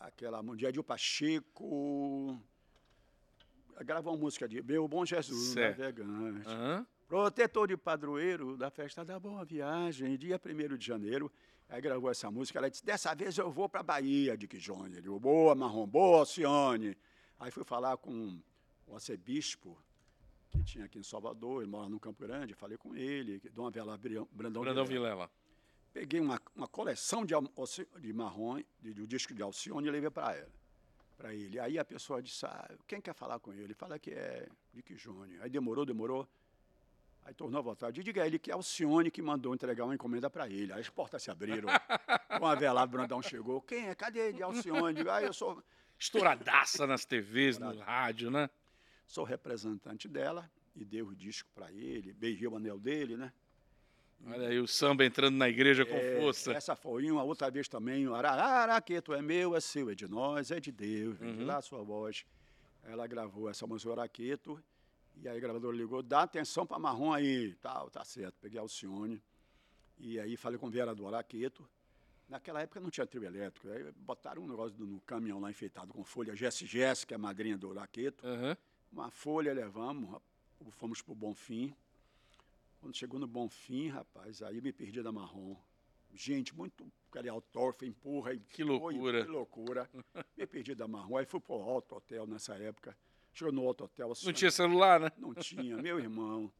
aquela 0.00 0.42
Mundial 0.42 0.72
de 0.72 0.82
Pacheco. 0.82 2.36
Gravou 3.84 4.14
uma 4.14 4.18
música 4.20 4.48
de 4.48 4.60
Meu 4.60 4.88
Bom 4.88 5.06
Jesus, 5.06 5.52
Certo. 5.52 5.78
navegante. 5.78 6.48
Aham. 6.48 6.86
Protetor 7.06 7.68
de 7.68 7.76
padroeiro 7.76 8.56
da 8.56 8.70
festa 8.70 9.04
da 9.04 9.20
Boa 9.20 9.44
Viagem, 9.44 10.16
dia 10.16 10.40
1 10.44 10.76
de 10.76 10.86
janeiro. 10.86 11.30
Aí 11.68 11.80
gravou 11.80 12.10
essa 12.10 12.30
música. 12.30 12.58
Ela 12.58 12.68
disse: 12.68 12.84
Dessa 12.84 13.14
vez 13.14 13.38
eu 13.38 13.50
vou 13.50 13.68
para 13.68 13.82
Bahia, 13.82 14.36
Dick. 14.36 14.56
Eu 14.68 14.88
digo: 15.00 15.20
Boa, 15.20 15.54
Marrom, 15.54 15.86
boa, 15.86 16.20
Alcione. 16.20 16.96
Aí 17.42 17.50
fui 17.50 17.64
falar 17.64 17.96
com 17.96 18.40
o 18.86 18.94
arcebispo, 18.94 19.76
que 20.48 20.62
tinha 20.62 20.84
aqui 20.84 21.00
em 21.00 21.02
Salvador, 21.02 21.60
ele 21.60 21.70
mora 21.70 21.88
no 21.88 21.98
Campo 21.98 22.22
Grande. 22.22 22.54
Falei 22.54 22.78
com 22.78 22.94
ele, 22.94 23.40
Dom 23.52 23.66
Avelar 23.66 23.98
Brandão, 23.98 24.28
Brandão 24.30 24.62
Vilela. 24.62 24.86
Vilela. 24.86 25.30
Peguei 25.92 26.20
uma, 26.20 26.40
uma 26.54 26.68
coleção 26.68 27.26
de, 27.26 27.34
de 27.98 28.12
marrom, 28.12 28.62
de, 28.80 28.94
do 28.94 29.08
disco 29.08 29.34
de 29.34 29.42
Alcione 29.42 29.88
e 29.88 29.90
levei 29.90 30.08
para 30.08 30.36
ela. 30.36 30.52
Para 31.16 31.34
ele. 31.34 31.58
Aí 31.58 31.80
a 31.80 31.84
pessoa 31.84 32.22
disse: 32.22 32.46
ah, 32.46 32.70
quem 32.86 33.00
quer 33.00 33.12
falar 33.12 33.40
com 33.40 33.52
ele? 33.52 33.74
Fala 33.74 33.98
que 33.98 34.12
é 34.12 34.48
Dick 34.72 34.94
Jones. 34.94 35.40
Aí 35.40 35.50
demorou, 35.50 35.84
demorou. 35.84 36.28
Aí 37.24 37.34
tornou 37.34 37.58
a 37.58 37.62
voltar. 37.62 37.90
Diga 37.90 38.22
a 38.22 38.26
ele 38.26 38.38
que 38.38 38.52
é 38.52 38.54
Alcione 38.54 39.10
que 39.10 39.20
mandou 39.20 39.52
entregar 39.52 39.84
uma 39.84 39.94
encomenda 39.96 40.30
para 40.30 40.48
ele. 40.48 40.72
Aí 40.72 40.80
as 40.80 40.88
portas 40.88 41.20
se 41.20 41.30
abriram. 41.30 41.68
Com 42.38 42.46
a 42.46 42.54
velada, 42.54 42.86
Brandão 42.86 43.20
chegou. 43.20 43.60
Quem 43.62 43.88
é? 43.88 43.94
Cadê 43.96 44.28
ele? 44.28 44.42
Alcione? 44.42 44.94
Digo, 44.94 45.10
ah, 45.10 45.22
eu 45.22 45.32
sou, 45.32 45.62
Estouradaça 46.02 46.84
nas 46.86 47.04
TVs, 47.04 47.58
no 47.58 47.78
rádio, 47.78 48.30
né? 48.30 48.50
sou 49.06 49.24
representante 49.24 50.08
dela 50.08 50.50
e 50.74 50.84
dei 50.84 51.02
o 51.02 51.14
disco 51.14 51.48
para 51.54 51.70
ele. 51.70 52.12
Beijei 52.14 52.48
o 52.48 52.56
anel 52.56 52.78
dele, 52.78 53.16
né? 53.16 53.32
Olha 54.26 54.48
aí 54.48 54.58
o 54.58 54.66
samba 54.66 55.04
entrando 55.04 55.36
na 55.36 55.48
igreja 55.48 55.84
com 55.84 55.94
É, 55.94 56.18
força. 56.20 56.52
Essa 56.52 56.74
foi 56.74 57.10
uma, 57.10 57.22
outra 57.22 57.50
vez 57.50 57.68
também. 57.68 58.06
o 58.08 58.14
Ara- 58.14 58.30
Araqueto 58.32 59.12
é 59.12 59.20
meu, 59.20 59.54
é 59.54 59.60
seu, 59.60 59.90
é 59.90 59.94
de 59.94 60.08
nós, 60.08 60.50
é 60.50 60.58
de 60.58 60.72
Deus. 60.72 61.18
Vem 61.18 61.34
de 61.34 61.40
Uhum. 61.40 61.46
lá 61.46 61.58
a 61.58 61.62
sua 61.62 61.82
voz. 61.84 62.24
Ela 62.84 63.06
gravou 63.06 63.48
essa 63.50 63.66
música 63.66 63.92
Araqueto. 63.92 64.62
E 65.16 65.28
aí 65.28 65.36
a 65.36 65.40
gravadora 65.40 65.76
ligou, 65.76 66.02
dá 66.02 66.22
atenção 66.22 66.66
para 66.66 66.78
Marrom 66.78 67.12
aí. 67.12 67.54
Tal, 67.60 67.90
tá 67.90 68.04
certo. 68.04 68.34
Peguei 68.40 68.58
a 68.58 68.62
Alcione. 68.62 69.22
E 69.98 70.18
aí 70.18 70.36
falei 70.36 70.58
com 70.58 70.66
o 70.68 70.70
Vera 70.70 70.94
do 70.94 71.06
Araqueto. 71.06 71.68
Naquela 72.32 72.62
época 72.62 72.80
não 72.80 72.88
tinha 72.88 73.06
trio 73.06 73.24
elétrico. 73.24 73.68
Aí 73.68 73.92
botaram 73.92 74.42
um 74.42 74.48
negócio 74.48 74.74
no 74.78 74.98
caminhão 75.02 75.38
lá 75.38 75.50
enfeitado 75.50 75.92
com 75.92 76.02
folha 76.02 76.34
Jesse 76.34 76.64
Jesse, 76.64 77.06
que 77.06 77.12
é 77.12 77.16
a 77.16 77.18
madrinha 77.18 77.58
do 77.58 77.70
Araqueto. 77.70 78.26
Aham. 78.26 78.56
Uma 78.90 79.10
folha 79.10 79.52
levamos, 79.52 80.18
fomos 80.70 81.02
para 81.02 81.12
o 81.12 81.14
Bonfim. 81.14 81.74
Quando 82.80 82.96
chegou 82.96 83.20
no 83.20 83.26
Bonfim, 83.26 83.88
rapaz, 83.88 84.42
aí 84.42 84.62
me 84.62 84.72
perdi 84.72 85.02
da 85.02 85.12
marrom. 85.12 85.54
Gente, 86.14 86.56
muito 86.56 86.90
aquele 87.10 87.28
autógrafo, 87.28 87.84
empurra. 87.84 88.34
Que 88.34 88.64
foi, 88.64 88.64
loucura. 88.64 89.24
que 89.24 89.30
loucura. 89.30 89.90
me 90.34 90.46
perdi 90.46 90.74
da 90.74 90.88
marrom. 90.88 91.18
Aí 91.18 91.26
fui 91.26 91.38
para 91.38 91.54
o 91.54 91.60
Alto 91.60 91.96
Hotel 91.96 92.26
nessa 92.26 92.54
época. 92.54 92.96
Chegou 93.34 93.52
no 93.52 93.66
Alto 93.66 93.84
Hotel. 93.84 94.10
Não 94.24 94.32
tinha 94.32 94.50
celular, 94.50 94.98
né? 94.98 95.12
Não 95.18 95.34
tinha, 95.34 95.76
meu 95.76 96.00
irmão. 96.00 96.50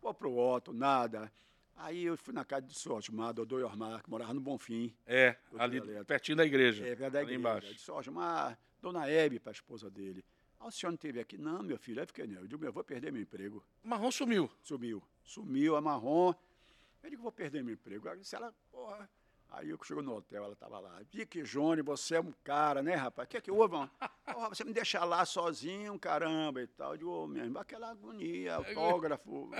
Vou 0.00 0.14
para 0.14 0.28
o 0.28 0.38
Otto, 0.38 0.72
nada. 0.72 1.30
Aí 1.78 2.04
eu 2.04 2.16
fui 2.16 2.34
na 2.34 2.44
casa 2.44 2.66
do 2.66 2.74
senhor 2.74 2.96
Osmar, 2.96 3.32
Dodô 3.32 3.64
Osmar, 3.64 4.02
que 4.02 4.10
morava 4.10 4.34
no 4.34 4.40
Bonfim. 4.40 4.92
É, 5.06 5.36
ali 5.56 5.80
pertinho 6.04 6.36
da 6.36 6.44
igreja. 6.44 6.84
É 6.84 6.94
verdade. 6.94 7.26
ali 7.26 7.36
embaixo. 7.36 7.72
Disse, 7.72 7.90
Osmar, 7.90 8.58
dona 8.82 9.08
Hebe, 9.08 9.38
para 9.38 9.52
a 9.52 9.54
esposa 9.54 9.88
dele. 9.88 10.24
Ah, 10.58 10.66
o 10.66 10.70
senhor 10.72 10.90
não 10.90 10.96
esteve 10.96 11.20
aqui? 11.20 11.38
Não, 11.38 11.62
meu 11.62 11.78
filho. 11.78 12.00
Aí 12.00 12.06
fiquei, 12.06 12.26
não. 12.26 12.40
Eu 12.40 12.48
digo, 12.48 12.64
eu 12.64 12.72
vou 12.72 12.82
perder 12.82 13.12
meu 13.12 13.22
emprego. 13.22 13.64
Marrom 13.84 14.10
sumiu. 14.10 14.50
Sumiu. 14.60 15.00
Sumiu 15.22 15.76
a 15.76 15.80
marrom. 15.80 16.34
Eu 17.00 17.10
digo, 17.10 17.22
vou 17.22 17.30
perder 17.30 17.62
meu 17.62 17.74
emprego. 17.74 18.08
Aí 18.08 18.18
disse 18.18 18.34
ela, 18.34 18.52
porra. 18.72 19.08
Aí 19.50 19.70
eu 19.70 19.78
chego 19.82 20.02
no 20.02 20.14
hotel, 20.14 20.44
ela 20.44 20.52
estava 20.52 20.78
lá. 20.78 21.00
Dick 21.10 21.42
Johnny, 21.42 21.80
você 21.82 22.16
é 22.16 22.20
um 22.20 22.32
cara, 22.44 22.82
né, 22.82 22.94
rapaz? 22.94 23.26
O 23.26 23.30
que 23.30 23.36
é 23.38 23.40
que 23.40 23.50
houve, 23.50 23.74
mano? 23.74 23.90
Porra, 24.32 24.48
você 24.50 24.62
me 24.62 24.72
deixa 24.72 25.02
lá 25.04 25.24
sozinho, 25.24 25.98
caramba, 25.98 26.60
e 26.60 26.66
tal. 26.66 26.96
Digo, 26.96 27.10
ô, 27.10 27.26
meu 27.26 27.44
irmão, 27.44 27.62
aquela 27.62 27.90
agonia, 27.90 28.56
autógrafo. 28.56 29.50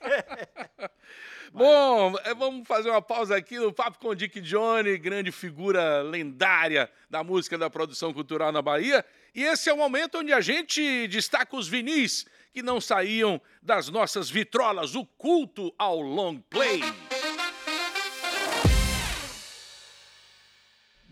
Bom, 1.52 2.18
é, 2.24 2.34
vamos 2.34 2.66
fazer 2.66 2.90
uma 2.90 3.00
pausa 3.00 3.36
aqui 3.36 3.58
no 3.58 3.72
Papo 3.72 3.98
com 3.98 4.14
Dick 4.14 4.40
Johnny, 4.40 4.98
grande 4.98 5.30
figura 5.30 6.02
lendária 6.02 6.90
da 7.08 7.22
música 7.22 7.56
da 7.56 7.70
produção 7.70 8.12
cultural 8.12 8.50
na 8.50 8.60
Bahia. 8.60 9.04
E 9.34 9.44
esse 9.44 9.70
é 9.70 9.72
o 9.72 9.76
momento 9.76 10.18
onde 10.18 10.32
a 10.32 10.40
gente 10.40 11.06
destaca 11.06 11.56
os 11.56 11.68
vinis 11.68 12.26
que 12.52 12.62
não 12.62 12.80
saíam 12.80 13.40
das 13.62 13.88
nossas 13.88 14.28
vitrolas, 14.28 14.94
o 14.94 15.04
culto 15.04 15.72
ao 15.78 16.00
long 16.00 16.40
play. 16.40 16.80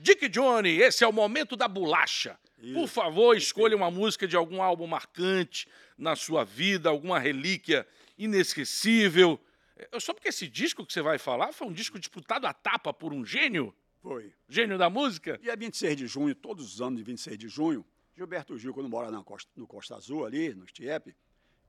Dick 0.05 0.29
Johnny, 0.29 0.83
esse 0.83 1.03
é 1.03 1.09
o 1.09 1.13
momento 1.13 1.57
da 1.57 1.67
bolacha. 1.67 2.39
Por 2.59 2.67
Isso, 2.67 2.89
favor, 2.89 3.35
escolha 3.35 3.75
uma 3.75 3.91
música 3.91 4.29
de 4.29 4.37
algum 4.37 4.61
álbum 4.61 4.87
marcante 4.87 5.67
na 5.97 6.15
sua 6.15 6.45
vida, 6.45 6.91
alguma 6.91 7.19
relíquia 7.19 7.87
inesquecível. 8.19 9.41
É, 9.75 9.99
Só 9.99 10.13
porque 10.13 10.29
esse 10.29 10.47
disco 10.47 10.85
que 10.85 10.93
você 10.93 11.01
vai 11.01 11.17
falar 11.17 11.55
foi 11.55 11.67
um 11.69 11.73
disco 11.73 11.99
disputado 11.99 12.47
a 12.47 12.53
tapa 12.53 12.93
por 12.93 13.15
um 13.15 13.25
gênio, 13.25 13.75
Foi. 14.03 14.31
gênio 14.47 14.77
da 14.77 14.91
música. 14.91 15.39
Dia 15.39 15.57
26 15.57 15.97
de 15.97 16.07
junho, 16.07 16.35
todos 16.35 16.75
os 16.75 16.83
anos 16.83 16.99
de 16.99 17.03
26 17.03 17.39
de 17.39 17.49
junho, 17.49 17.83
Gilberto 18.15 18.59
Gil, 18.59 18.75
quando 18.75 18.91
mora 18.91 19.11
na 19.11 19.25
Costa, 19.25 19.51
no 19.57 19.67
Costa 19.67 19.97
Azul, 19.97 20.27
ali, 20.27 20.53
no 20.53 20.67
Estiepe, 20.67 21.17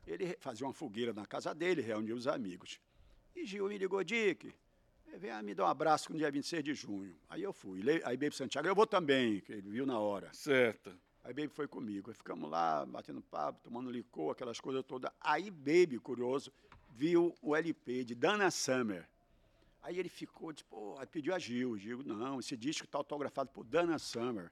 ele 0.05 0.35
fazia 0.41 0.67
uma 0.67 0.73
fogueira 0.73 1.13
na 1.13 1.25
casa 1.25 1.55
dele, 1.55 1.81
reunia 1.81 2.13
os 2.13 2.27
amigos. 2.27 2.81
E 3.33 3.45
Gil 3.45 3.69
me 3.69 3.77
ligou, 3.77 4.03
Dick, 4.03 4.53
vem 5.17 5.31
me 5.43 5.53
dar 5.53 5.65
um 5.65 5.67
abraço 5.67 6.11
no 6.11 6.17
dia 6.17 6.31
26 6.31 6.63
de 6.63 6.73
junho. 6.73 7.15
Aí 7.29 7.43
eu 7.43 7.53
fui. 7.53 7.81
Aí 8.03 8.17
Baby 8.17 8.35
Santiago, 8.35 8.67
eu 8.67 8.75
vou 8.75 8.87
também, 8.87 9.39
que 9.41 9.51
ele 9.51 9.69
viu 9.69 9.85
na 9.85 9.99
hora. 9.99 10.29
Certo. 10.33 10.91
Aí 11.23 11.33
Baby 11.33 11.49
foi 11.49 11.67
comigo. 11.67 12.09
Aí 12.09 12.15
ficamos 12.15 12.49
lá, 12.49 12.85
batendo 12.85 13.21
papo, 13.21 13.59
tomando 13.63 13.89
licor, 13.89 14.31
aquelas 14.31 14.59
coisas 14.59 14.83
todas. 14.83 15.11
Aí 15.21 15.49
Baby, 15.49 15.99
curioso, 15.99 16.51
viu 16.89 17.35
o 17.41 17.55
LP 17.55 18.03
de 18.03 18.15
Dana 18.15 18.49
Summer. 18.51 19.07
Aí 19.81 19.99
ele 19.99 20.09
ficou, 20.09 20.51
tipo, 20.51 20.97
aí 20.99 21.05
pediu 21.05 21.33
a 21.35 21.39
Gil. 21.39 21.77
Gil, 21.77 22.03
não, 22.03 22.39
esse 22.39 22.57
disco 22.57 22.85
está 22.85 22.97
autografado 22.97 23.51
por 23.51 23.63
Dana 23.63 23.99
Summer. 23.99 24.51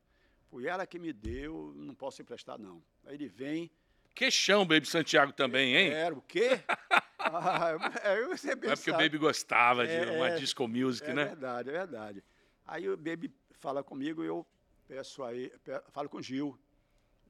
Foi 0.49 0.67
ela 0.67 0.85
que 0.85 0.99
me 0.99 1.11
deu, 1.11 1.73
não 1.75 1.95
posso 1.95 2.21
emprestar, 2.21 2.59
não. 2.59 2.83
Aí 3.05 3.15
ele 3.15 3.27
vem. 3.27 3.71
Queixão, 4.13 4.65
Baby 4.65 4.85
Santiago 4.85 5.33
também, 5.33 5.75
hein? 5.75 5.89
Era 5.89 6.13
o 6.13 6.21
quê? 6.21 6.59
ah, 7.37 7.77
é, 8.03 8.51
é 8.51 8.55
porque 8.75 8.91
o 8.91 8.93
Baby 8.97 9.17
gostava 9.17 9.85
de 9.87 9.93
É, 9.93 10.11
uma 10.11 10.29
é, 10.29 10.35
disco 10.35 10.67
music, 10.67 11.09
é 11.09 11.13
né? 11.13 11.25
verdade, 11.25 11.69
é 11.69 11.73
verdade. 11.73 12.23
Aí 12.65 12.87
o 12.89 12.95
Baby 12.97 13.33
fala 13.51 13.83
comigo, 13.83 14.23
eu 14.23 14.45
peço 14.87 15.23
aí, 15.23 15.51
falo 15.89 16.09
com 16.09 16.17
o 16.17 16.21
Gil. 16.21 16.57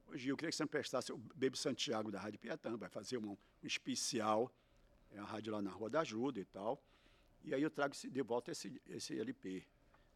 Ô, 0.06 0.16
Gil, 0.16 0.32
eu 0.32 0.36
queria 0.36 0.50
que 0.50 0.56
você 0.56 0.64
me 0.64 0.68
prestasse 0.68 1.12
o 1.12 1.16
Baby 1.16 1.56
Santiago 1.58 2.10
da 2.10 2.20
Rádio 2.20 2.38
Piatã, 2.38 2.76
vai 2.76 2.88
fazer 2.88 3.18
um, 3.18 3.30
um 3.32 3.36
especial, 3.62 4.52
é 5.10 5.18
a 5.18 5.24
rádio 5.24 5.52
lá 5.52 5.62
na 5.62 5.70
Rua 5.70 5.88
da 5.90 6.00
Ajuda 6.00 6.40
e 6.40 6.44
tal. 6.44 6.82
E 7.42 7.54
aí 7.54 7.62
eu 7.62 7.70
trago 7.70 7.94
esse- 7.94 8.08
de 8.10 8.22
volta 8.22 8.50
esse, 8.52 8.80
esse 8.88 9.18
LP. 9.18 9.64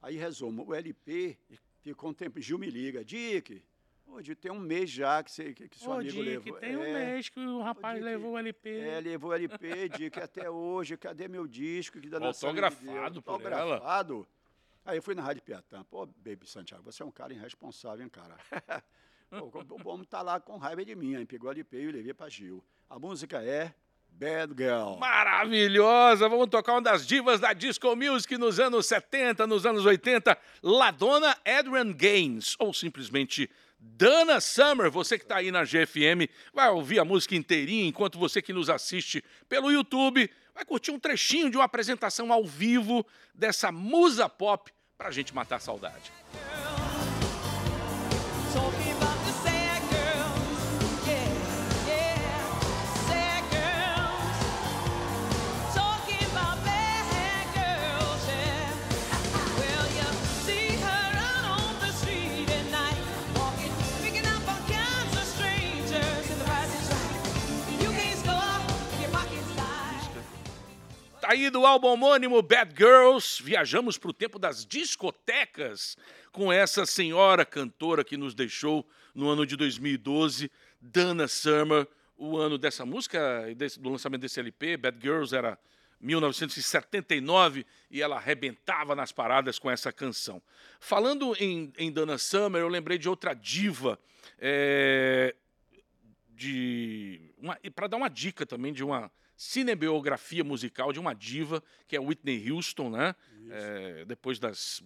Aí 0.01 0.17
resumo, 0.17 0.65
o 0.67 0.75
LP 0.75 1.39
ficou 1.83 2.11
um 2.11 2.15
tempo, 2.15 2.41
Gil 2.41 2.59
me 2.59 2.71
liga, 2.71 3.05
Dick, 3.05 3.63
ô, 4.11 4.21
Dick, 4.21 4.41
tem 4.41 4.51
um 4.51 4.59
mês 4.59 4.91
já 4.91 5.23
que, 5.23 5.31
você, 5.31 5.53
que, 5.53 5.69
que 5.69 5.79
seu 5.79 5.91
Ô, 5.91 5.95
amigo 5.95 6.11
Dick, 6.13 6.23
levou. 6.25 6.59
tem 6.59 6.77
um 6.77 6.83
É, 6.85 6.93
mês 7.13 7.29
que 7.29 7.41
o 7.41 7.61
rapaz 7.61 7.95
Dick, 7.97 8.05
levou 8.05 8.33
o 8.33 8.39
LP. 8.39 8.71
é, 8.81 9.01
levou 9.01 9.31
o 9.31 9.35
LP, 9.35 9.89
Dick, 9.91 10.19
até 10.21 10.51
hoje, 10.51 10.97
cadê 10.97 11.29
meu 11.29 11.47
disco? 11.47 12.01
Que? 12.01 12.15
Autografado 12.15 13.23
por 13.23 13.41
ela. 13.53 13.75
Autografado. 13.75 14.29
Aí 14.85 14.97
eu 14.99 15.03
fui 15.03 15.15
na 15.15 15.23
Rádio 15.23 15.43
Piatã. 15.43 15.85
Pô, 15.85 16.07
Baby 16.07 16.47
Santiago, 16.47 16.83
você 16.83 17.03
é 17.03 17.07
um 17.07 17.11
cara 17.11 17.33
irresponsável, 17.33 18.03
hein, 18.03 18.09
cara? 18.09 18.37
Pô, 19.31 19.51
o 19.85 19.89
homem 19.91 20.07
tá 20.07 20.23
lá 20.23 20.41
com 20.41 20.57
raiva 20.57 20.83
de 20.83 20.95
mim, 20.95 21.15
aí 21.15 21.27
pegou 21.27 21.49
o 21.51 21.53
LP 21.53 21.77
e 21.79 21.85
eu 21.85 21.93
levei 21.93 22.15
pra 22.15 22.31
Gil. 22.31 22.65
A 22.89 22.99
música 22.99 23.43
é 23.45 23.75
Bad 24.09 24.55
Girl. 24.57 24.97
Maravilhosa! 24.99 26.27
Vamos 26.31 26.49
tocar 26.49 26.73
uma 26.73 26.81
das 26.81 27.07
divas 27.07 27.39
da 27.39 27.53
disco 27.53 27.95
music 27.95 28.39
nos 28.39 28.59
anos 28.59 28.87
70, 28.87 29.47
nos 29.47 29.67
anos 29.67 29.85
80, 29.85 30.37
Ladona 30.63 31.37
Adrian 31.45 31.93
Gaines, 31.93 32.57
ou 32.59 32.73
simplesmente 32.73 33.51
Dana 33.79 34.41
Summer. 34.41 34.91
Você 34.91 35.19
que 35.19 35.25
está 35.25 35.37
aí 35.37 35.51
na 35.51 35.65
GFM, 35.65 36.29
vai 36.53 36.69
ouvir 36.71 36.99
a 36.99 37.05
música 37.05 37.35
inteirinha, 37.35 37.87
enquanto 37.87 38.19
você 38.19 38.43
que 38.43 38.53
nos 38.53 38.69
assiste 38.69 39.25
pelo 39.49 39.71
YouTube 39.71 40.31
vai 40.55 40.65
curtir 40.65 40.91
um 40.91 40.99
trechinho 40.99 41.51
de 41.51 41.57
uma 41.57 41.65
apresentação 41.65 42.33
ao 42.33 42.45
vivo 42.45 43.07
dessa 43.33 43.71
musa 43.71 44.29
pop 44.29 44.73
pra 44.97 45.11
gente 45.13 45.33
matar 45.33 45.57
a 45.57 45.61
saudade. 45.61 46.11
Tá 71.29 71.33
aí 71.35 71.51
do 71.51 71.67
álbum 71.67 71.89
homônimo 71.89 72.41
Bad 72.41 72.73
Girls, 72.75 73.43
viajamos 73.43 73.99
para 73.99 74.09
o 74.09 74.15
tempo 74.15 74.39
das 74.39 74.65
discotecas 74.65 75.95
com 76.33 76.51
essa 76.51 76.87
senhora 76.87 77.45
cantora 77.45 78.03
que 78.03 78.17
nos 78.17 78.35
deixou 78.35 78.89
no 79.15 79.29
ano 79.29 79.45
de 79.45 79.55
2012, 79.55 80.51
Dana 80.81 81.29
Summer. 81.29 81.87
O 82.17 82.39
ano 82.39 82.57
dessa 82.57 82.87
música, 82.87 83.47
desse- 83.55 83.79
do 83.79 83.91
lançamento 83.91 84.23
desse 84.23 84.41
LP, 84.41 84.79
Bad 84.79 84.97
Girls, 85.03 85.37
era 85.37 85.59
1979 86.01 87.67
e 87.91 88.01
ela 88.01 88.17
arrebentava 88.17 88.95
nas 88.95 89.13
paradas 89.13 89.59
com 89.59 89.71
essa 89.71 89.93
canção. 89.93 90.41
Falando 90.81 91.37
em, 91.39 91.71
em 91.77 91.93
Dana 91.93 92.17
Summer, 92.17 92.63
eu 92.63 92.69
lembrei 92.69 92.97
de 92.97 93.07
outra 93.07 93.35
diva. 93.35 93.99
é, 94.39 95.35
de 96.31 97.21
para 97.75 97.87
dar 97.87 97.99
uma 97.99 98.09
dica 98.09 98.47
também 98.47 98.73
de 98.73 98.83
uma 98.83 99.13
cinebiografia 99.39 100.43
musical 100.43 100.93
de 100.93 100.99
uma 100.99 101.15
diva 101.15 101.63
que 101.87 101.95
é 101.95 102.01
Whitney 102.01 102.51
Houston, 102.51 102.91
né? 102.91 103.15
É, 103.51 104.05
depois 104.05 104.41
das 104.41 104.83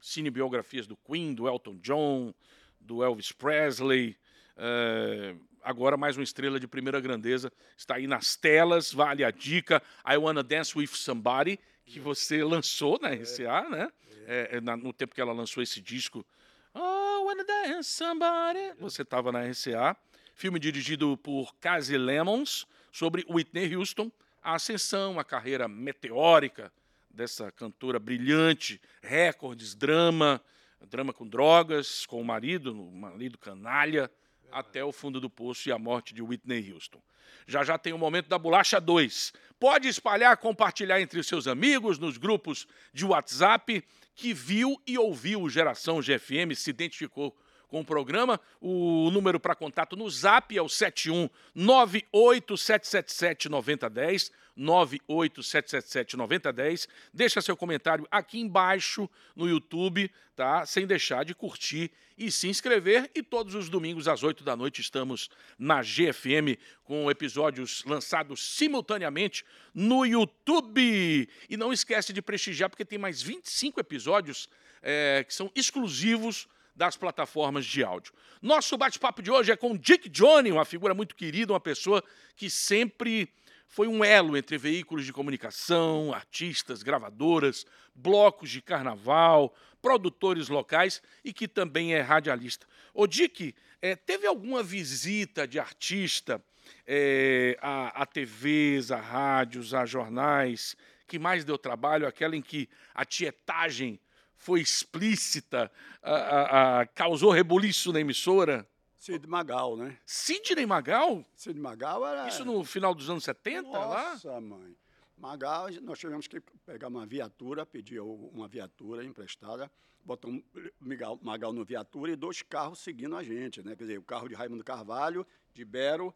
cinebiografias 0.00 0.86
do 0.88 0.96
Queen, 0.96 1.32
do 1.32 1.46
Elton 1.48 1.76
John, 1.76 2.34
do 2.80 3.02
Elvis 3.04 3.30
Presley, 3.30 4.16
é, 4.56 5.34
agora 5.62 5.96
mais 5.96 6.16
uma 6.16 6.24
estrela 6.24 6.58
de 6.58 6.66
primeira 6.66 7.00
grandeza 7.00 7.52
está 7.76 7.94
aí 7.94 8.08
nas 8.08 8.34
telas. 8.34 8.92
Vale 8.92 9.22
a 9.24 9.30
dica. 9.30 9.80
I 10.04 10.16
Wanna 10.16 10.42
Dance 10.42 10.76
with 10.76 10.88
Somebody 10.88 11.58
que 11.84 12.00
você 12.00 12.42
lançou 12.42 12.98
na 13.00 13.10
RCA, 13.10 13.68
né? 13.70 13.88
É, 14.26 14.56
é, 14.56 14.60
na- 14.60 14.76
no 14.76 14.92
tempo 14.92 15.14
que 15.14 15.20
ela 15.20 15.32
lançou 15.32 15.62
esse 15.62 15.80
disco. 15.80 16.26
Oh, 16.74 17.24
wanna 17.26 17.44
dance 17.44 17.90
somebody. 17.90 18.72
Você 18.80 19.02
estava 19.02 19.30
na 19.30 19.44
RCA. 19.44 19.96
Filme 20.34 20.58
dirigido 20.58 21.16
por 21.18 21.54
Casey 21.60 21.96
Lemons, 21.96 22.66
sobre 22.96 23.26
Whitney 23.28 23.76
Houston, 23.76 24.10
a 24.42 24.54
ascensão, 24.54 25.20
a 25.20 25.24
carreira 25.24 25.68
meteórica 25.68 26.72
dessa 27.10 27.52
cantora 27.52 27.98
brilhante, 27.98 28.80
recordes, 29.02 29.74
drama, 29.74 30.40
drama 30.88 31.12
com 31.12 31.28
drogas, 31.28 32.06
com 32.06 32.18
o 32.18 32.24
marido, 32.24 32.72
o 32.72 32.90
marido 32.90 33.36
canalha, 33.36 34.10
até 34.50 34.82
o 34.82 34.92
fundo 34.92 35.20
do 35.20 35.28
poço 35.28 35.68
e 35.68 35.72
a 35.72 35.78
morte 35.78 36.14
de 36.14 36.22
Whitney 36.22 36.72
Houston. 36.72 37.02
Já 37.46 37.62
já 37.62 37.76
tem 37.76 37.92
o 37.92 37.98
momento 37.98 38.28
da 38.28 38.38
bolacha 38.38 38.80
2. 38.80 39.34
Pode 39.60 39.88
espalhar, 39.88 40.34
compartilhar 40.38 40.98
entre 40.98 41.20
os 41.20 41.26
seus 41.26 41.46
amigos, 41.46 41.98
nos 41.98 42.16
grupos 42.16 42.66
de 42.94 43.04
WhatsApp, 43.04 43.84
que 44.14 44.32
viu 44.32 44.80
e 44.86 44.96
ouviu 44.96 45.42
o 45.42 45.50
Geração 45.50 46.00
GFM, 46.00 46.54
se 46.54 46.70
identificou 46.70 47.36
com 47.68 47.80
o 47.80 47.84
programa. 47.84 48.40
O 48.60 49.10
número 49.10 49.40
para 49.40 49.54
contato 49.54 49.96
no 49.96 50.08
Zap 50.08 50.56
é 50.56 50.62
o 50.62 50.68
71 50.68 51.28
98777 51.54 53.48
9010. 53.48 54.32
98777 54.56 56.16
9010. 56.16 56.88
Deixa 57.12 57.42
seu 57.42 57.56
comentário 57.56 58.06
aqui 58.10 58.40
embaixo 58.40 59.08
no 59.34 59.48
YouTube, 59.48 60.10
tá? 60.34 60.64
Sem 60.64 60.86
deixar 60.86 61.24
de 61.24 61.34
curtir 61.34 61.92
e 62.16 62.30
se 62.30 62.48
inscrever. 62.48 63.10
E 63.14 63.22
todos 63.22 63.54
os 63.54 63.68
domingos 63.68 64.08
às 64.08 64.22
8 64.22 64.42
da 64.42 64.56
noite 64.56 64.80
estamos 64.80 65.28
na 65.58 65.82
GFM 65.82 66.58
com 66.84 67.10
episódios 67.10 67.84
lançados 67.84 68.40
simultaneamente 68.56 69.44
no 69.74 70.06
YouTube. 70.06 71.28
E 71.48 71.56
não 71.56 71.72
esquece 71.72 72.12
de 72.12 72.22
prestigiar, 72.22 72.70
porque 72.70 72.84
tem 72.84 72.98
mais 72.98 73.20
25 73.20 73.78
episódios 73.78 74.48
eh, 74.82 75.24
que 75.26 75.34
são 75.34 75.50
exclusivos 75.54 76.48
das 76.76 76.96
plataformas 76.96 77.64
de 77.64 77.82
áudio. 77.82 78.12
Nosso 78.42 78.76
bate-papo 78.76 79.22
de 79.22 79.30
hoje 79.30 79.50
é 79.50 79.56
com 79.56 79.76
Dick 79.76 80.08
Johnny, 80.10 80.52
uma 80.52 80.64
figura 80.64 80.92
muito 80.92 81.16
querida, 81.16 81.52
uma 81.52 81.60
pessoa 81.60 82.04
que 82.36 82.50
sempre 82.50 83.32
foi 83.66 83.88
um 83.88 84.04
elo 84.04 84.36
entre 84.36 84.58
veículos 84.58 85.06
de 85.06 85.12
comunicação, 85.12 86.12
artistas, 86.12 86.82
gravadoras, 86.82 87.64
blocos 87.94 88.50
de 88.50 88.60
carnaval, 88.60 89.54
produtores 89.80 90.48
locais 90.48 91.02
e 91.24 91.32
que 91.32 91.48
também 91.48 91.94
é 91.94 92.00
radialista. 92.00 92.66
Ô 92.92 93.06
Dick, 93.06 93.54
eh, 93.80 93.96
teve 93.96 94.26
alguma 94.26 94.62
visita 94.62 95.48
de 95.48 95.58
artista 95.58 96.42
eh, 96.86 97.56
a, 97.60 98.02
a 98.02 98.06
TVs, 98.06 98.90
a 98.90 99.00
rádios, 99.00 99.74
a 99.74 99.86
jornais, 99.86 100.76
que 101.06 101.18
mais 101.18 101.44
deu 101.44 101.56
trabalho? 101.56 102.06
Aquela 102.06 102.36
em 102.36 102.42
que 102.42 102.68
a 102.94 103.04
tietagem 103.04 103.98
foi 104.36 104.60
explícita, 104.60 105.70
a- 106.02 106.12
a- 106.12 106.80
a- 106.80 106.86
causou 106.86 107.30
rebuliço 107.30 107.92
na 107.92 108.00
emissora? 108.00 108.66
Cid 108.96 109.26
Magal, 109.26 109.76
né? 109.76 109.96
Sidney 110.04 110.66
Magal? 110.66 111.24
Cid 111.36 111.58
Magal 111.60 112.06
era. 112.06 112.26
Isso 112.28 112.44
no 112.44 112.64
final 112.64 112.94
dos 112.94 113.08
anos 113.08 113.22
70, 113.24 113.68
lá? 113.70 114.10
Nossa, 114.12 114.40
mãe. 114.40 114.76
Magal, 115.16 115.68
nós 115.82 115.98
tivemos 115.98 116.26
que 116.26 116.40
pegar 116.64 116.88
uma 116.88 117.06
viatura, 117.06 117.64
pedir 117.64 118.00
uma 118.00 118.48
viatura 118.48 119.04
emprestada, 119.04 119.70
botar 120.04 120.28
um 120.28 120.42
Magal, 120.80 121.18
Magal 121.22 121.52
no 121.52 121.64
viatura 121.64 122.12
e 122.12 122.16
dois 122.16 122.42
carros 122.42 122.80
seguindo 122.80 123.16
a 123.16 123.22
gente, 123.22 123.62
né? 123.62 123.74
Quer 123.76 123.84
dizer, 123.84 123.98
o 123.98 124.02
carro 124.02 124.28
de 124.28 124.34
Raimundo 124.34 124.64
Carvalho, 124.64 125.26
de 125.54 125.64
Bero, 125.64 126.14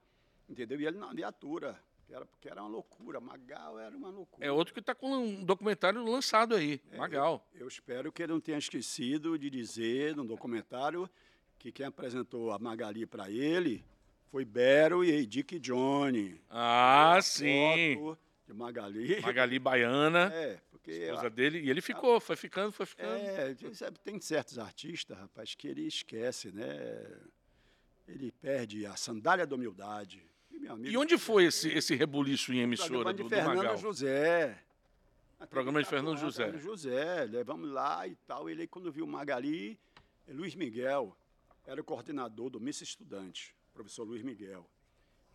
entendeu? 0.48 0.80
E 0.80 0.86
ele 0.86 0.98
na 0.98 1.12
viatura, 1.12 1.80
era, 2.14 2.24
porque 2.26 2.48
era 2.48 2.60
uma 2.62 2.68
loucura. 2.70 3.20
Magal 3.20 3.78
era 3.78 3.96
uma 3.96 4.10
loucura. 4.10 4.46
É 4.46 4.50
outro 4.50 4.72
que 4.74 4.80
está 4.80 4.94
com 4.94 5.10
um 5.12 5.44
documentário 5.44 6.02
lançado 6.04 6.54
aí, 6.54 6.80
Magal. 6.96 7.46
Eu 7.54 7.66
espero 7.68 8.10
que 8.12 8.22
ele 8.22 8.32
não 8.32 8.40
tenha 8.40 8.58
esquecido 8.58 9.38
de 9.38 9.48
dizer 9.50 10.16
no 10.16 10.24
documentário 10.24 11.08
que 11.58 11.70
quem 11.70 11.86
apresentou 11.86 12.50
a 12.52 12.58
Magali 12.58 13.06
para 13.06 13.30
ele 13.30 13.84
foi 14.30 14.44
Bero 14.44 15.04
e 15.04 15.26
Dick 15.26 15.58
Johnny. 15.58 16.40
Ah, 16.48 17.16
A 17.16 17.22
sim. 17.22 17.96
foto 17.98 18.18
de 18.46 18.54
Magali. 18.54 19.20
Magali 19.20 19.58
Baiana, 19.58 20.32
É, 20.32 20.60
porque 20.70 20.92
esposa 20.92 21.28
dele, 21.28 21.60
e 21.60 21.68
ele 21.70 21.80
ficou, 21.80 22.18
foi 22.20 22.36
ficando, 22.36 22.72
foi 22.72 22.86
ficando. 22.86 23.12
é, 23.14 23.54
tem 24.02 24.20
certos 24.20 24.58
artistas, 24.58 25.18
rapaz, 25.18 25.54
que 25.54 25.68
ele 25.68 25.82
esquece, 25.86 26.50
né? 26.52 27.06
Ele 28.08 28.32
perde 28.32 28.86
a 28.86 28.96
sandália 28.96 29.46
da 29.46 29.54
humildade. 29.54 30.24
E, 30.60 30.62
meu 30.62 30.72
amigo, 30.74 30.92
E 30.92 30.96
onde 30.96 31.16
foi 31.16 31.44
esse, 31.44 31.68
esse 31.70 31.94
rebuliço 31.94 32.52
em 32.52 32.60
emissora 32.60 33.12
do, 33.12 33.24
do 33.24 33.28
Fernando 33.28 33.56
Magal? 33.56 33.76
José. 33.78 34.58
TV 35.38 35.46
Programa 35.48 35.82
de 35.82 35.88
Fernando 35.88 36.18
José. 36.18 36.44
Fernando 36.44 36.62
José, 36.62 37.24
levamos 37.24 37.70
lá 37.70 38.06
e 38.06 38.14
tal. 38.26 38.48
Ele, 38.50 38.66
quando 38.66 38.92
viu 38.92 39.06
o 39.06 39.08
Magali, 39.08 39.78
eh, 40.28 40.32
Luiz 40.34 40.54
Miguel 40.54 41.16
era 41.66 41.80
o 41.80 41.84
coordenador 41.84 42.50
do 42.50 42.60
Miss 42.60 42.82
Estudante, 42.82 43.54
professor 43.72 44.04
Luiz 44.04 44.22
Miguel. 44.22 44.68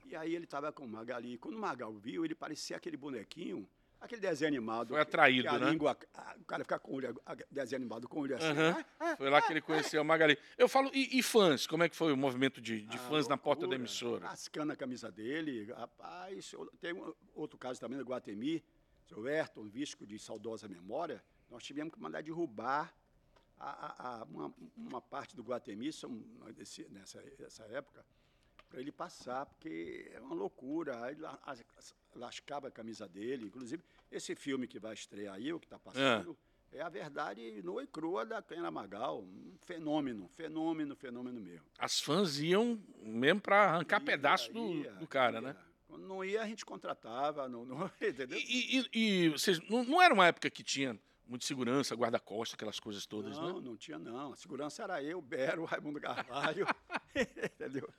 E 0.05 0.15
aí 0.15 0.35
ele 0.35 0.45
estava 0.45 0.71
com 0.71 0.85
o 0.85 0.87
Magali. 0.87 1.39
Quando 1.39 1.55
o 1.55 1.59
Magal 1.59 1.91
viu, 1.95 2.23
ele 2.23 2.35
parecia 2.35 2.77
aquele 2.77 2.95
bonequinho, 2.95 3.67
aquele 3.99 4.21
desenho 4.21 4.47
animado. 4.49 4.89
Foi 4.89 5.01
atraído, 5.01 5.43
que 5.49 5.55
a 5.55 5.59
né? 5.59 5.69
língua, 5.71 5.97
a- 6.13 6.35
o 6.39 6.45
cara 6.45 6.63
fica 6.63 6.79
com 6.79 6.91
o 6.91 6.95
olho, 6.95 7.21
a- 7.25 7.35
desenho 7.51 7.81
animado 7.81 8.07
com 8.07 8.19
o 8.19 8.21
olho 8.23 8.35
assim. 8.35 8.45
Aham. 8.47 8.85
Ah, 8.99 9.15
Foi 9.17 9.29
lá 9.29 9.41
que 9.41 9.51
ele 9.53 9.61
conheceu 9.61 10.01
a 10.01 10.03
Magali. 10.03 10.37
Eu 10.57 10.67
falo, 10.69 10.89
e, 10.93 11.17
e 11.19 11.23
fãs? 11.23 11.65
Como 11.67 11.83
é 11.83 11.89
que 11.89 11.95
foi 11.95 12.11
o 12.13 12.17
movimento 12.17 12.59
de, 12.61 12.81
de 12.81 12.97
Ah, 12.97 12.99
fãs 13.01 13.27
na 13.27 13.37
porta 13.37 13.61
da 13.61 13.67
loucura. 13.67 13.81
emissora? 13.81 14.27
Rascando 14.27 14.73
a 14.73 14.75
camisa 14.75 15.11
dele. 15.11 15.71
Rapaz, 15.73 16.53
tem 16.79 16.93
um- 16.93 17.13
outro 17.33 17.57
caso 17.57 17.79
também 17.79 17.97
no 17.97 18.03
Guatemi, 18.05 18.63
seu 19.07 19.25
Ayrton, 19.25 19.63
Visco 19.65 20.05
de 20.05 20.17
saudosa 20.19 20.67
memória, 20.67 21.23
nós 21.49 21.63
tivemos 21.63 21.93
que 21.93 21.99
mandar 21.99 22.21
derrubar 22.23 22.93
a, 23.57 23.69
a- 23.69 24.21
a- 24.21 24.23
uma, 24.25 24.53
uma 24.75 25.01
parte 25.01 25.35
do 25.35 25.41
Guatemi, 25.43 25.91
são- 25.93 26.21
desse- 26.55 26.87
nessa, 26.89 27.23
nessa 27.39 27.63
época, 27.65 28.05
para 28.69 28.79
ele 28.79 28.91
passar, 28.91 29.45
porque 29.45 30.09
é 30.13 30.19
uma 30.19 30.35
loucura. 30.35 31.03
Aí 31.05 31.15
la- 31.15 31.39
as- 31.45 31.63
as- 31.77 31.95
lascava 32.15 32.67
a 32.67 32.71
camisa 32.71 33.07
dele. 33.07 33.45
Inclusive, 33.45 33.83
esse 34.11 34.35
filme 34.35 34.67
que 34.67 34.79
vai 34.79 34.93
estrear 34.93 35.35
aí, 35.35 35.51
o 35.53 35.59
que 35.59 35.65
está 35.65 35.77
passando, 35.79 36.37
é 36.71 36.81
a 36.81 36.89
verdade 36.89 37.61
nua 37.61 37.83
e 37.83 37.87
crua 37.87 38.25
da 38.25 38.41
Cana 38.41 38.69
Magal. 38.71 39.21
Um 39.23 39.55
fenômeno, 39.63 40.27
fenômeno, 40.29 40.95
fenômeno 40.95 41.39
mesmo. 41.39 41.65
As 41.77 41.99
fãs 41.99 42.39
iam 42.39 42.81
mesmo 43.01 43.41
pra 43.41 43.71
arrancar 43.71 43.99
Ia, 43.99 44.05
pedaço 44.05 44.51
do, 44.51 44.73
ia, 44.73 44.91
do 44.93 45.07
cara, 45.07 45.35
ia. 45.35 45.41
né? 45.41 45.55
Quando 45.87 46.07
não 46.07 46.23
ia, 46.25 46.41
a 46.41 46.47
gente 46.47 46.65
contratava, 46.65 47.47
não, 47.47 47.63
não- 47.65 47.89
entendeu? 48.01 48.37
E, 48.39 48.79
e- 48.79 48.89
e 49.25 49.29
vocês, 49.29 49.59
não, 49.69 49.83
não 49.83 50.01
era 50.01 50.13
uma 50.13 50.27
época 50.27 50.49
que 50.49 50.63
tinha 50.63 50.99
muita 51.27 51.45
segurança, 51.45 51.95
guarda-costas, 51.95 52.55
aquelas 52.55 52.79
coisas 52.79 53.05
todas, 53.05 53.37
não, 53.37 53.55
né? 53.59 53.61
não 53.65 53.77
tinha 53.77 53.97
não. 53.97 54.33
A 54.33 54.35
segurança 54.35 54.83
era 54.83 55.01
eu, 55.01 55.21
Bero, 55.21 55.63
Raimundo 55.65 55.99
Carvalho, 56.01 56.67
entendeu? 57.15 57.89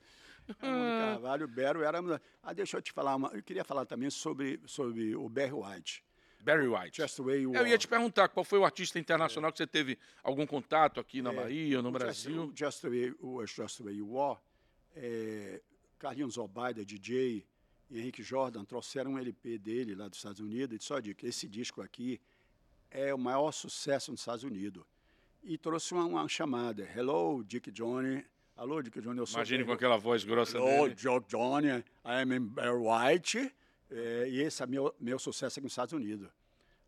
Raimundo 0.59 0.99
Carvalho, 1.11 1.47
Bero 1.47 1.81
era... 1.83 1.99
Ah, 2.43 2.53
deixa 2.53 2.77
eu 2.77 2.81
te 2.81 2.91
falar, 2.91 3.15
uma, 3.15 3.29
eu 3.33 3.43
queria 3.43 3.63
falar 3.63 3.85
também 3.85 4.09
sobre, 4.09 4.59
sobre 4.65 5.15
o 5.15 5.27
Barry 5.29 5.53
White. 5.53 6.03
Barry 6.39 6.67
White. 6.67 6.95
Just 7.01 7.17
the 7.17 7.23
way 7.23 7.41
you 7.41 7.53
Eu 7.53 7.67
ia 7.67 7.77
te 7.77 7.87
perguntar 7.87 8.29
qual 8.29 8.43
foi 8.43 8.57
o 8.59 8.63
artista 8.65 8.97
internacional 8.99 9.51
que 9.51 9.57
você 9.57 9.67
teve 9.67 9.97
algum 10.23 10.45
contato 10.45 10.99
aqui 10.99 11.21
na 11.21 11.33
É, 11.33 11.35
Bahia 11.35 11.81
no 11.81 11.89
Just- 11.89 11.99
Brasil? 11.99 12.43
o 12.45 12.53
Just 12.55 12.81
the 12.81 12.89
way, 12.89 13.15
o 13.19 13.45
Just 13.45 13.77
the 13.79 13.83
way 13.83 13.95
you 13.95 14.17
are, 14.21 14.39
é, 14.95 15.61
Carlinhos 15.99 16.37
Albaida, 16.37 16.85
DJ, 16.85 17.45
e 17.89 17.99
Henrique 17.99 18.21
Jordan 18.23 18.63
trouxeram 18.65 19.13
um 19.13 19.17
LP 19.17 19.57
dele 19.57 19.95
lá 19.95 20.07
dos 20.07 20.17
Estados 20.19 20.39
Unidos 20.39 20.85
e 20.85 20.93
olha, 20.93 21.01
Dick, 21.01 21.25
esse 21.25 21.47
disco 21.47 21.81
aqui 21.81 22.19
é 22.89 23.13
o 23.13 23.17
maior 23.17 23.51
sucesso 23.51 24.11
nos 24.11 24.21
Estados 24.21 24.43
Unidos. 24.43 24.83
E 25.43 25.57
trouxe 25.57 25.93
uma, 25.93 26.05
uma 26.05 26.27
chamada, 26.27 26.83
Hello, 26.95 27.43
Dick 27.43 27.71
Johnny. 27.71 28.25
Alô, 28.57 28.81
Dick 28.81 28.99
Johnny, 28.99 29.19
eu 29.19 29.25
sou... 29.27 29.37
Imagine 29.37 29.63
com 29.63 29.71
aquela 29.71 29.97
voz 29.97 30.23
grossa 30.23 30.57
Hello, 30.57 30.83
dele. 30.89 30.95
Dick 30.95 31.27
Johnny, 31.29 31.67
I 31.69 31.83
am 32.03 32.33
in 32.33 32.51
White. 32.81 33.53
É, 33.89 34.27
e 34.29 34.41
esse 34.41 34.63
é 34.63 34.65
meu, 34.65 34.93
meu 34.99 35.19
sucesso 35.19 35.59
aqui 35.59 35.63
nos 35.65 35.73
Estados 35.73 35.93
Unidos. 35.93 36.27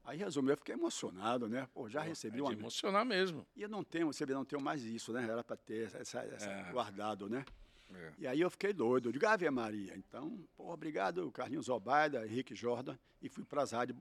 Aí, 0.03 0.17
resumiu, 0.17 0.53
eu 0.53 0.57
fiquei 0.57 0.73
emocionado, 0.73 1.47
né? 1.47 1.67
Pô, 1.71 1.87
já 1.87 2.03
É 2.03 2.07
recebi 2.07 2.37
de 2.37 2.41
uma... 2.41 2.51
emocionar 2.51 3.05
mesmo. 3.05 3.45
E 3.55 3.61
eu 3.61 3.69
não 3.69 3.83
tenho, 3.83 4.07
você 4.07 4.25
não 4.25 4.43
tenho 4.43 4.59
mais 4.61 4.83
isso, 4.83 5.13
né? 5.13 5.23
Era 5.29 5.43
para 5.43 5.55
ter 5.55 5.85
essa, 5.95 6.19
essa 6.21 6.49
É. 6.49 6.71
guardado, 6.71 7.29
né? 7.29 7.45
É. 7.93 8.11
E 8.17 8.27
aí 8.27 8.41
eu 8.41 8.49
fiquei 8.49 8.73
doido. 8.73 9.09
Eu 9.09 9.11
digo, 9.11 9.27
Ave 9.27 9.47
Maria. 9.51 9.93
Então, 9.95 10.39
pô, 10.57 10.73
obrigado, 10.73 11.31
Carlinhos 11.31 11.69
Albaida, 11.69 12.25
Henrique 12.25 12.55
Jordan. 12.55 12.97
E 13.21 13.29
fui 13.29 13.43
para 13.45 13.61
as 13.61 13.71
rádios, 13.71 13.97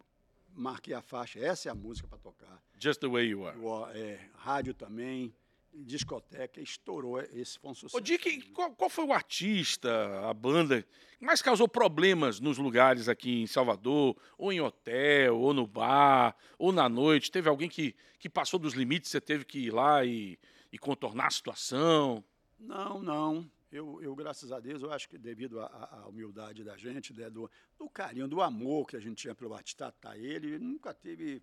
marquei 0.55 0.95
a 0.95 1.03
faixa. 1.03 1.39
Essa 1.39 1.69
é 1.69 1.73
a 1.73 1.75
música 1.75 2.09
para 2.09 2.19
tocar. 2.19 2.63
Just 2.81 3.01
the 3.01 3.09
way 3.09 3.27
you 3.29 3.47
are. 3.47 3.59
O, 3.59 3.87
é, 3.91 4.19
rádio 4.37 4.73
também, 4.73 5.35
discoteca, 5.73 6.61
estourou. 6.61 7.21
Esse 7.21 7.59
foi 7.59 7.71
um 7.71 7.75
sucesso. 7.75 7.97
Ô, 7.97 8.01
Dick, 8.01 8.43
qual, 8.53 8.73
qual 8.73 8.91
foi 8.91 9.05
o 9.05 9.13
artista, 9.13 10.29
a 10.29 10.35
banda 10.35 10.83
que 11.19 11.25
mais 11.25 11.43
causou 11.43 11.69
problemas 11.69 12.41
nos 12.41 12.59
lugares 12.59 13.09
aqui 13.09 13.43
em 13.43 13.47
Salvador, 13.47 14.17
ou 14.37 14.53
em 14.53 14.61
hotel, 14.61 15.39
ou 15.39 15.53
no 15.53 15.67
bar, 15.67 16.37
ou 16.59 16.73
na 16.73 16.89
noite? 16.89 17.31
Teve 17.31 17.49
alguém 17.49 17.69
que, 17.69 17.95
que 18.19 18.29
passou 18.29 18.59
dos 18.59 18.75
limites, 18.75 19.11
você 19.11 19.21
teve 19.21 19.45
que 19.45 19.59
ir 19.59 19.71
lá 19.73 20.05
e, 20.05 20.39
e 20.73 20.79
contornar 20.79 21.27
a 21.27 21.31
situação? 21.31 22.25
Não, 22.59 23.03
não. 23.03 23.51
Eu, 23.71 24.01
eu, 24.03 24.15
graças 24.15 24.51
a 24.51 24.59
Deus, 24.59 24.83
eu 24.83 24.91
acho 24.91 25.09
que 25.09 25.19
devido 25.19 25.61
à- 25.61 26.07
humildade 26.09 26.65
da 26.65 26.77
gente, 26.79 27.13
né, 27.13 27.29
do, 27.29 27.51
do 27.79 27.89
carinho, 27.89 28.27
do 28.27 28.41
amor 28.41 28.87
que 28.87 28.97
a 28.97 29.01
gente 29.01 29.17
tinha 29.17 29.35
pelo 29.35 29.55
artista, 29.55 29.93
tá 29.93 30.17
ele, 30.17 30.59
nunca 30.59 30.95
teve 30.95 31.43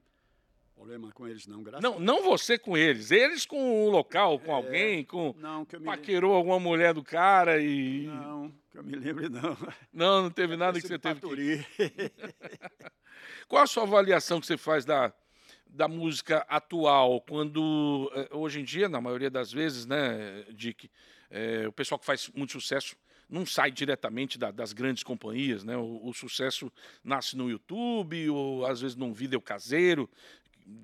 problema 0.76 1.11
com 1.13 1.28
eles, 1.28 1.47
não. 1.47 1.63
Graças 1.63 1.82
Não, 1.82 1.99
não 1.99 2.23
você 2.23 2.57
com 2.59 2.78
eles, 2.78 3.09
eles 3.11 3.45
com 3.45 3.86
o 3.86 3.89
local, 3.89 4.36
É. 4.36 4.38
com 4.39 4.53
alguém, 4.53 5.03
com 5.05 5.34
Não, 5.38 5.65
que 5.65 5.76
eu 5.76 5.80
me 5.80 5.86
lembro. 5.86 5.99
paquerou 6.01 6.34
alguma 6.36 6.59
mulher 6.59 6.93
do 6.93 7.03
cara 7.03 7.59
e 7.61 8.03
Não, 8.07 8.53
que 8.71 8.78
eu 8.78 8.84
me 8.84 8.95
lembre, 8.95 9.30
não. 9.30 9.57
não, 9.93 10.23
não 10.23 10.30
teve 10.30 10.55
nada 10.55 10.80
que 10.80 10.88
você 10.88 10.99
teve 10.99 11.15
que 11.15 11.21
Paturi. 11.21 11.65
Qual 13.47 13.63
a 13.63 13.67
sua 13.67 13.84
avaliação 13.84 14.39
que 14.41 14.47
você 14.47 14.57
faz 14.57 14.84
da, 14.86 15.13
da 15.67 15.88
música 15.88 16.45
atual, 16.49 17.21
quando 17.21 18.11
eh, 18.15 18.30
hoje 18.32 18.59
em 18.59 18.63
dia, 18.63 18.89
na 18.89 18.99
maioria 18.99 19.30
das 19.30 19.51
vezes, 19.51 19.86
né, 19.86 20.43
Dick, 20.51 20.89
eh, 21.30 21.65
o 21.67 21.71
pessoal 21.71 21.97
que 21.99 22.05
faz 22.05 22.30
muito 22.36 22.51
sucesso 22.53 22.95
não 23.28 23.43
sai 23.45 23.71
diretamente 23.71 24.38
da- 24.38 24.51
das 24.51 24.71
grandes 24.71 25.01
companhias, 25.03 25.63
né? 25.63 25.76
O, 25.76 25.99
o 26.07 26.13
sucesso 26.13 26.71
nasce 27.03 27.36
no 27.36 27.49
YouTube 27.49 28.30
ou 28.30 28.65
às 28.67 28.82
vezes 28.82 28.95
num 28.95 29.11
vídeo 29.13 29.41
caseiro 29.41 30.07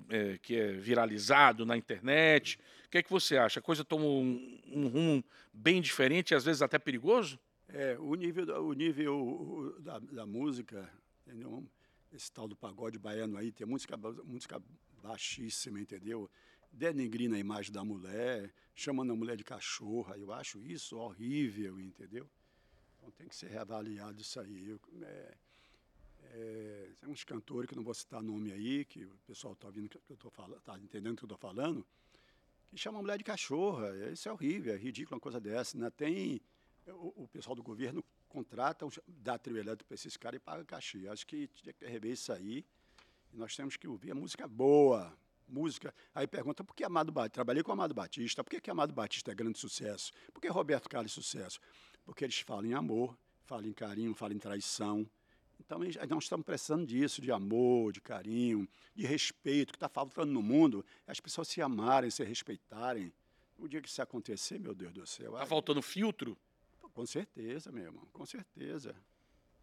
eh, 0.08 0.38
que 0.38 0.56
é 0.56 0.72
viralizado 0.72 1.66
na 1.66 1.76
internet. 1.76 2.58
O 2.86 2.90
que 2.90 2.98
é 2.98 3.02
que 3.02 3.10
você 3.10 3.36
acha? 3.36 3.60
A 3.60 3.62
coisa 3.62 3.84
toma 3.84 4.04
um, 4.04 4.60
um 4.66 4.88
rumo 4.88 5.24
bem 5.52 5.80
diferente 5.80 6.34
às 6.34 6.44
vezes 6.44 6.62
até 6.62 6.78
perigoso? 6.78 7.38
É, 7.68 7.96
o 7.98 8.14
nível, 8.14 8.44
o 8.64 8.72
nível 8.72 9.76
da, 9.80 9.98
da 9.98 10.26
música, 10.26 10.88
entendeu? 11.26 11.66
Esse 12.12 12.30
tal 12.30 12.46
do 12.46 12.54
pagode 12.54 12.98
baiano 12.98 13.38
aí, 13.38 13.50
tem 13.50 13.66
música, 13.66 13.96
música 13.96 14.62
baixíssima, 15.02 15.80
entendeu? 15.80 16.30
Denegrindo 16.70 17.34
a 17.34 17.38
imagem 17.38 17.72
da 17.72 17.82
mulher, 17.82 18.52
chamando 18.74 19.12
a 19.12 19.16
mulher 19.16 19.36
de 19.36 19.44
cachorra. 19.44 20.16
Eu 20.18 20.32
acho 20.32 20.62
isso 20.62 20.98
horrível, 20.98 21.80
entendeu? 21.80 22.28
Então 22.96 23.10
tem 23.10 23.26
que 23.26 23.34
ser 23.34 23.48
reavaliado 23.48 24.20
isso 24.20 24.38
aí. 24.38 24.68
Eu, 24.68 24.80
é, 25.02 25.34
é, 26.32 26.88
tem 26.98 27.10
uns 27.10 27.24
cantores 27.24 27.68
que 27.68 27.76
não 27.76 27.84
vou 27.84 27.92
citar 27.92 28.22
nome 28.22 28.52
aí, 28.52 28.84
que 28.84 29.04
o 29.04 29.18
pessoal 29.26 29.52
está 29.52 29.66
ouvindo 29.66 29.88
que 29.88 29.98
eu 30.08 30.16
tô 30.16 30.30
falando, 30.30 30.58
está 30.58 30.78
entendendo 30.78 31.12
o 31.12 31.16
que 31.16 31.24
eu 31.24 31.26
estou 31.26 31.38
falando, 31.38 31.86
que 32.70 32.78
chamam 32.78 33.00
a 33.00 33.02
mulher 33.02 33.18
de 33.18 33.24
cachorra. 33.24 33.94
Isso 34.10 34.28
é 34.28 34.32
horrível, 34.32 34.74
é 34.74 34.76
ridículo 34.76 35.16
uma 35.16 35.20
coisa 35.20 35.38
dessa. 35.38 35.76
Né? 35.76 35.90
Tem 35.90 36.40
o, 36.86 37.24
o 37.24 37.28
pessoal 37.28 37.54
do 37.54 37.62
governo 37.62 38.02
contrata, 38.28 38.86
dá 39.06 39.38
trio 39.38 39.58
elétrico 39.58 39.88
para 39.88 39.94
esses 39.94 40.16
caras 40.16 40.38
e 40.38 40.40
paga 40.40 40.64
cachê. 40.64 41.06
Acho 41.06 41.26
que 41.26 41.48
tinha 41.48 41.72
que 41.72 41.84
rever 41.84 42.12
isso 42.12 42.32
aí. 42.32 42.64
E 43.30 43.36
nós 43.36 43.54
temos 43.54 43.76
que 43.76 43.86
ouvir 43.86 44.12
a 44.12 44.14
música 44.14 44.48
boa. 44.48 45.12
Música. 45.46 45.94
Aí 46.14 46.26
pergunta 46.26 46.64
por 46.64 46.74
que 46.74 46.82
Amado 46.82 47.12
Batista? 47.12 47.34
Trabalhei 47.34 47.62
com 47.62 47.72
Amado 47.72 47.92
Batista. 47.92 48.42
Por 48.42 48.48
que, 48.48 48.58
que 48.58 48.70
Amado 48.70 48.94
Batista 48.94 49.32
é 49.32 49.34
grande 49.34 49.58
sucesso? 49.58 50.10
Por 50.32 50.40
que 50.40 50.48
Roberto 50.48 50.88
Carlos 50.88 51.12
é 51.12 51.14
sucesso? 51.14 51.60
Porque 52.06 52.24
eles 52.24 52.38
falam 52.38 52.64
em 52.64 52.72
amor, 52.72 53.18
falam 53.44 53.66
em 53.66 53.72
carinho, 53.72 54.14
falam 54.14 54.34
em 54.34 54.38
traição. 54.38 55.06
Então 55.64 55.78
nós 55.78 56.24
estamos 56.24 56.44
precisando 56.44 56.84
disso, 56.84 57.22
de 57.22 57.30
amor, 57.30 57.92
de 57.92 58.00
carinho, 58.00 58.68
de 58.94 59.06
respeito, 59.06 59.72
que 59.72 59.76
está 59.76 59.88
faltando 59.88 60.32
no 60.32 60.42
mundo, 60.42 60.84
é 61.06 61.12
as 61.12 61.20
pessoas 61.20 61.48
se 61.48 61.62
amarem, 61.62 62.10
se 62.10 62.22
respeitarem. 62.24 63.12
O 63.58 63.68
dia 63.68 63.80
que 63.80 63.88
isso 63.88 64.02
acontecer, 64.02 64.58
meu 64.58 64.74
Deus 64.74 64.92
do 64.92 65.06
céu. 65.06 65.32
Tá 65.32 65.42
aí- 65.42 65.46
faltando 65.46 65.80
filtro? 65.80 66.36
com 66.94 67.06
certeza, 67.06 67.72
meu 67.72 67.84
irmão, 67.84 68.06
com 68.12 68.26
certeza. 68.26 68.94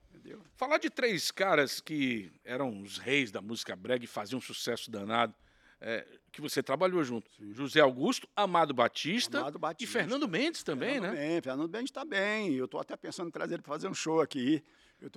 Entendeu? 0.10 0.42
Falar 0.56 0.80
de 0.80 0.90
três 0.90 1.30
caras 1.30 1.80
que 1.80 2.32
eram 2.44 2.82
os 2.82 2.98
reis 2.98 3.30
da 3.32 3.40
música 3.40 3.76
brega 3.76 4.04
e 4.04 4.08
faziam 4.08 4.40
um 4.40 4.42
sucesso 4.42 4.90
danado, 4.90 5.36
é, 5.80 6.06
que 6.32 6.42
você 6.42 6.64
trabalhou 6.64 7.04
junto. 7.04 7.30
José 7.54 7.80
Augusto, 7.80 8.28
Amado 8.36 8.74
Batista, 8.74 9.42
Amado 9.42 9.60
Batista. 9.60 9.84
e 9.84 10.02
Fernando 10.02 10.28
Mendes 10.28 10.64
também, 10.64 10.94
Fernando 10.94 11.14
né? 11.14 11.28
Bem, 11.28 11.42
Fernando 11.42 11.68
Bem 11.70 11.84
está 11.84 12.04
bem. 12.04 12.54
Eu 12.56 12.66
estou 12.66 12.80
até 12.80 12.98
pensando 12.98 13.28
em 13.28 13.32
trazer 13.32 13.54
ele 13.56 13.62
para 13.62 13.74
fazer 13.74 13.88
um 13.88 13.94
show 13.94 14.20
aqui. 14.20 14.64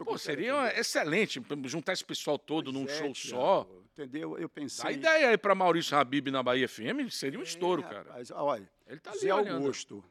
Pô, 0.05 0.17
seria 0.17 0.79
excelente 0.79 1.43
juntar 1.65 1.93
esse 1.93 2.05
pessoal 2.05 2.39
todo 2.39 2.73
Pois 2.73 2.85
num 2.85 2.91
é, 2.91 2.95
show 2.99 3.15
só. 3.15 3.69
Entendeu? 3.93 4.39
Eu 4.39 4.49
pensei. 4.49 4.85
Dá 4.85 4.93
ideia 4.93 5.29
aí 5.31 5.37
pra 5.39 5.55
Maurício 5.55 5.97
Habib 5.97 6.29
na 6.29 6.43
Bahia 6.43 6.69
FM, 6.69 7.11
seria 7.11 7.39
um 7.39 7.43
É, 7.43 7.45
estouro, 7.45 7.83
cara. 7.83 8.05
rapaz, 8.05 8.31
olha, 8.31 8.71
Ele 8.87 9.01
tá 9.01 9.11
ali 9.11 9.19
Zé 9.21 9.35
olhando. 9.35 9.57
Augusto. 9.57 10.05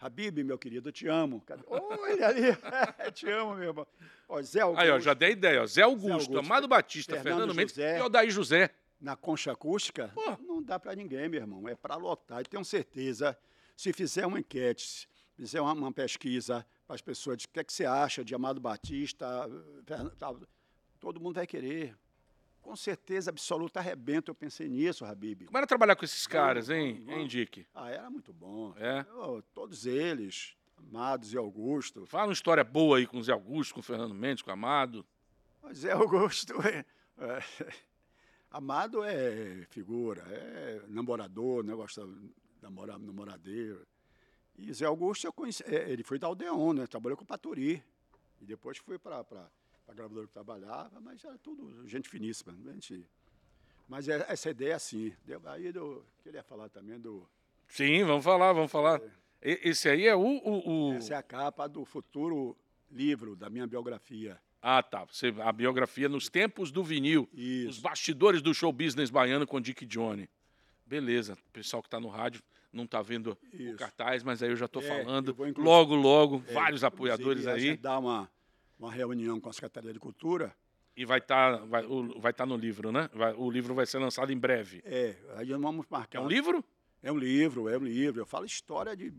Habib, 0.00 0.38
meu 0.44 0.58
querido, 0.58 0.88
eu 0.88 0.92
te 0.92 1.06
amo. 1.08 1.42
Oh, 1.66 2.06
ele 2.06 2.22
ali. 2.24 2.42
te 3.14 3.30
amo, 3.30 3.54
meu 3.54 3.68
irmão. 3.68 3.86
Ó, 4.28 4.42
Zé 4.42 4.60
Augusto. 4.60 4.82
Aí, 4.82 4.90
ó, 4.90 4.98
já 4.98 5.14
dei 5.14 5.30
ideia, 5.30 5.62
ó. 5.62 5.66
Zé 5.66 5.82
Augusto, 5.82 6.10
Augusto, 6.12 6.38
Amado 6.38 6.68
Batista, 6.68 7.12
Fernando 7.14 7.38
Fernando, 7.38 7.54
Mendes 7.56 7.74
José. 7.74 7.98
e 7.98 8.02
Odair 8.02 8.30
José. 8.30 8.70
na 9.00 9.16
concha 9.16 9.52
acústica, 9.52 10.08
Pô. 10.14 10.36
não 10.42 10.62
dá 10.62 10.78
para 10.78 10.94
ninguém, 10.94 11.28
meu 11.28 11.40
irmão. 11.40 11.66
É 11.68 11.74
para 11.74 11.94
lotar. 11.96 12.40
E 12.40 12.44
tenho 12.44 12.64
certeza, 12.64 13.38
se 13.76 13.92
fizer 13.92 14.26
uma 14.26 14.38
enquete, 14.40 14.82
se 14.86 15.08
fizer 15.36 15.60
uma, 15.60 15.72
uma 15.72 15.92
pesquisa 15.92 16.66
para 16.86 16.94
as 16.94 17.02
pessoas 17.02 17.38
de 17.38 17.46
o 17.46 17.48
que, 17.48 17.60
é 17.60 17.64
que 17.64 17.72
você 17.72 17.84
acha 17.84 18.24
de 18.24 18.34
Amado 18.34 18.60
Batista, 18.60 19.26
todo 21.00 21.20
mundo 21.20 21.36
vai 21.36 21.46
querer. 21.46 21.96
Com 22.60 22.74
certeza 22.76 23.30
absoluta 23.30 23.78
arrebenta, 23.78 24.30
eu 24.30 24.34
pensei 24.34 24.68
nisso, 24.68 25.04
Habib. 25.04 25.44
Como 25.44 25.58
era 25.58 25.66
trabalhar 25.66 25.96
com 25.96 26.04
esses 26.04 26.26
caras, 26.26 26.70
hein, 26.70 27.04
hein. 27.08 27.26
Dick? 27.26 27.66
Ah, 27.74 27.90
era 27.90 28.08
muito 28.08 28.32
bom. 28.32 28.74
É? 28.78 29.04
Oh, 29.16 29.42
todos 29.52 29.84
eles, 29.84 30.56
Amados 30.78 31.32
e 31.32 31.36
Augusto. 31.36 32.06
Fala 32.06 32.28
uma 32.28 32.32
história 32.32 32.64
boa 32.64 32.96
aí 32.98 33.06
com 33.06 33.18
o 33.18 33.22
Zé 33.22 33.32
Augusto, 33.32 33.74
com 33.74 33.80
o 33.80 33.82
Fernando 33.82 34.14
Mendes, 34.14 34.42
com 34.42 34.50
o 34.50 34.52
Amado. 34.52 35.04
Mas 35.62 35.78
Zé 35.78 35.92
Augusto 35.92 36.54
é, 36.66 36.84
é- 37.18 37.72
Amado 38.50 39.02
é 39.02 39.66
figura, 39.68 40.22
é 40.22 40.82
namorador, 40.88 41.64
né? 41.64 41.74
Gosta 41.74 42.06
de 42.06 42.30
namorar, 42.62 42.98
namoradeiro. 42.98 43.86
E 44.56 44.72
Zé 44.72 44.86
Augusto, 44.86 45.26
eu 45.26 45.32
conheci, 45.32 45.62
é, 45.66 45.90
ele 45.90 46.02
foi 46.04 46.18
da 46.18 46.26
Aldeon, 46.28 46.72
né? 46.74 46.86
Trabalhou 46.86 47.16
com 47.16 47.24
o 47.24 47.26
Paturi. 47.26 47.82
E 48.40 48.44
depois 48.44 48.78
foi 48.78 48.98
para 48.98 49.18
a 49.88 49.92
gravadora 49.94 50.26
que 50.26 50.32
trabalhava, 50.32 51.00
mas 51.00 51.24
era 51.24 51.36
tudo 51.38 51.86
gente 51.88 52.08
finíssima. 52.08 52.52
né, 52.52 52.72
Gente, 52.74 53.06
mas 53.88 54.08
é- 54.08 54.24
essa 54.28 54.50
ideia, 54.50 54.76
assim. 54.76 55.12
deu- 55.24 55.42
Aí 55.46 55.66
eu 55.74 56.04
queria 56.22 56.42
falar 56.42 56.68
também 56.68 56.98
do. 57.00 57.28
Sim, 57.68 58.04
vamos 58.04 58.24
falar, 58.24 58.52
vamos 58.52 58.70
falar. 58.70 59.00
E- 59.42 59.60
Esse 59.64 59.88
aí 59.88 60.06
é 60.06 60.14
o. 60.14 60.20
o- 60.20 60.90
o- 60.90 60.94
Essa 60.94 61.14
é 61.14 61.16
a 61.16 61.22
capa 61.22 61.66
do 61.68 61.84
futuro 61.84 62.56
livro 62.90 63.34
da 63.34 63.50
minha 63.50 63.66
biografia. 63.66 64.40
Ah, 64.62 64.82
tá. 64.82 65.04
Você- 65.04 65.34
A 65.40 65.52
biografia 65.52 66.08
nos 66.08 66.28
tempos 66.30 66.70
do 66.70 66.82
vinil. 66.82 67.28
Os 67.32 67.38
Isso. 67.38 67.82
bastidores 67.82 68.40
do 68.40 68.54
show 68.54 68.72
business 68.72 69.10
baiano 69.10 69.46
com 69.46 69.60
Dick 69.60 69.84
Johnny. 69.84 70.28
Beleza. 70.86 71.34
O 71.34 71.50
pessoal 71.52 71.82
que 71.82 71.86
está 71.88 71.98
no 72.00 72.08
rádio 72.08 72.42
não 72.74 72.84
está 72.84 73.00
vendo 73.00 73.38
o 73.52 73.56
Isso. 73.56 73.76
cartaz, 73.76 74.22
mas 74.22 74.42
aí 74.42 74.50
eu 74.50 74.56
já 74.56 74.66
estou 74.66 74.82
É, 74.82 74.86
falando. 74.86 75.34
Logo, 75.56 75.94
logo, 75.94 76.42
É, 76.48 76.52
vários 76.52 76.82
apoiadores 76.84 77.46
aí. 77.46 77.60
gente 77.60 77.80
dá 77.80 77.98
uma, 77.98 78.28
uma 78.78 78.92
reunião 78.92 79.40
com 79.40 79.48
a 79.48 79.52
Secretaria 79.52 79.92
de 79.92 79.98
Cultura. 80.00 80.54
E 80.96 81.04
vai 81.04 81.18
estar 81.18 81.56
vai, 81.66 81.84
o- 81.84 82.20
vai 82.20 82.32
tá 82.32 82.44
no 82.46 82.56
livro, 82.56 82.92
né? 82.92 83.08
Vai- 83.12 83.34
o 83.34 83.50
livro 83.50 83.74
vai 83.74 83.84
ser 83.86 83.98
lançado 83.98 84.32
em 84.32 84.38
breve. 84.38 84.80
É, 84.84 85.16
aí 85.36 85.48
nós 85.48 85.60
vamos 85.60 85.86
marcar. 85.88 86.18
É 86.18 86.20
um 86.20 86.28
livro? 86.28 86.64
É 87.02 87.10
um 87.10 87.18
livro, 87.18 87.68
é 87.68 87.76
um 87.76 87.82
livro. 87.84 88.20
Eu 88.20 88.26
falo 88.26 88.44
história 88.44 88.96
de 88.96 89.12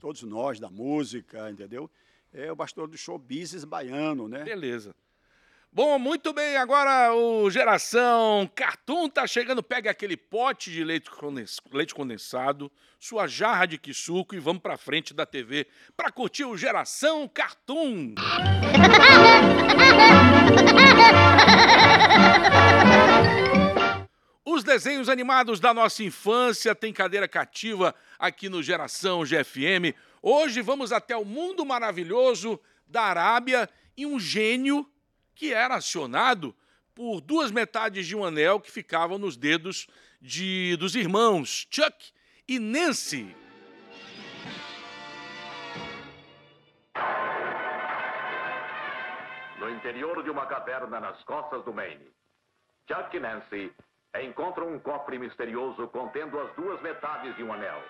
todos 0.00 0.22
nós, 0.24 0.58
da 0.60 0.68
música, 0.70 1.50
entendeu? 1.50 1.90
É 2.32 2.50
o 2.52 2.56
bastidor 2.56 2.88
do 2.88 2.96
show 2.98 3.18
business 3.18 3.64
baiano, 3.64 4.28
né? 4.28 4.42
Beleza. 4.44 4.94
Bom, 5.72 5.98
muito 5.98 6.32
bem. 6.32 6.56
Agora 6.56 7.12
o 7.14 7.50
Geração 7.50 8.50
Cartoon 8.54 9.08
tá 9.10 9.26
chegando. 9.26 9.62
Pega 9.62 9.90
aquele 9.90 10.16
pote 10.16 10.70
de 10.70 10.82
leite, 10.82 11.10
condens- 11.10 11.60
leite 11.70 11.94
condensado, 11.94 12.72
sua 12.98 13.26
jarra 13.26 13.66
de 13.66 13.76
quisuco 13.76 14.34
e 14.34 14.38
vamos 14.38 14.62
pra 14.62 14.78
frente 14.78 15.12
da 15.12 15.26
TV 15.26 15.66
pra 15.96 16.10
curtir 16.10 16.44
o 16.44 16.56
Geração 16.56 17.28
Cartoon. 17.28 18.14
Os 24.44 24.62
desenhos 24.62 25.08
animados 25.08 25.60
da 25.60 25.74
nossa 25.74 26.02
infância 26.02 26.74
têm 26.74 26.92
cadeira 26.92 27.28
cativa 27.28 27.94
aqui 28.18 28.48
no 28.48 28.62
Geração 28.62 29.24
GFM. 29.24 29.94
Hoje 30.22 30.62
vamos 30.62 30.92
até 30.92 31.16
o 31.16 31.24
mundo 31.24 31.64
maravilhoso 31.66 32.58
da 32.86 33.02
Arábia 33.02 33.68
e 33.96 34.06
um 34.06 34.18
gênio 34.18 34.88
que 35.36 35.52
era 35.52 35.76
acionado 35.76 36.56
por 36.94 37.20
duas 37.20 37.52
metades 37.52 38.06
de 38.06 38.16
um 38.16 38.24
anel 38.24 38.58
que 38.58 38.70
ficavam 38.70 39.18
nos 39.18 39.36
dedos 39.36 39.86
de, 40.20 40.76
dos 40.78 40.96
irmãos 40.96 41.68
Chuck 41.70 42.12
e 42.48 42.58
Nancy. 42.58 43.36
No 49.60 49.70
interior 49.70 50.24
de 50.24 50.30
uma 50.30 50.46
caverna 50.46 50.98
nas 50.98 51.22
costas 51.24 51.62
do 51.64 51.72
Maine, 51.72 52.10
Chuck 52.88 53.14
e 53.14 53.20
Nancy 53.20 53.72
encontram 54.22 54.72
um 54.72 54.78
cofre 54.78 55.18
misterioso 55.18 55.86
contendo 55.88 56.40
as 56.40 56.54
duas 56.56 56.80
metades 56.80 57.36
de 57.36 57.42
um 57.42 57.52
anel. 57.52 57.82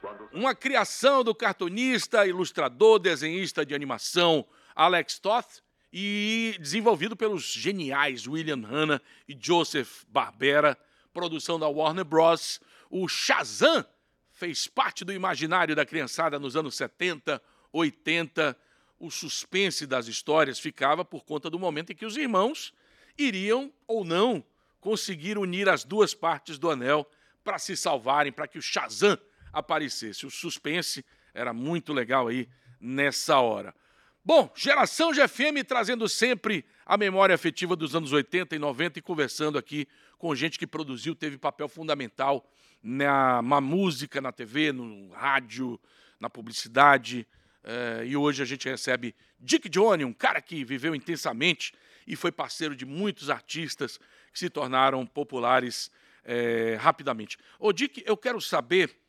Quando 0.00 0.28
Uma 0.32 0.56
criação 0.56 1.22
do 1.22 1.32
cartunista, 1.32 2.26
ilustrador, 2.26 2.98
desenhista 2.98 3.64
de 3.64 3.76
animação 3.76 4.44
Alex 4.74 5.20
Toth 5.20 5.62
e 5.92 6.56
desenvolvido 6.58 7.14
pelos 7.14 7.52
geniais 7.52 8.26
William 8.26 8.62
Hanna 8.64 9.02
e 9.28 9.36
Joseph 9.38 10.04
Barbera, 10.08 10.78
produção 11.12 11.58
da 11.58 11.68
Warner 11.68 12.04
Bros. 12.04 12.60
O 12.88 13.06
Shazam 13.06 13.84
fez 14.30 14.66
parte 14.66 15.04
do 15.04 15.12
imaginário 15.12 15.76
da 15.76 15.84
criançada 15.84 16.38
nos 16.38 16.56
anos 16.56 16.74
70, 16.76 17.42
80. 17.70 18.56
O 18.98 19.10
suspense 19.10 19.86
das 19.86 20.06
histórias 20.06 20.58
ficava 20.58 21.04
por 21.04 21.24
conta 21.24 21.50
do 21.50 21.58
momento 21.58 21.92
em 21.92 21.96
que 21.96 22.06
os 22.06 22.16
irmãos 22.16 22.72
iriam 23.18 23.70
ou 23.86 24.04
não 24.04 24.42
conseguir 24.80 25.36
unir 25.36 25.68
as 25.68 25.84
duas 25.84 26.14
partes 26.14 26.58
do 26.58 26.70
anel 26.70 27.06
para 27.44 27.58
se 27.58 27.76
salvarem, 27.76 28.32
para 28.32 28.48
que 28.48 28.58
o 28.58 28.62
Shazam 28.62 29.18
aparecesse. 29.52 30.24
O 30.24 30.30
suspense 30.30 31.04
era 31.34 31.52
muito 31.52 31.92
legal 31.92 32.28
aí 32.28 32.48
nessa 32.80 33.38
hora. 33.38 33.74
Bom, 34.24 34.48
geração 34.54 35.10
GFM 35.10 35.64
trazendo 35.66 36.08
sempre 36.08 36.64
a 36.86 36.96
memória 36.96 37.34
afetiva 37.34 37.74
dos 37.74 37.96
anos 37.96 38.12
80 38.12 38.54
e 38.54 38.58
90 38.58 39.00
e 39.00 39.02
conversando 39.02 39.58
aqui 39.58 39.88
com 40.16 40.32
gente 40.32 40.60
que 40.60 40.66
produziu, 40.66 41.12
teve 41.12 41.36
papel 41.36 41.68
fundamental 41.68 42.48
na, 42.80 43.42
na 43.42 43.60
música, 43.60 44.20
na 44.20 44.30
TV, 44.30 44.70
no 44.70 45.10
rádio, 45.10 45.76
na 46.20 46.30
publicidade. 46.30 47.26
Eh, 47.64 48.04
e 48.10 48.16
hoje 48.16 48.44
a 48.44 48.46
gente 48.46 48.68
recebe 48.68 49.12
Dick 49.40 49.68
Johnny, 49.68 50.04
um 50.04 50.12
cara 50.12 50.40
que 50.40 50.64
viveu 50.64 50.94
intensamente 50.94 51.74
e 52.06 52.14
foi 52.14 52.30
parceiro 52.30 52.76
de 52.76 52.86
muitos 52.86 53.28
artistas 53.28 53.98
que 54.32 54.38
se 54.38 54.48
tornaram 54.48 55.04
populares 55.04 55.90
eh, 56.24 56.78
rapidamente. 56.80 57.36
Ô, 57.58 57.72
Dick, 57.72 58.00
eu 58.06 58.16
quero 58.16 58.40
saber 58.40 59.01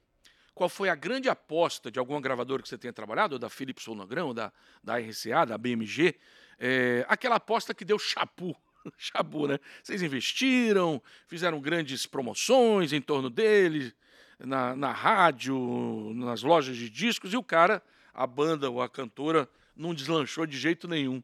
qual 0.54 0.70
foi 0.70 0.90
a 0.90 0.96
grande 0.96 1.30
aposta 1.30 1.92
de 1.92 2.00
alguma 2.00 2.22
gravadora 2.22 2.62
que 2.62 2.70
você 2.70 2.78
tenha 2.78 2.94
trabalhado, 2.94 3.36
ou 3.36 3.40
da 3.40 3.50
Philips 3.50 3.84
Sonogram, 3.84 4.28
ou 4.28 4.34
da, 4.34 4.52
da 4.84 4.98
RCA, 4.98 5.46
da 5.46 5.58
BMG, 5.58 6.16
é, 6.60 7.06
aquela 7.10 7.36
aposta 7.36 7.74
que 7.74 7.84
deu 7.84 7.98
chapu. 7.98 8.56
chapu, 8.98 9.48
né? 9.48 9.60
Vocês 9.82 10.02
investiram, 10.02 11.02
fizeram 11.28 11.60
grandes 11.60 12.06
promoções 12.06 12.94
em 12.94 13.02
torno 13.02 13.30
dele, 13.30 13.94
na, 14.40 14.76
na 14.76 14.92
rádio, 14.92 16.12
nas 16.16 16.44
lojas 16.44 16.76
de 16.78 16.90
discos, 16.90 17.34
e 17.34 17.38
o 17.38 17.44
cara, 17.44 17.82
a 18.14 18.28
banda 18.28 18.70
ou 18.70 18.82
a 18.82 18.90
cantora, 18.90 19.50
não 19.76 19.94
deslanchou 19.94 20.46
de 20.46 20.58
jeito 20.58 20.88
nenhum. 20.88 21.24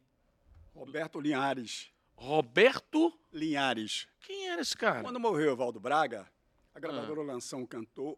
Roberto 0.74 1.20
Linhares. 1.20 1.92
Roberto, 2.16 3.14
Linhares. 3.32 4.08
quem 4.22 4.50
era 4.50 4.62
esse 4.62 4.76
cara? 4.76 5.04
Quando 5.04 5.20
morreu 5.20 5.52
Evaldo 5.52 5.80
Braga, 5.80 6.30
a 6.74 6.80
gravadora 6.80 7.22
lançou 7.22 7.60
um 7.60 7.66
cantor 7.66 8.18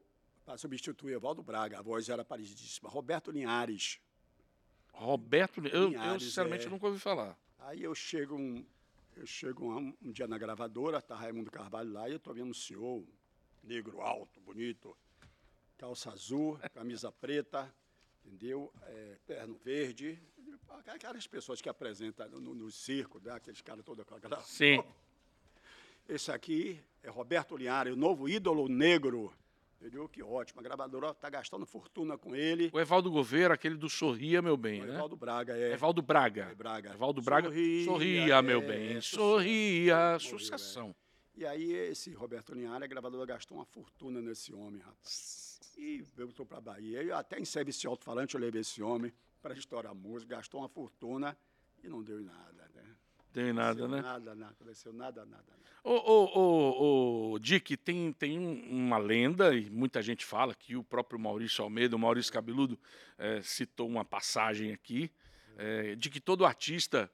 para 0.52 0.58
substituir 0.58 1.14
Evaldo 1.14 1.42
Braga. 1.42 1.80
A 1.80 1.82
voz 1.82 2.10
era 2.10 2.26
parecidíssima. 2.26 2.90
Roberto 2.90 3.32
Linhares. 3.32 4.02
Roberto, 4.92 5.66
eu, 5.66 5.84
eu 5.84 5.88
Linhares, 5.90 6.24
sinceramente 6.24 6.68
é. 6.68 6.70
nunca 6.70 6.88
ouvi 6.88 7.00
falar. 7.00 7.38
Aí 7.60 7.82
eu 7.84 7.96
chego 7.96 8.36
um, 8.36 8.66
eu 9.16 9.26
chego 9.26 9.72
um, 9.72 9.96
um 10.02 10.12
dia 10.12 10.28
na 10.28 10.38
gravadora, 10.38 11.02
tá 11.02 11.16
Raimundo 11.16 11.50
Carvalho 11.50 11.94
lá, 11.94 12.10
e 12.10 12.12
eu 12.12 12.20
tô 12.20 12.34
vendo 12.34 12.50
um 12.50 12.54
senhor, 12.54 13.02
negro 13.64 14.02
alto, 14.02 14.42
bonito, 14.42 14.96
calça 15.78 16.12
azul, 16.12 16.60
camisa 16.74 17.10
preta, 17.22 17.74
entendeu? 18.26 18.74
É, 18.88 19.18
terno 19.26 19.56
verde. 19.64 20.22
Aquelas 20.88 21.28
pessoas 21.28 21.62
que 21.62 21.70
apresentam 21.70 22.28
no, 22.28 22.54
no 22.54 22.70
circo, 22.70 23.22
né? 23.24 23.32
aqueles 23.32 23.62
caras 23.62 23.86
todos 23.86 24.04
com 24.04 24.16
aquela. 24.16 24.42
Sim. 24.42 24.84
Esse 26.10 26.30
aqui 26.30 26.78
é 27.04 27.10
Roberto 27.10 27.56
Linhares, 27.56 27.94
o 27.94 27.98
novo 27.98 28.28
ídolo 28.28 28.68
negro. 28.68 29.34
Entendeu? 29.82 30.08
Que 30.08 30.22
ótimo. 30.22 30.60
A 30.60 30.64
gravadora 30.64 31.10
está 31.10 31.28
gastando 31.28 31.66
fortuna 31.66 32.16
com 32.16 32.36
ele. 32.36 32.70
O 32.72 32.80
Evaldo 32.80 33.10
Gouveia, 33.10 33.52
aquele 33.52 33.76
do 33.76 33.90
Sorria, 33.90 34.40
meu 34.40 34.56
bem, 34.56 34.84
O 34.84 34.86
né? 34.86 34.94
Evaldo 34.94 35.16
Braga 35.16 35.58
é. 35.58 35.74
Evaldo 35.74 36.04
Braga. 36.04 36.50
É 36.52 36.54
Braga. 36.56 36.94
Evaldo 36.94 37.20
Braga. 37.20 37.48
Sorria, 37.48 37.86
Sorria, 37.86 38.42
meu 38.44 38.62
é, 38.62 38.66
bem. 38.68 39.02
sorria. 39.02 40.16
É. 40.16 40.20
Sucessão. 40.20 40.96
E 41.36 41.44
aí 41.48 41.74
esse 41.74 42.14
Roberto 42.14 42.54
Linhares, 42.54 42.84
a 42.84 42.88
gravadora 42.88 43.26
gastou 43.26 43.58
uma 43.58 43.66
fortuna 43.66 44.22
nesse 44.22 44.54
homem, 44.54 44.80
rapaz. 44.82 45.60
E 45.76 46.04
voltou 46.16 46.46
para 46.46 46.60
a 46.60 46.62
Bahia. 46.62 47.02
Eu 47.02 47.16
até 47.16 47.40
em 47.40 47.46
serviço 47.46 47.88
alto-falante 47.90 48.36
eu 48.36 48.42
levei 48.42 48.62
esse 48.62 48.84
homem 48.84 49.12
para 49.42 49.56
estourar 49.56 49.96
música, 49.96 50.36
gastou 50.36 50.62
uma 50.62 50.70
fortuna 50.70 51.36
e 51.84 51.90
não 51.90 52.04
deu 52.04 52.20
em 52.22 52.26
nada? 52.26 52.70
Tem 53.34 53.54
nada, 53.54 53.88
né? 53.88 54.02
Nada, 54.02 54.36
nada, 54.36 54.56
desceu 54.66 54.92
nada, 54.94 55.26
nada. 55.26 55.44
nada. 55.48 55.62
Ô, 55.84 55.94
ô, 55.94 56.40
ô, 56.40 57.32
ô, 57.34 57.40
Dick, 57.40 57.76
tem, 57.78 58.12
tem 58.14 58.38
um- 58.38 58.70
uma 58.70 58.98
lenda, 58.98 59.56
e 59.56 59.70
muita 59.70 60.02
gente 60.02 60.24
fala 60.26 60.54
que 60.54 60.76
o 60.76 60.84
próprio 60.84 61.18
Maurício 61.20 61.64
Almeida, 61.64 61.96
o 61.96 62.00
Maurício 62.00 62.32
Cabeludo, 62.32 62.78
eh, 63.18 63.42
citou 63.42 63.88
uma 63.88 64.06
passagem 64.06 64.74
aqui, 64.74 65.10
eh, 65.58 65.96
de 65.96 66.10
que 66.10 66.20
todo 66.20 66.46
artista 66.46 67.10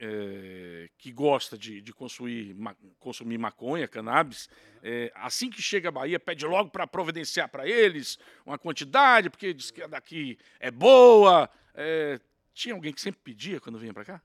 eh, 0.00 0.88
que 0.96 1.10
gosta 1.10 1.58
de, 1.58 1.80
de 1.82 1.92
consumir, 1.92 2.54
ma- 2.54 2.76
consumir 3.00 3.36
maconha, 3.36 3.88
cannabis, 3.88 4.48
eh, 4.80 5.10
assim 5.14 5.50
que 5.50 5.60
chega 5.60 5.88
à 5.88 5.92
Bahia, 5.92 6.20
pede 6.20 6.46
logo 6.46 6.70
para 6.70 6.86
providenciar 6.86 7.48
para 7.48 7.66
eles 7.68 8.16
uma 8.46 8.56
quantidade, 8.56 9.28
porque 9.28 9.52
diz 9.52 9.72
que 9.72 9.82
a 9.82 9.88
daqui 9.88 10.38
é 10.60 10.70
boa. 10.70 11.50
Eh, 11.74 12.20
tinha 12.54 12.74
alguém 12.76 12.92
que 12.92 13.00
sempre 13.00 13.20
pedia 13.24 13.60
quando 13.60 13.76
vinha 13.76 13.92
para 13.92 14.04
cá? 14.04 14.22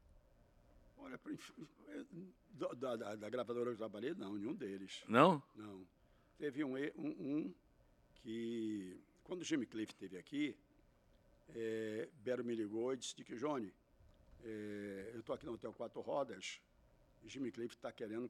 Olha, 1.88 2.06
Do- 2.52 2.76
Da, 2.76 2.96
da- 2.96 3.16
da 3.16 3.30
gravadora 3.30 3.66
que 3.70 3.74
eu 3.74 3.78
trabalhei, 3.78 4.14
não, 4.14 4.36
nenhum 4.36 4.54
deles. 4.54 5.04
Não? 5.08 5.42
Não. 5.56 5.86
Teve 6.38 6.64
um, 6.64 6.76
um, 6.76 7.08
um 7.38 7.56
que, 8.16 9.00
quando 9.24 9.42
o 9.42 9.44
Jimmy 9.44 9.66
Cliff 9.66 9.92
esteve 9.92 10.18
aqui, 10.18 10.56
é, 11.56 12.10
Bero 12.24 12.44
me 12.44 12.56
ligou 12.56 12.94
e 12.94 12.98
disse 12.98 13.16
que, 13.16 13.36
Johnny, 13.36 13.74
é, 14.44 15.12
eu 15.14 15.20
estou 15.22 15.34
aqui 15.36 15.46
no 15.46 15.54
Hotel 15.54 15.74
Quatro 15.74 16.02
Rodas, 16.02 16.60
Jimmy 17.26 17.52
Cliff 17.52 17.74
está 17.76 17.92
querendo, 17.92 18.30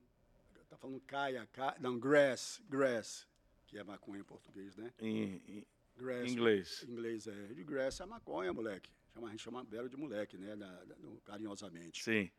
está 0.61 0.77
falando 0.77 0.99
caia, 1.01 1.45
ca, 1.51 1.75
não, 1.79 1.99
grass, 1.99 2.61
grass, 2.69 3.27
que 3.67 3.77
é 3.77 3.83
maconha 3.83 4.21
em 4.21 4.25
português, 4.25 4.75
né? 4.77 4.93
Em, 4.99 5.35
em 5.47 5.65
Grass, 5.97 6.31
inglês. 6.31 6.83
Em 6.87 6.91
inglês 6.91 7.27
é, 7.27 7.47
de 7.53 7.63
grass 7.63 7.99
é 7.99 8.05
maconha, 8.05 8.51
moleque. 8.53 8.89
Chama, 9.13 9.27
a 9.27 9.31
gente 9.31 9.43
chama 9.43 9.63
Bero 9.63 9.87
de 9.89 9.95
moleque, 9.97 10.37
né, 10.37 10.55
da- 10.55 10.83
da- 10.85 10.95
carinhosamente. 11.23 12.03
Sim. 12.03 12.31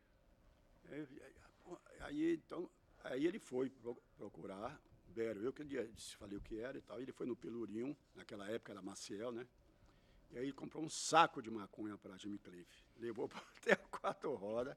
Aí, 2.01 2.33
então, 2.35 2.69
aí 3.03 3.25
ele 3.25 3.39
foi 3.39 3.69
pro- 3.69 4.01
procurar 4.15 4.79
Bero. 5.07 5.41
Eu 5.41 5.53
que 5.53 5.63
disse, 5.63 6.15
falei 6.15 6.37
o 6.37 6.41
que 6.41 6.59
era 6.59 6.77
e 6.77 6.81
tal. 6.81 7.01
Ele 7.01 7.11
foi 7.11 7.25
no 7.25 7.35
Pelourinho, 7.35 7.95
naquela 8.13 8.49
época 8.49 8.71
era 8.73 8.81
Maciel, 8.81 9.31
né? 9.31 9.47
E 10.31 10.37
aí 10.37 10.51
comprou 10.51 10.83
um 10.83 10.89
saco 10.89 11.41
de 11.41 11.49
maconha 11.49 11.97
para 11.97 12.17
Jimmy 12.17 12.37
Cliff. 12.39 12.83
Levou 12.97 13.29
até 13.57 13.75
quatro 13.89 14.33
rodas. 14.35 14.75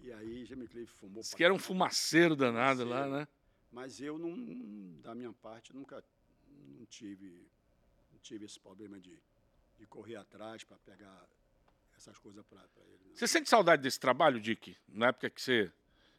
E 0.00 0.12
aí 0.12 0.44
Jimmy 0.44 0.68
Cliff 0.68 0.92
fumou. 0.92 1.22
Diz 1.22 1.34
que 1.34 1.42
era 1.42 1.52
um 1.52 1.58
fumaceiro 1.58 2.36
danado 2.36 2.84
lá, 2.84 3.04
Fumaceiro. 3.04 3.18
né? 3.18 3.28
Mas 3.72 4.00
eu, 4.00 4.18
não, 4.18 5.00
da 5.00 5.14
minha 5.14 5.32
parte, 5.32 5.74
nunca 5.74 6.04
não 6.48 6.86
tive, 6.86 7.50
não 8.12 8.18
tive 8.20 8.44
esse 8.44 8.60
problema 8.60 9.00
de, 9.00 9.18
de 9.76 9.86
correr 9.86 10.16
atrás 10.16 10.62
para 10.62 10.78
pegar 10.78 11.28
essas 11.96 12.18
coisas 12.18 12.44
para 12.46 12.60
ele. 12.76 12.98
não. 13.08 13.14
Você 13.16 13.26
sente 13.26 13.48
saudade 13.48 13.82
desse 13.82 13.98
trabalho, 13.98 14.40
Dick? 14.40 14.76
Na 14.88 15.08
época 15.08 15.30
que 15.30 15.40
você 15.40 15.70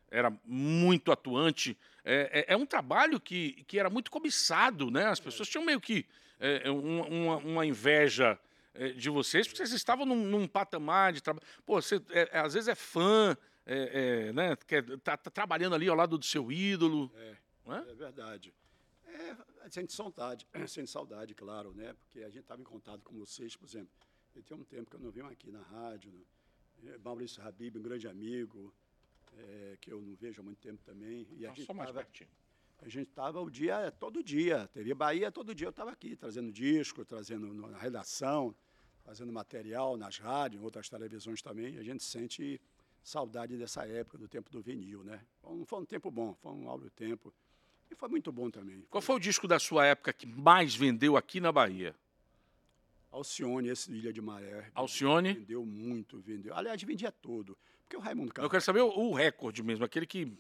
era 0.09 0.31
muito 0.45 1.11
atuante. 1.11 1.77
É, 2.03 2.45
é- 2.47 2.53
é 2.53 2.57
um 2.57 2.65
trabalho 2.65 3.19
que, 3.19 3.63
que 3.65 3.77
era 3.77 3.89
muito 3.89 4.09
cobiçado, 4.09 4.89
né? 4.89 5.05
As 5.07 5.19
pessoas 5.19 5.49
tinham 5.49 5.63
meio 5.65 5.81
que 5.81 6.05
é, 6.39 6.69
um- 6.71 7.01
uma, 7.25 7.37
uma 7.37 7.65
inveja 7.65 8.39
é, 8.73 8.89
de 8.89 9.09
vocês, 9.09 9.47
porque 9.47 9.57
vocês 9.57 9.71
estavam 9.71 10.05
num, 10.05 10.23
num 10.23 10.47
patamar 10.47 11.11
de 11.11 11.21
trabalho. 11.21 11.45
Pô, 11.65 11.81
você 11.81 11.95
é, 12.11 12.29
é, 12.31 12.39
às 12.39 12.53
vezes 12.53 12.67
é 12.69 12.75
fã, 12.75 13.35
é, 13.65 14.27
é, 14.29 14.33
né? 14.33 14.55
Quer, 14.67 14.83
tá, 14.99 15.17
tá 15.17 15.29
trabalhando 15.31 15.73
ali 15.75 15.87
ao 15.89 15.95
lado 15.95 16.17
do 16.17 16.23
seu 16.25 16.51
ídolo. 16.51 17.11
não 17.65 17.75
é? 17.75 17.79
É 17.89 17.93
verdade. 17.95 18.53
É, 19.07 19.35
a 19.63 19.67
gente 19.69 19.91
saudade, 19.91 20.47
sente 20.67 20.89
saudade, 20.89 21.33
claro, 21.33 21.73
né? 21.73 21.93
Porque 21.99 22.19
a 22.19 22.29
gente 22.29 22.41
estava 22.43 22.61
em 22.61 22.65
contato 22.65 23.01
com 23.03 23.17
vocês, 23.17 23.55
por 23.55 23.65
exemplo. 23.67 23.89
Tenho 24.43 24.61
um 24.61 24.63
tempo 24.63 24.89
que 24.89 24.95
eu 24.95 24.99
não 24.99 25.11
venho 25.11 25.25
aqui 25.27 25.51
na 25.51 25.61
rádio. 25.61 26.11
né? 26.11 26.91
É, 26.93 26.97
Maurício 26.99 27.41
Habib, 27.45 27.77
um 27.77 27.81
grande 27.81 28.07
amigo, 28.07 28.73
é, 29.37 29.77
que 29.81 29.91
eu 29.91 30.01
não 30.01 30.15
vejo 30.15 30.41
há 30.41 30.43
muito 30.43 30.59
tempo 30.59 30.81
também. 30.83 31.27
E 31.37 31.45
a 31.45 31.49
gente 31.53 31.65
Só 31.65 31.73
mais 31.73 31.89
tava- 31.89 32.03
pertinho. 32.03 32.29
a 32.79 32.87
gente 32.87 33.09
estava 33.09 33.41
o 33.41 33.49
dia, 33.49 33.91
todo 33.91 34.23
dia. 34.23 34.67
TV 34.73 34.93
Bahia, 34.93 35.31
todo 35.31 35.55
dia 35.55 35.67
eu 35.67 35.71
estava 35.71 35.91
aqui, 35.91 36.15
trazendo 36.15 36.51
disco, 36.51 37.03
trazendo 37.03 37.51
na 37.53 37.77
redação, 37.77 38.55
fazendo 39.03 39.31
material 39.33 39.97
nas 39.97 40.17
rádios, 40.19 40.61
em 40.61 40.63
outras 40.65 40.87
televisões 40.89 41.41
também. 41.41 41.75
E 41.75 41.79
a 41.79 41.83
gente 41.83 42.03
sente 42.03 42.61
saudade 43.03 43.57
dessa 43.57 43.87
época, 43.87 44.17
do 44.17 44.27
tempo 44.27 44.51
do 44.51 44.61
vinil, 44.61 45.03
né? 45.03 45.25
Foi 45.41 45.51
um, 45.51 45.65
foi 45.65 45.79
um 45.79 45.85
tempo 45.85 46.11
bom, 46.11 46.33
foi 46.35 46.51
um 46.51 46.69
áureo 46.69 46.89
tempo. 46.91 47.33
E 47.89 47.95
foi 47.95 48.09
muito 48.09 48.31
bom 48.33 48.51
também. 48.51 48.81
Qual 48.89 49.01
foi 49.01 49.15
o 49.15 49.19
disco 49.19 49.47
da 49.47 49.57
sua 49.59 49.85
época 49.85 50.11
que 50.11 50.25
mais 50.27 50.75
vendeu 50.75 51.15
aqui 51.15 51.39
na 51.39 51.51
Bahia? 51.53 51.95
Alcione, 53.17 53.69
esse 53.69 53.91
Ilha 53.91 54.13
de 54.13 54.21
Maré. 54.21 54.69
Alcione? 54.75 55.33
Vendeu 55.33 55.65
muito, 55.65 56.19
vendeu. 56.19 56.55
Aliás, 56.55 56.81
vendia 56.83 57.11
tudo. 57.11 57.57
Porque 57.83 57.97
o 57.97 57.99
Raimundo 57.99 58.29
Eu 58.29 58.33
Carvalho, 58.33 58.51
quero 58.51 58.63
saber 58.63 58.81
o, 58.81 58.87
o 58.89 59.13
recorde 59.13 59.63
mesmo, 59.63 59.83
aquele 59.85 60.05
que 60.05 60.31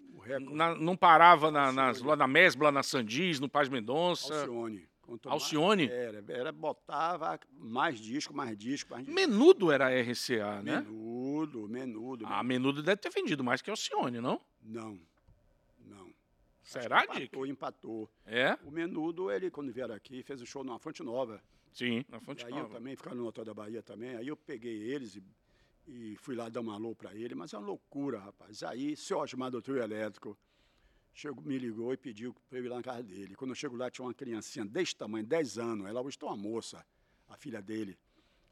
na- 0.51 0.75
não 0.75 0.95
parava 0.95 1.49
na, 1.49 1.71
nas, 1.71 2.01
lá 2.01 2.15
na 2.15 2.27
Mesbla, 2.27 2.71
na 2.71 2.83
Sandis, 2.83 3.39
no 3.39 3.49
Paz 3.49 3.67
Mendonça. 3.69 4.41
Alcione. 4.41 4.87
Quanto 5.01 5.29
Alcione? 5.29 5.87
Era, 5.89 6.23
era, 6.27 6.51
botava 6.51 7.39
mais 7.53 7.97
disco, 7.97 8.35
mais 8.35 8.57
disco, 8.57 8.91
mais 8.91 9.05
disco. 9.05 9.15
Menudo 9.15 9.71
era 9.71 9.87
RCA, 9.89 10.61
né? 10.61 10.81
Menudo, 10.81 11.67
menudo. 11.69 12.25
A 12.27 12.43
Menudo 12.43 12.83
deve 12.83 12.97
ter 12.97 13.09
vendido 13.09 13.41
mais 13.43 13.61
que 13.61 13.69
Alcione, 13.69 14.19
não? 14.19 14.41
Não, 14.61 14.99
não. 15.85 16.11
Será, 16.61 17.05
Dick? 17.05 17.23
empatou, 17.23 17.45
empatou. 17.45 18.09
É? 18.25 18.57
O 18.65 18.69
Menudo, 18.69 19.31
ele, 19.31 19.49
quando 19.49 19.71
vieram 19.71 19.95
aqui, 19.95 20.21
fez 20.23 20.41
o 20.41 20.45
show 20.45 20.61
numa 20.65 20.77
Fonte 20.77 21.01
Nova. 21.01 21.41
Sim, 21.73 22.03
na 22.09 22.17
E 22.17 22.21
Fonte 22.21 22.45
aí 22.45 22.51
eu 22.51 22.57
Nova. 22.59 22.75
também, 22.75 22.95
ficaram 22.95 23.17
no 23.17 23.25
Hotel 23.27 23.45
da 23.45 23.53
Bahia 23.53 23.83
também. 23.83 24.15
Aí 24.15 24.27
eu 24.27 24.35
peguei 24.37 24.75
eles 24.91 25.15
e, 25.15 25.23
e 25.87 26.15
fui 26.17 26.35
lá 26.35 26.49
dar 26.49 26.61
um 26.61 26.71
alô 26.71 26.95
para 26.95 27.13
ele. 27.15 27.35
Mas 27.35 27.53
é 27.53 27.57
uma 27.57 27.65
loucura, 27.67 28.19
rapaz. 28.19 28.63
Aí, 28.63 28.95
seu 28.95 29.19
Osmar 29.19 29.51
do 29.51 29.61
Trio 29.61 29.77
Elétrico 29.77 30.37
chegou, 31.13 31.43
me 31.43 31.57
ligou 31.57 31.93
e 31.93 31.97
pediu 31.97 32.33
para 32.49 32.59
eu 32.59 32.65
ir 32.65 32.69
lá 32.69 32.77
na 32.77 32.83
casa 32.83 33.03
dele. 33.03 33.35
Quando 33.35 33.51
eu 33.51 33.55
chego 33.55 33.75
lá, 33.75 33.89
tinha 33.91 34.05
uma 34.05 34.13
criancinha 34.13 34.65
desse 34.65 34.95
tamanho, 34.95 35.25
10 35.25 35.57
anos. 35.57 35.87
Ela 35.87 36.01
hoje 36.01 36.17
tem 36.17 36.27
uma 36.27 36.37
moça, 36.37 36.85
a 37.27 37.35
filha 37.37 37.61
dele. 37.61 37.97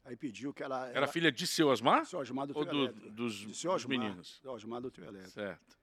Aí 0.04 0.16
pediu 0.16 0.54
que 0.54 0.62
ela... 0.62 0.88
Era 0.90 1.08
filha 1.08 1.32
de 1.32 1.48
seu 1.48 1.68
Osmar? 1.70 2.06
Seu 2.06 2.20
Osmar 2.20 2.46
do 2.46 2.56
Ou 2.56 2.64
Trio 2.64 2.78
do- 2.78 2.84
Elétrico. 2.86 3.10
dos, 3.12 3.34
De 3.34 3.46
dos 3.48 3.60
seu 3.60 3.72
Osmar, 3.72 3.98
meninos? 3.98 4.40
Seu 4.40 4.52
Osmar 4.52 4.80
do 4.82 4.92
Trio 4.92 5.08
Elétrico. 5.08 5.32
Certo. 5.34 5.76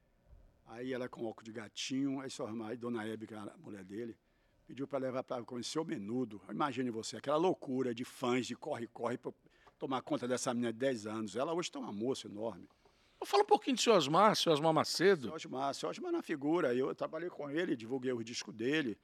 Aí 0.67 0.93
ela 0.93 1.09
com 1.09 1.25
óculos 1.27 1.45
de 1.45 1.53
gatinho, 1.53 2.21
aí 2.21 2.31
sua 2.31 2.47
irmã, 2.49 2.69
aí 2.69 2.77
dona 2.77 3.05
Hebe, 3.05 3.27
que 3.27 3.35
era 3.35 3.53
a 3.53 3.59
mulher 3.59 3.83
dele, 3.85 4.17
pediu 4.67 4.87
para 4.87 4.99
levar 4.99 5.23
para 5.23 5.43
conhecer 5.45 5.79
o 5.79 5.85
menudo. 5.85 6.41
Imagine 6.51 6.91
você, 6.91 7.17
aquela 7.17 7.37
loucura 7.37 7.95
de 7.95 8.05
fãs, 8.05 8.47
de 8.47 8.57
corre-corre, 8.57 9.19
para 9.19 9.33
tomar 9.79 10.03
conta 10.03 10.27
dessa 10.27 10.53
menina 10.53 10.73
de 10.73 10.79
10 10.79 11.07
anos. 11.07 11.37
Ela 11.37 11.53
hoje 11.53 11.69
está 11.69 11.79
uma 11.79 11.93
moça 11.93 12.27
enorme. 12.27 12.69
Fala 13.25 13.45
um 13.45 13.47
pouquinho 13.47 13.77
de 13.77 13.83
seu 13.83 13.95
Osmar, 13.95 14.35
seu 14.35 14.53
Osmar 14.53 14.71
Seu 14.71 14.75
Macedo. 14.75 15.33
Osmar, 15.33 15.75
seu 15.75 15.89
Osmar 15.89 16.13
é 16.13 16.17
uma 16.17 16.23
figura. 16.23 16.75
Eu 16.75 16.93
trabalhei 16.95 17.29
com 17.29 17.49
ele, 17.49 17.77
divulguei 17.77 18.13
o 18.13 18.23
disco 18.23 18.53
dele. 18.53 18.99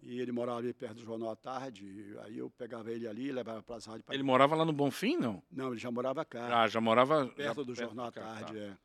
E 0.00 0.20
ele 0.20 0.30
morava 0.30 0.58
ali 0.58 0.72
perto 0.72 0.96
do 0.96 1.04
Jornal 1.04 1.30
à 1.30 1.36
Tarde. 1.36 2.14
Aí 2.22 2.38
eu 2.38 2.50
pegava 2.50 2.90
ele 2.90 3.08
ali, 3.08 3.32
levava 3.32 3.62
para 3.62 3.76
as 3.76 3.86
rádios. 3.86 4.04
Ele 4.10 4.22
morava 4.22 4.54
lá 4.54 4.64
no 4.64 4.72
Bonfim, 4.72 5.16
não? 5.16 5.42
Não, 5.50 5.68
ele 5.68 5.78
já 5.78 5.90
morava 5.90 6.24
cá. 6.24 6.62
Ah, 6.62 6.68
já 6.68 6.80
morava... 6.80 7.24
já 7.24 7.32
perto 7.32 7.64
do 7.64 7.74
Jornal 7.74 8.06
à 8.06 8.12
Tarde, 8.12 8.52
tá. 8.52 8.58
é. 8.58 8.76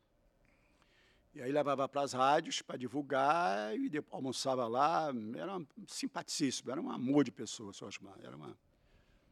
E 1.34 1.42
aí 1.42 1.50
levava 1.50 1.88
para 1.88 2.02
as 2.02 2.12
rádios 2.12 2.62
para 2.62 2.76
divulgar 2.76 3.76
e 3.76 3.88
depois 3.88 4.14
almoçava 4.14 4.66
lá. 4.68 5.08
Era 5.36 5.56
um 5.56 5.66
simpaticíssimo, 5.88 6.70
era 6.70 6.80
um 6.80 6.90
amor 6.90 7.24
de 7.24 7.32
pessoa, 7.32 7.72
seu 7.72 7.88
Osmar. 7.88 8.14
Era 8.22 8.36
uma, 8.36 8.56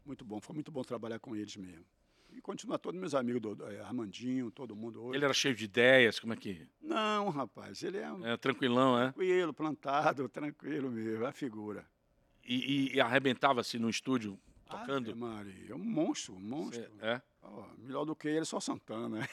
muito 0.05 0.25
bom, 0.25 0.41
foi 0.41 0.55
muito 0.55 0.73
bom 0.73 0.83
trabalhar 0.83 1.21
com 1.21 1.37
eles 1.37 1.57
mesmo. 1.57 1.85
E 2.33 2.41
continua 2.41 2.79
todos 2.79 2.99
meus 2.99 3.15
amigos, 3.15 3.41
do, 3.43 3.55
do- 3.55 3.71
eh, 3.71 3.81
Armandinho, 3.83 4.51
todo 4.51 4.75
mundo 4.75 5.03
hoje. 5.03 5.19
Ele 5.19 5.25
era 5.27 5.35
cheio 5.35 5.55
de 5.55 5.65
ideias, 5.67 6.19
como 6.19 6.33
é 6.33 6.37
que... 6.37 6.67
Não, 6.81 7.29
rapaz, 7.29 7.83
ele 7.83 7.99
é 7.99 8.11
um 8.11 8.27
É, 8.27 8.37
tranquilão, 8.39 8.99
é? 8.99 9.13
tranquilo, 9.13 9.53
plantado, 9.53 10.27
tranquilo 10.31 10.91
mesmo, 10.91 11.25
é 11.25 11.29
a 11.29 11.33
figura. 11.33 11.87
E, 12.43 12.55
e- 12.91 12.97
e 12.97 13.01
arrebentava-se 13.01 13.79
no 13.79 13.89
estúdio, 13.89 14.41
Ave 14.73 14.87
tocando? 14.87 15.17
Maria, 15.17 15.73
é 15.73 15.75
um 15.75 15.79
monstro, 15.79 16.35
um 16.35 16.41
monstro. 16.41 16.83
Cê- 16.83 16.91
é? 17.07 17.23
Ó, 17.43 17.65
melhor 17.79 18.05
do 18.05 18.15
que 18.15 18.29
ele, 18.29 18.45
só 18.45 18.61
Santana. 18.61 19.29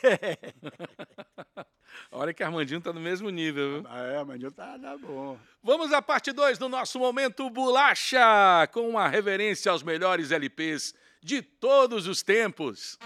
Olha 2.11 2.33
que 2.33 2.43
Armandinho 2.43 2.81
tá 2.81 2.91
no 2.93 2.99
mesmo 2.99 3.29
nível, 3.29 3.81
viu? 3.81 3.89
Ah, 3.89 3.99
é, 4.03 4.23
mas 4.23 4.41
tá, 4.53 4.77
tá 4.79 4.97
bom. 4.97 5.37
Vamos 5.61 5.91
à 5.93 6.01
parte 6.01 6.31
2 6.31 6.57
do 6.57 6.69
nosso 6.69 6.97
Momento 6.99 7.49
Bolacha, 7.49 8.67
com 8.71 8.87
uma 8.89 9.07
reverência 9.07 9.71
aos 9.71 9.83
melhores 9.83 10.31
LPs 10.31 10.93
de 11.21 11.41
todos 11.41 12.07
os 12.07 12.23
tempos. 12.23 12.97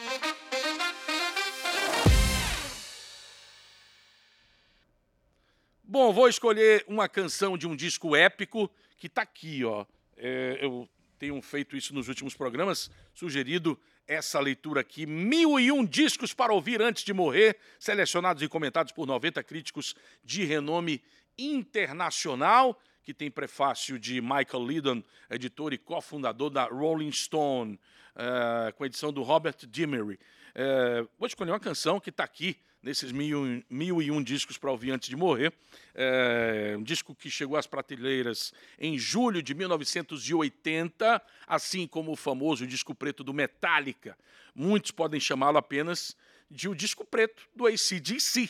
Bom, 5.83 6.13
vou 6.13 6.27
escolher 6.27 6.83
uma 6.87 7.09
canção 7.09 7.57
de 7.57 7.67
um 7.67 7.75
disco 7.75 8.15
épico 8.15 8.69
que 8.97 9.09
tá 9.09 9.21
aqui, 9.21 9.63
ó. 9.65 9.85
É, 10.17 10.59
eu 10.61 10.87
tenho 11.23 11.41
feito 11.41 11.77
isso 11.77 11.93
nos 11.93 12.09
últimos 12.09 12.35
programas, 12.35 12.91
sugerido 13.13 13.79
essa 14.05 14.41
leitura 14.41 14.81
aqui. 14.81 15.05
Mil 15.05 15.57
e 15.57 15.71
um 15.71 15.85
discos 15.85 16.33
para 16.33 16.51
ouvir 16.51 16.81
antes 16.81 17.01
de 17.01 17.13
morrer, 17.13 17.57
selecionados 17.79 18.43
e 18.43 18.47
comentados 18.49 18.91
por 18.91 19.07
90 19.07 19.41
críticos 19.41 19.95
de 20.21 20.43
renome 20.43 21.01
internacional, 21.37 22.77
que 23.01 23.13
tem 23.13 23.31
prefácio 23.31 23.97
de 23.97 24.19
Michael 24.19 24.65
Lydon, 24.67 25.03
editor 25.29 25.71
e 25.71 25.77
cofundador 25.77 26.49
da 26.49 26.65
Rolling 26.65 27.13
Stone, 27.13 27.79
eh, 28.17 28.73
com 28.73 28.85
edição 28.85 29.13
do 29.13 29.23
Robert 29.23 29.65
Dimery. 29.65 30.19
Eh, 30.55 31.05
vou 31.17 31.27
escolher 31.27 31.51
uma 31.51 31.59
canção 31.59 31.99
que 31.99 32.09
está 32.09 32.23
aqui 32.23 32.57
nesses 32.83 33.13
mil, 33.13 33.63
mil 33.69 34.01
e 34.01 34.11
um 34.11 34.21
discos 34.21 34.57
para 34.57 34.69
ouvir 34.69 34.91
antes 34.91 35.07
de 35.07 35.15
morrer. 35.15 35.53
É, 35.95 36.75
um 36.77 36.83
disco 36.83 37.15
que 37.15 37.29
chegou 37.29 37.55
às 37.55 37.65
prateleiras 37.65 38.53
em 38.77 38.99
julho 38.99 39.41
de 39.41 39.53
1980, 39.53 41.21
assim 41.47 41.87
como 41.87 42.11
o 42.11 42.15
famoso 42.15 42.67
disco 42.67 42.93
preto 42.93 43.23
do 43.23 43.33
Metallica. 43.33 44.17
Muitos 44.53 44.91
podem 44.91 45.19
chamá-lo 45.19 45.57
apenas 45.57 46.15
de 46.51 46.67
o 46.67 46.75
disco 46.75 47.05
preto 47.05 47.47
do 47.55 47.65
ACDC. 47.65 48.49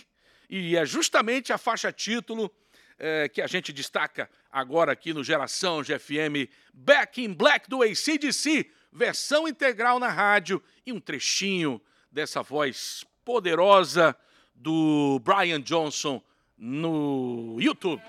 E 0.49 0.75
é 0.75 0.85
justamente 0.85 1.53
a 1.53 1.57
faixa 1.59 1.91
título 1.91 2.51
eh, 2.97 3.29
que 3.29 3.41
a 3.41 3.47
gente 3.47 3.71
destaca 3.71 4.29
agora 4.51 4.91
aqui 4.91 5.13
no 5.13 5.23
Geração 5.23 5.83
GFM 5.83 6.49
Back 6.73 7.23
in 7.23 7.33
Black 7.33 7.69
do 7.69 7.83
ACDC, 7.83 8.69
versão 8.91 9.47
integral 9.47 9.99
na 9.99 10.09
rádio 10.09 10.61
e 10.85 10.91
um 10.91 10.99
trechinho 10.99 11.79
dessa 12.13 12.43
voz 12.43 13.03
poderosa 13.25 14.15
do 14.53 15.19
Brian 15.23 15.59
Johnson 15.59 16.21
no 16.55 17.57
YouTube. 17.59 18.01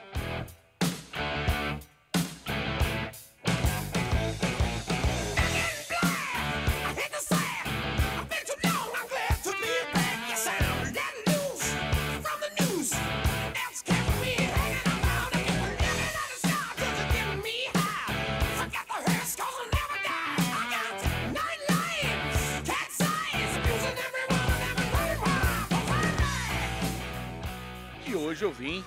Hoje 28.35 28.45
eu 28.45 28.51
vim 28.53 28.85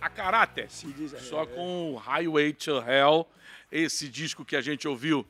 a 0.00 0.08
caráter. 0.08 0.70
Se 0.70 0.86
diz- 0.92 1.10
Só 1.22 1.42
é, 1.42 1.46
com 1.46 1.94
o 1.94 1.96
Highway 1.96 2.52
to 2.52 2.78
Hell, 2.78 3.26
esse 3.72 4.08
disco 4.08 4.44
que 4.44 4.54
a 4.54 4.60
gente 4.60 4.86
ouviu 4.86 5.26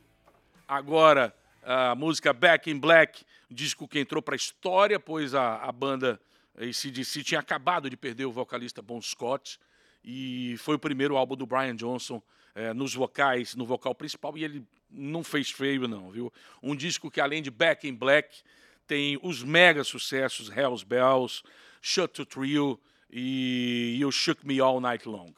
agora, 0.69 1.35
a 1.63 1.95
música 1.95 2.31
Back 2.35 2.71
in 2.71 2.79
Black, 2.79 3.25
disco 3.51 3.89
que 3.89 3.99
entrou 3.99 4.21
para 4.21 4.35
a 4.35 4.37
história, 4.37 5.01
pois 5.01 5.35
a, 5.35 5.57
a 5.63 5.73
banda 5.73 6.21
ACDC 6.59 7.25
tinha 7.25 7.41
acabado 7.41 7.89
de 7.89 7.97
perder 7.97 8.27
o 8.27 8.33
vocalista 8.33 8.83
Bon 8.83 9.01
Scott 9.01 9.59
e 10.05 10.55
foi 10.59 10.75
o 10.75 10.79
primeiro 10.79 11.17
álbum 11.17 11.35
do 11.35 11.47
Brian 11.47 11.75
Johnson 11.75 12.23
eh, 12.55 12.75
nos 12.75 12.93
vocais, 12.95 13.55
no 13.55 13.65
vocal 13.65 13.95
principal, 13.95 14.37
e 14.37 14.45
ele 14.45 14.63
não 14.91 15.25
fez 15.25 15.51
feio 15.51 15.89
não, 15.89 16.11
viu? 16.11 16.31
Um 16.63 16.77
disco 16.77 17.11
que 17.11 17.19
além 17.19 17.41
de 17.41 17.51
Back 17.51 17.89
in 17.89 17.95
Black 17.95 18.43
tem 18.87 19.19
os 19.23 19.43
mega 19.43 19.83
sucessos 19.85 20.55
Hell's 20.55 20.83
Bells, 20.83 21.43
Shut 21.81 22.13
to 22.13 22.27
Thrill 22.27 22.79
e 23.13 23.97
You 24.01 24.11
Shook 24.11 24.47
Me 24.47 24.59
All 24.59 24.81
Night 24.81 25.07
Long. 25.07 25.33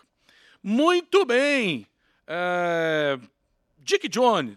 Muito 0.63 1.27
bem! 1.27 1.87
É, 2.27 3.19
Dick 3.79 4.09
John, 4.09 4.57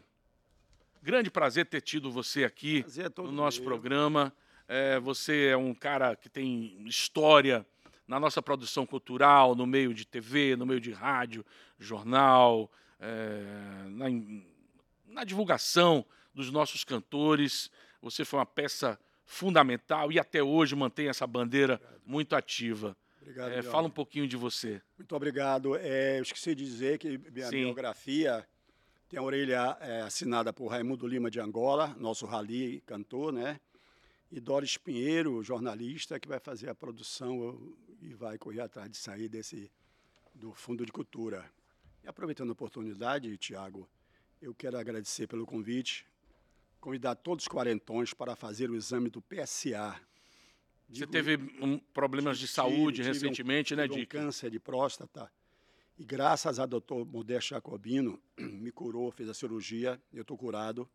grande 1.01 1.31
prazer 1.31 1.65
ter 1.65 1.81
tido 1.81 2.11
você 2.11 2.43
aqui 2.43 2.85
é 2.97 3.21
no 3.21 3.31
nosso 3.31 3.59
meu. 3.59 3.69
programa. 3.69 4.33
É, 4.67 4.99
você 4.99 5.47
é 5.47 5.57
um 5.57 5.73
cara 5.73 6.15
que 6.15 6.29
tem 6.29 6.77
história 6.85 7.65
na 8.07 8.19
nossa 8.19 8.41
produção 8.41 8.85
cultural, 8.85 9.55
no 9.55 9.65
meio 9.65 9.93
de 9.93 10.05
TV, 10.05 10.55
no 10.55 10.65
meio 10.65 10.79
de 10.79 10.91
rádio, 10.91 11.45
jornal, 11.79 12.71
é, 12.99 13.43
na, 13.89 14.05
na 15.07 15.23
divulgação 15.23 16.05
dos 16.33 16.51
nossos 16.51 16.83
cantores. 16.83 17.71
Você 18.01 18.23
foi 18.23 18.39
uma 18.39 18.45
peça 18.45 18.99
fundamental 19.25 20.11
e 20.11 20.19
até 20.19 20.41
hoje 20.41 20.75
mantém 20.75 21.09
essa 21.09 21.27
bandeira 21.27 21.81
muito 22.05 22.35
ativa. 22.35 22.95
Obrigado, 23.27 23.51
É, 23.51 23.61
fala 23.61 23.87
um 23.87 23.91
pouquinho 23.91 24.25
de 24.25 24.37
você. 24.37 24.81
Muito 24.97 25.13
obrigado. 25.13 25.75
É, 25.75 26.17
eu 26.17 26.21
esqueci 26.21 26.55
de 26.55 26.63
dizer 26.63 26.97
que 26.97 27.17
minha 27.17 27.49
Sim. 27.49 27.63
biografia 27.63 28.47
tem 29.09 29.19
a 29.19 29.21
orelha 29.21 29.77
é, 29.81 30.01
assinada 30.01 30.53
por 30.53 30.67
Raimundo 30.67 31.05
Lima 31.05 31.29
de 31.29 31.37
Angola, 31.37 31.93
nosso 31.99 32.25
rally 32.25 32.81
cantor, 32.85 33.33
né? 33.33 33.59
E 34.31 34.39
Doris 34.39 34.77
Pinheiro, 34.77 35.43
jornalista, 35.43 36.17
que 36.17 36.27
vai 36.27 36.39
fazer 36.39 36.69
a 36.69 36.75
produção 36.75 37.75
e 38.01 38.13
vai 38.13 38.37
correr 38.37 38.61
atrás 38.61 38.89
de 38.89 38.95
sair 38.95 39.27
desse 39.27 39.69
do 40.33 40.53
Fundo 40.53 40.85
de 40.85 40.91
Cultura. 40.93 41.51
E 42.05 42.07
aproveitando 42.07 42.49
a 42.51 42.53
oportunidade, 42.53 43.37
Tiago, 43.37 43.89
eu 44.41 44.55
quero 44.55 44.77
agradecer 44.77 45.27
pelo 45.27 45.45
convite, 45.45 46.07
convidar 46.79 47.15
todos 47.15 47.43
os 47.43 47.47
quarentões 47.49 48.13
para 48.13 48.37
fazer 48.37 48.69
o 48.69 48.75
exame 48.75 49.09
do 49.09 49.21
PSA. 49.21 49.99
Você 50.87 50.99
Digo- 51.01 51.11
teve 51.11 51.35
um, 51.61 51.77
problemas 51.93 52.37
de 52.37 52.45
Tive- 52.45 52.53
saúde 52.55 52.97
tive 52.97 53.09
um- 53.09 53.13
recentemente, 53.13 53.75
né, 53.75 53.87
tive 53.87 54.01
um 54.03 54.05
câncer 54.05 54.49
de 54.49 54.59
próstata. 54.59 55.29
E 55.99 56.05
graças 56.05 56.59
a 56.59 56.65
doutor 56.65 57.05
Modesto 57.05 57.49
Jacobino, 57.49 58.21
me 58.37 58.71
curou, 58.71 59.11
fez 59.11 59.27
a 59.29 59.33
cirurgia, 59.33 59.99
eu 60.13 60.21
estou 60.21 60.37
curado. 60.37 60.87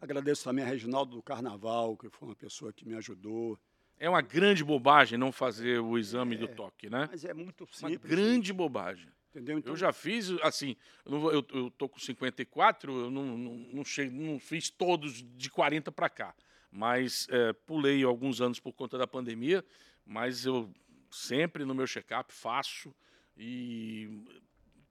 Agradeço 0.00 0.44
também 0.44 0.64
a 0.64 0.68
Reginaldo 0.68 1.16
do 1.16 1.22
Carnaval, 1.22 1.96
que 1.96 2.08
foi 2.10 2.28
uma 2.28 2.34
pessoa 2.36 2.72
que 2.72 2.86
me 2.86 2.94
ajudou. 2.96 3.58
É 3.98 4.08
uma 4.10 4.20
grande 4.20 4.62
bobagem 4.62 5.16
não 5.18 5.32
fazer 5.32 5.80
o 5.80 5.96
exame 5.96 6.36
do 6.36 6.48
toque, 6.48 6.90
né? 6.90 7.08
Mas 7.10 7.24
é 7.24 7.32
muito 7.32 7.64
Uma 7.64 7.88
simples. 7.90 8.10
grande 8.10 8.52
bobagem. 8.52 9.08
Entendeu? 9.30 9.58
Então, 9.58 9.72
Eu 9.72 9.76
já 9.76 9.92
fiz, 9.92 10.30
assim, 10.42 10.76
eu, 11.04 11.46
eu 11.52 11.70
tô 11.70 11.88
com 11.88 11.98
54, 11.98 12.92
eu 13.04 13.10
não, 13.10 13.36
não, 13.38 13.54
não, 13.72 13.84
cheguei, 13.84 14.18
não 14.18 14.38
fiz 14.38 14.68
todos 14.70 15.22
de 15.36 15.50
40 15.50 15.90
para 15.92 16.08
cá. 16.10 16.34
Mas 16.70 17.26
é, 17.30 17.52
pulei 17.52 18.02
alguns 18.02 18.40
anos 18.40 18.60
por 18.60 18.72
conta 18.72 18.98
da 18.98 19.06
pandemia, 19.06 19.64
mas 20.04 20.44
eu 20.44 20.70
sempre 21.10 21.64
no 21.64 21.74
meu 21.74 21.86
check-up 21.86 22.32
faço 22.32 22.94
e 23.36 24.24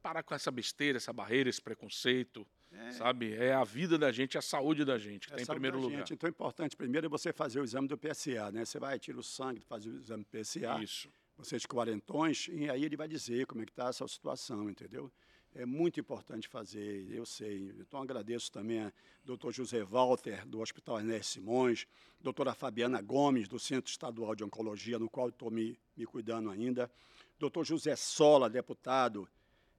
parar 0.01 0.23
com 0.23 0.35
essa 0.35 0.51
besteira, 0.51 0.97
essa 0.97 1.11
barreira, 1.11 1.49
esse 1.49 1.61
preconceito, 1.61 2.45
sabe? 2.91 3.33
É 3.33 3.53
a 3.53 3.63
vida 3.63 3.97
da 3.97 4.11
gente, 4.11 4.37
a 4.37 4.41
saúde 4.41 4.85
da 4.85 4.97
gente 4.97 5.27
que 5.27 5.33
é 5.33 5.35
está 5.35 5.41
em 5.41 5.45
saúde 5.45 5.59
primeiro 5.59 5.79
lugar. 5.79 5.99
Gente. 5.99 6.13
Então, 6.13 6.27
é 6.27 6.31
importante 6.31 6.75
primeiro 6.75 7.07
é 7.07 7.09
você 7.09 7.33
fazer 7.33 7.59
o 7.59 7.63
exame 7.63 7.87
do 7.87 7.97
PSA, 7.97 8.51
né? 8.51 8.65
Você 8.65 8.79
vai, 8.79 8.99
tira 8.99 9.17
o 9.17 9.23
sangue, 9.23 9.61
faz 9.61 9.85
o 9.85 9.89
exame 9.97 10.23
do 10.23 10.29
PSA. 10.29 10.83
Isso. 10.83 11.09
vocês 11.37 11.65
quarentões, 11.65 12.47
e 12.51 12.69
aí 12.69 12.85
ele 12.85 12.95
vai 12.95 13.07
dizer 13.07 13.45
como 13.45 13.61
é 13.61 13.65
que 13.65 13.71
está 13.71 13.89
essa 13.89 14.07
situação, 14.07 14.69
entendeu? 14.69 15.11
É 15.57 15.65
muito 15.65 16.01
importante 16.01 16.49
fazer, 16.49 17.09
eu 17.09 17.25
sei. 17.25 17.73
Então 17.79 18.01
agradeço 18.01 18.51
também 18.51 18.81
a 18.81 18.93
doutor 19.23 19.53
José 19.53 19.85
Walter, 19.85 20.45
do 20.45 20.59
Hospital 20.59 20.99
Ernest 20.99 21.31
Simões, 21.31 21.87
doutora 22.19 22.53
Fabiana 22.53 23.01
Gomes, 23.01 23.47
do 23.47 23.57
Centro 23.57 23.89
Estadual 23.89 24.35
de 24.35 24.43
Oncologia, 24.43 24.99
no 24.99 25.09
qual 25.09 25.29
estou 25.29 25.49
me, 25.49 25.79
me 25.95 26.05
cuidando 26.05 26.49
ainda, 26.49 26.91
doutor 27.39 27.63
José 27.63 27.95
Sola, 27.95 28.49
deputado, 28.49 29.29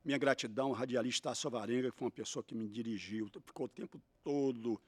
minha 0.03 0.17
gratidão, 0.17 0.73
radialista 0.73 1.29
Tasso 1.29 1.51
Varenga, 1.51 1.91
que 1.91 1.99
foi 1.99 2.07
uma 2.07 2.11
pessoa 2.11 2.43
que 2.43 2.55
me 2.55 2.67
dirigiu, 2.69 3.29
ficou 3.45 3.67
o 3.67 3.69
tempo 3.69 4.01
todo, 4.25 4.81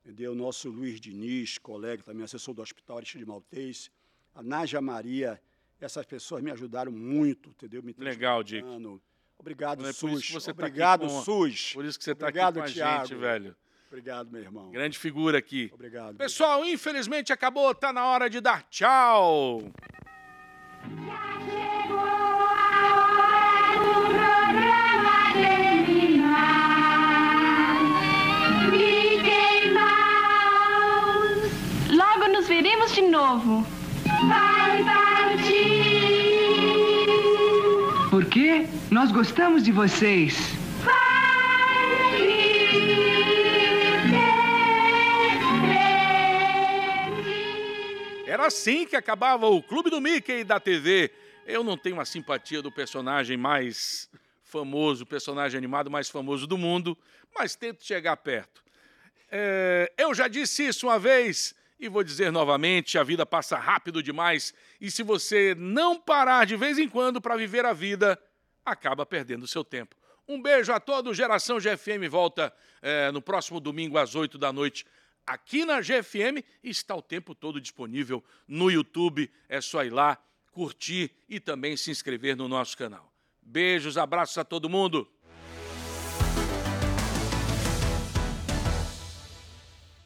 entendeu? 0.00 0.34
Nosso 0.34 0.68
Luiz 0.70 1.00
Diniz, 1.00 1.56
colega 1.56 2.02
também, 2.02 2.24
assessor 2.24 2.52
do 2.52 2.62
Hospital 2.62 2.96
Aristide 2.96 3.24
Maltês, 3.24 3.92
a 4.34 4.42
Nádia 4.42 4.80
Maria, 4.80 5.40
essas 5.80 6.04
pessoas 6.04 6.42
me 6.42 6.50
ajudaram 6.50 6.90
muito, 6.90 7.50
entendeu? 7.50 7.80
Me 7.80 7.94
Legal, 7.96 8.42
Dick. 8.42 8.66
Obrigado, 9.42 9.80
É 9.86 9.92
por 9.92 9.94
SUS. 10.22 10.44
tá 10.44 10.52
Obrigado, 10.52 11.00
com- 11.06 11.22
SUS. 11.22 11.72
Por 11.74 11.84
isso 11.84 11.98
que 11.98 12.04
você 12.04 12.12
está 12.12 12.28
aqui 12.28 12.38
Obrigado, 12.38 12.54
com 12.54 12.62
a 12.62 12.72
Thiago. 12.72 13.06
gente, 13.08 13.18
velho. 13.18 13.56
Obrigado, 13.88 14.30
meu 14.30 14.40
irmão. 14.40 14.70
Grande 14.70 14.96
figura 14.98 15.36
aqui. 15.36 15.68
Obrigado. 15.74 16.16
Pessoal, 16.16 16.64
infelizmente 16.64 17.32
acabou, 17.32 17.74
tá 17.74 17.92
na 17.92 18.06
hora 18.06 18.30
de 18.30 18.40
dar 18.40 18.62
tchau. 18.70 19.60
Logo 31.90 32.28
nos 32.28 32.46
veremos 32.48 32.92
de 32.94 33.02
novo. 33.02 33.66
Vai 34.28 34.84
partir. 34.84 35.72
Porque 38.10 38.66
nós 38.92 39.10
gostamos 39.10 39.62
de 39.62 39.72
vocês. 39.72 40.36
Era 48.26 48.46
assim 48.46 48.86
que 48.86 48.94
acabava 48.94 49.46
o 49.46 49.62
Clube 49.62 49.88
do 49.88 49.98
Mickey 49.98 50.44
da 50.44 50.60
TV. 50.60 51.10
Eu 51.46 51.64
não 51.64 51.78
tenho 51.78 51.96
uma 51.96 52.04
simpatia 52.04 52.60
do 52.60 52.70
personagem 52.70 53.34
mais 53.34 54.10
famoso, 54.42 55.06
personagem 55.06 55.56
animado 55.56 55.90
mais 55.90 56.10
famoso 56.10 56.46
do 56.46 56.58
mundo, 56.58 56.96
mas 57.34 57.56
tento 57.56 57.86
chegar 57.86 58.18
perto. 58.18 58.62
É, 59.30 59.90
eu 59.96 60.14
já 60.14 60.28
disse 60.28 60.66
isso 60.66 60.86
uma 60.86 60.98
vez 60.98 61.54
e 61.80 61.88
vou 61.88 62.04
dizer 62.04 62.30
novamente: 62.30 62.98
a 62.98 63.02
vida 63.02 63.24
passa 63.24 63.56
rápido 63.56 64.02
demais 64.02 64.52
e 64.78 64.90
se 64.90 65.02
você 65.02 65.54
não 65.56 65.98
parar 65.98 66.44
de 66.44 66.56
vez 66.56 66.78
em 66.78 66.90
quando 66.90 67.22
para 67.22 67.36
viver 67.36 67.64
a 67.64 67.72
vida, 67.72 68.18
acaba 68.64 69.04
perdendo 69.04 69.46
seu 69.46 69.64
tempo. 69.64 69.96
Um 70.26 70.40
beijo 70.40 70.72
a 70.72 70.80
todos. 70.80 71.16
Geração 71.16 71.58
GFM 71.58 72.08
volta 72.08 72.52
é, 72.80 73.10
no 73.10 73.20
próximo 73.20 73.60
domingo 73.60 73.98
às 73.98 74.14
8 74.14 74.38
da 74.38 74.52
noite 74.52 74.84
aqui 75.26 75.64
na 75.64 75.80
GFM 75.80 76.44
está 76.62 76.94
o 76.94 77.02
tempo 77.02 77.34
todo 77.34 77.60
disponível 77.60 78.22
no 78.46 78.70
YouTube. 78.70 79.30
É 79.48 79.60
só 79.60 79.84
ir 79.84 79.90
lá, 79.90 80.18
curtir 80.52 81.10
e 81.28 81.40
também 81.40 81.76
se 81.76 81.90
inscrever 81.90 82.36
no 82.36 82.48
nosso 82.48 82.76
canal. 82.76 83.12
Beijos, 83.40 83.98
abraços 83.98 84.38
a 84.38 84.44
todo 84.44 84.68
mundo. 84.68 85.10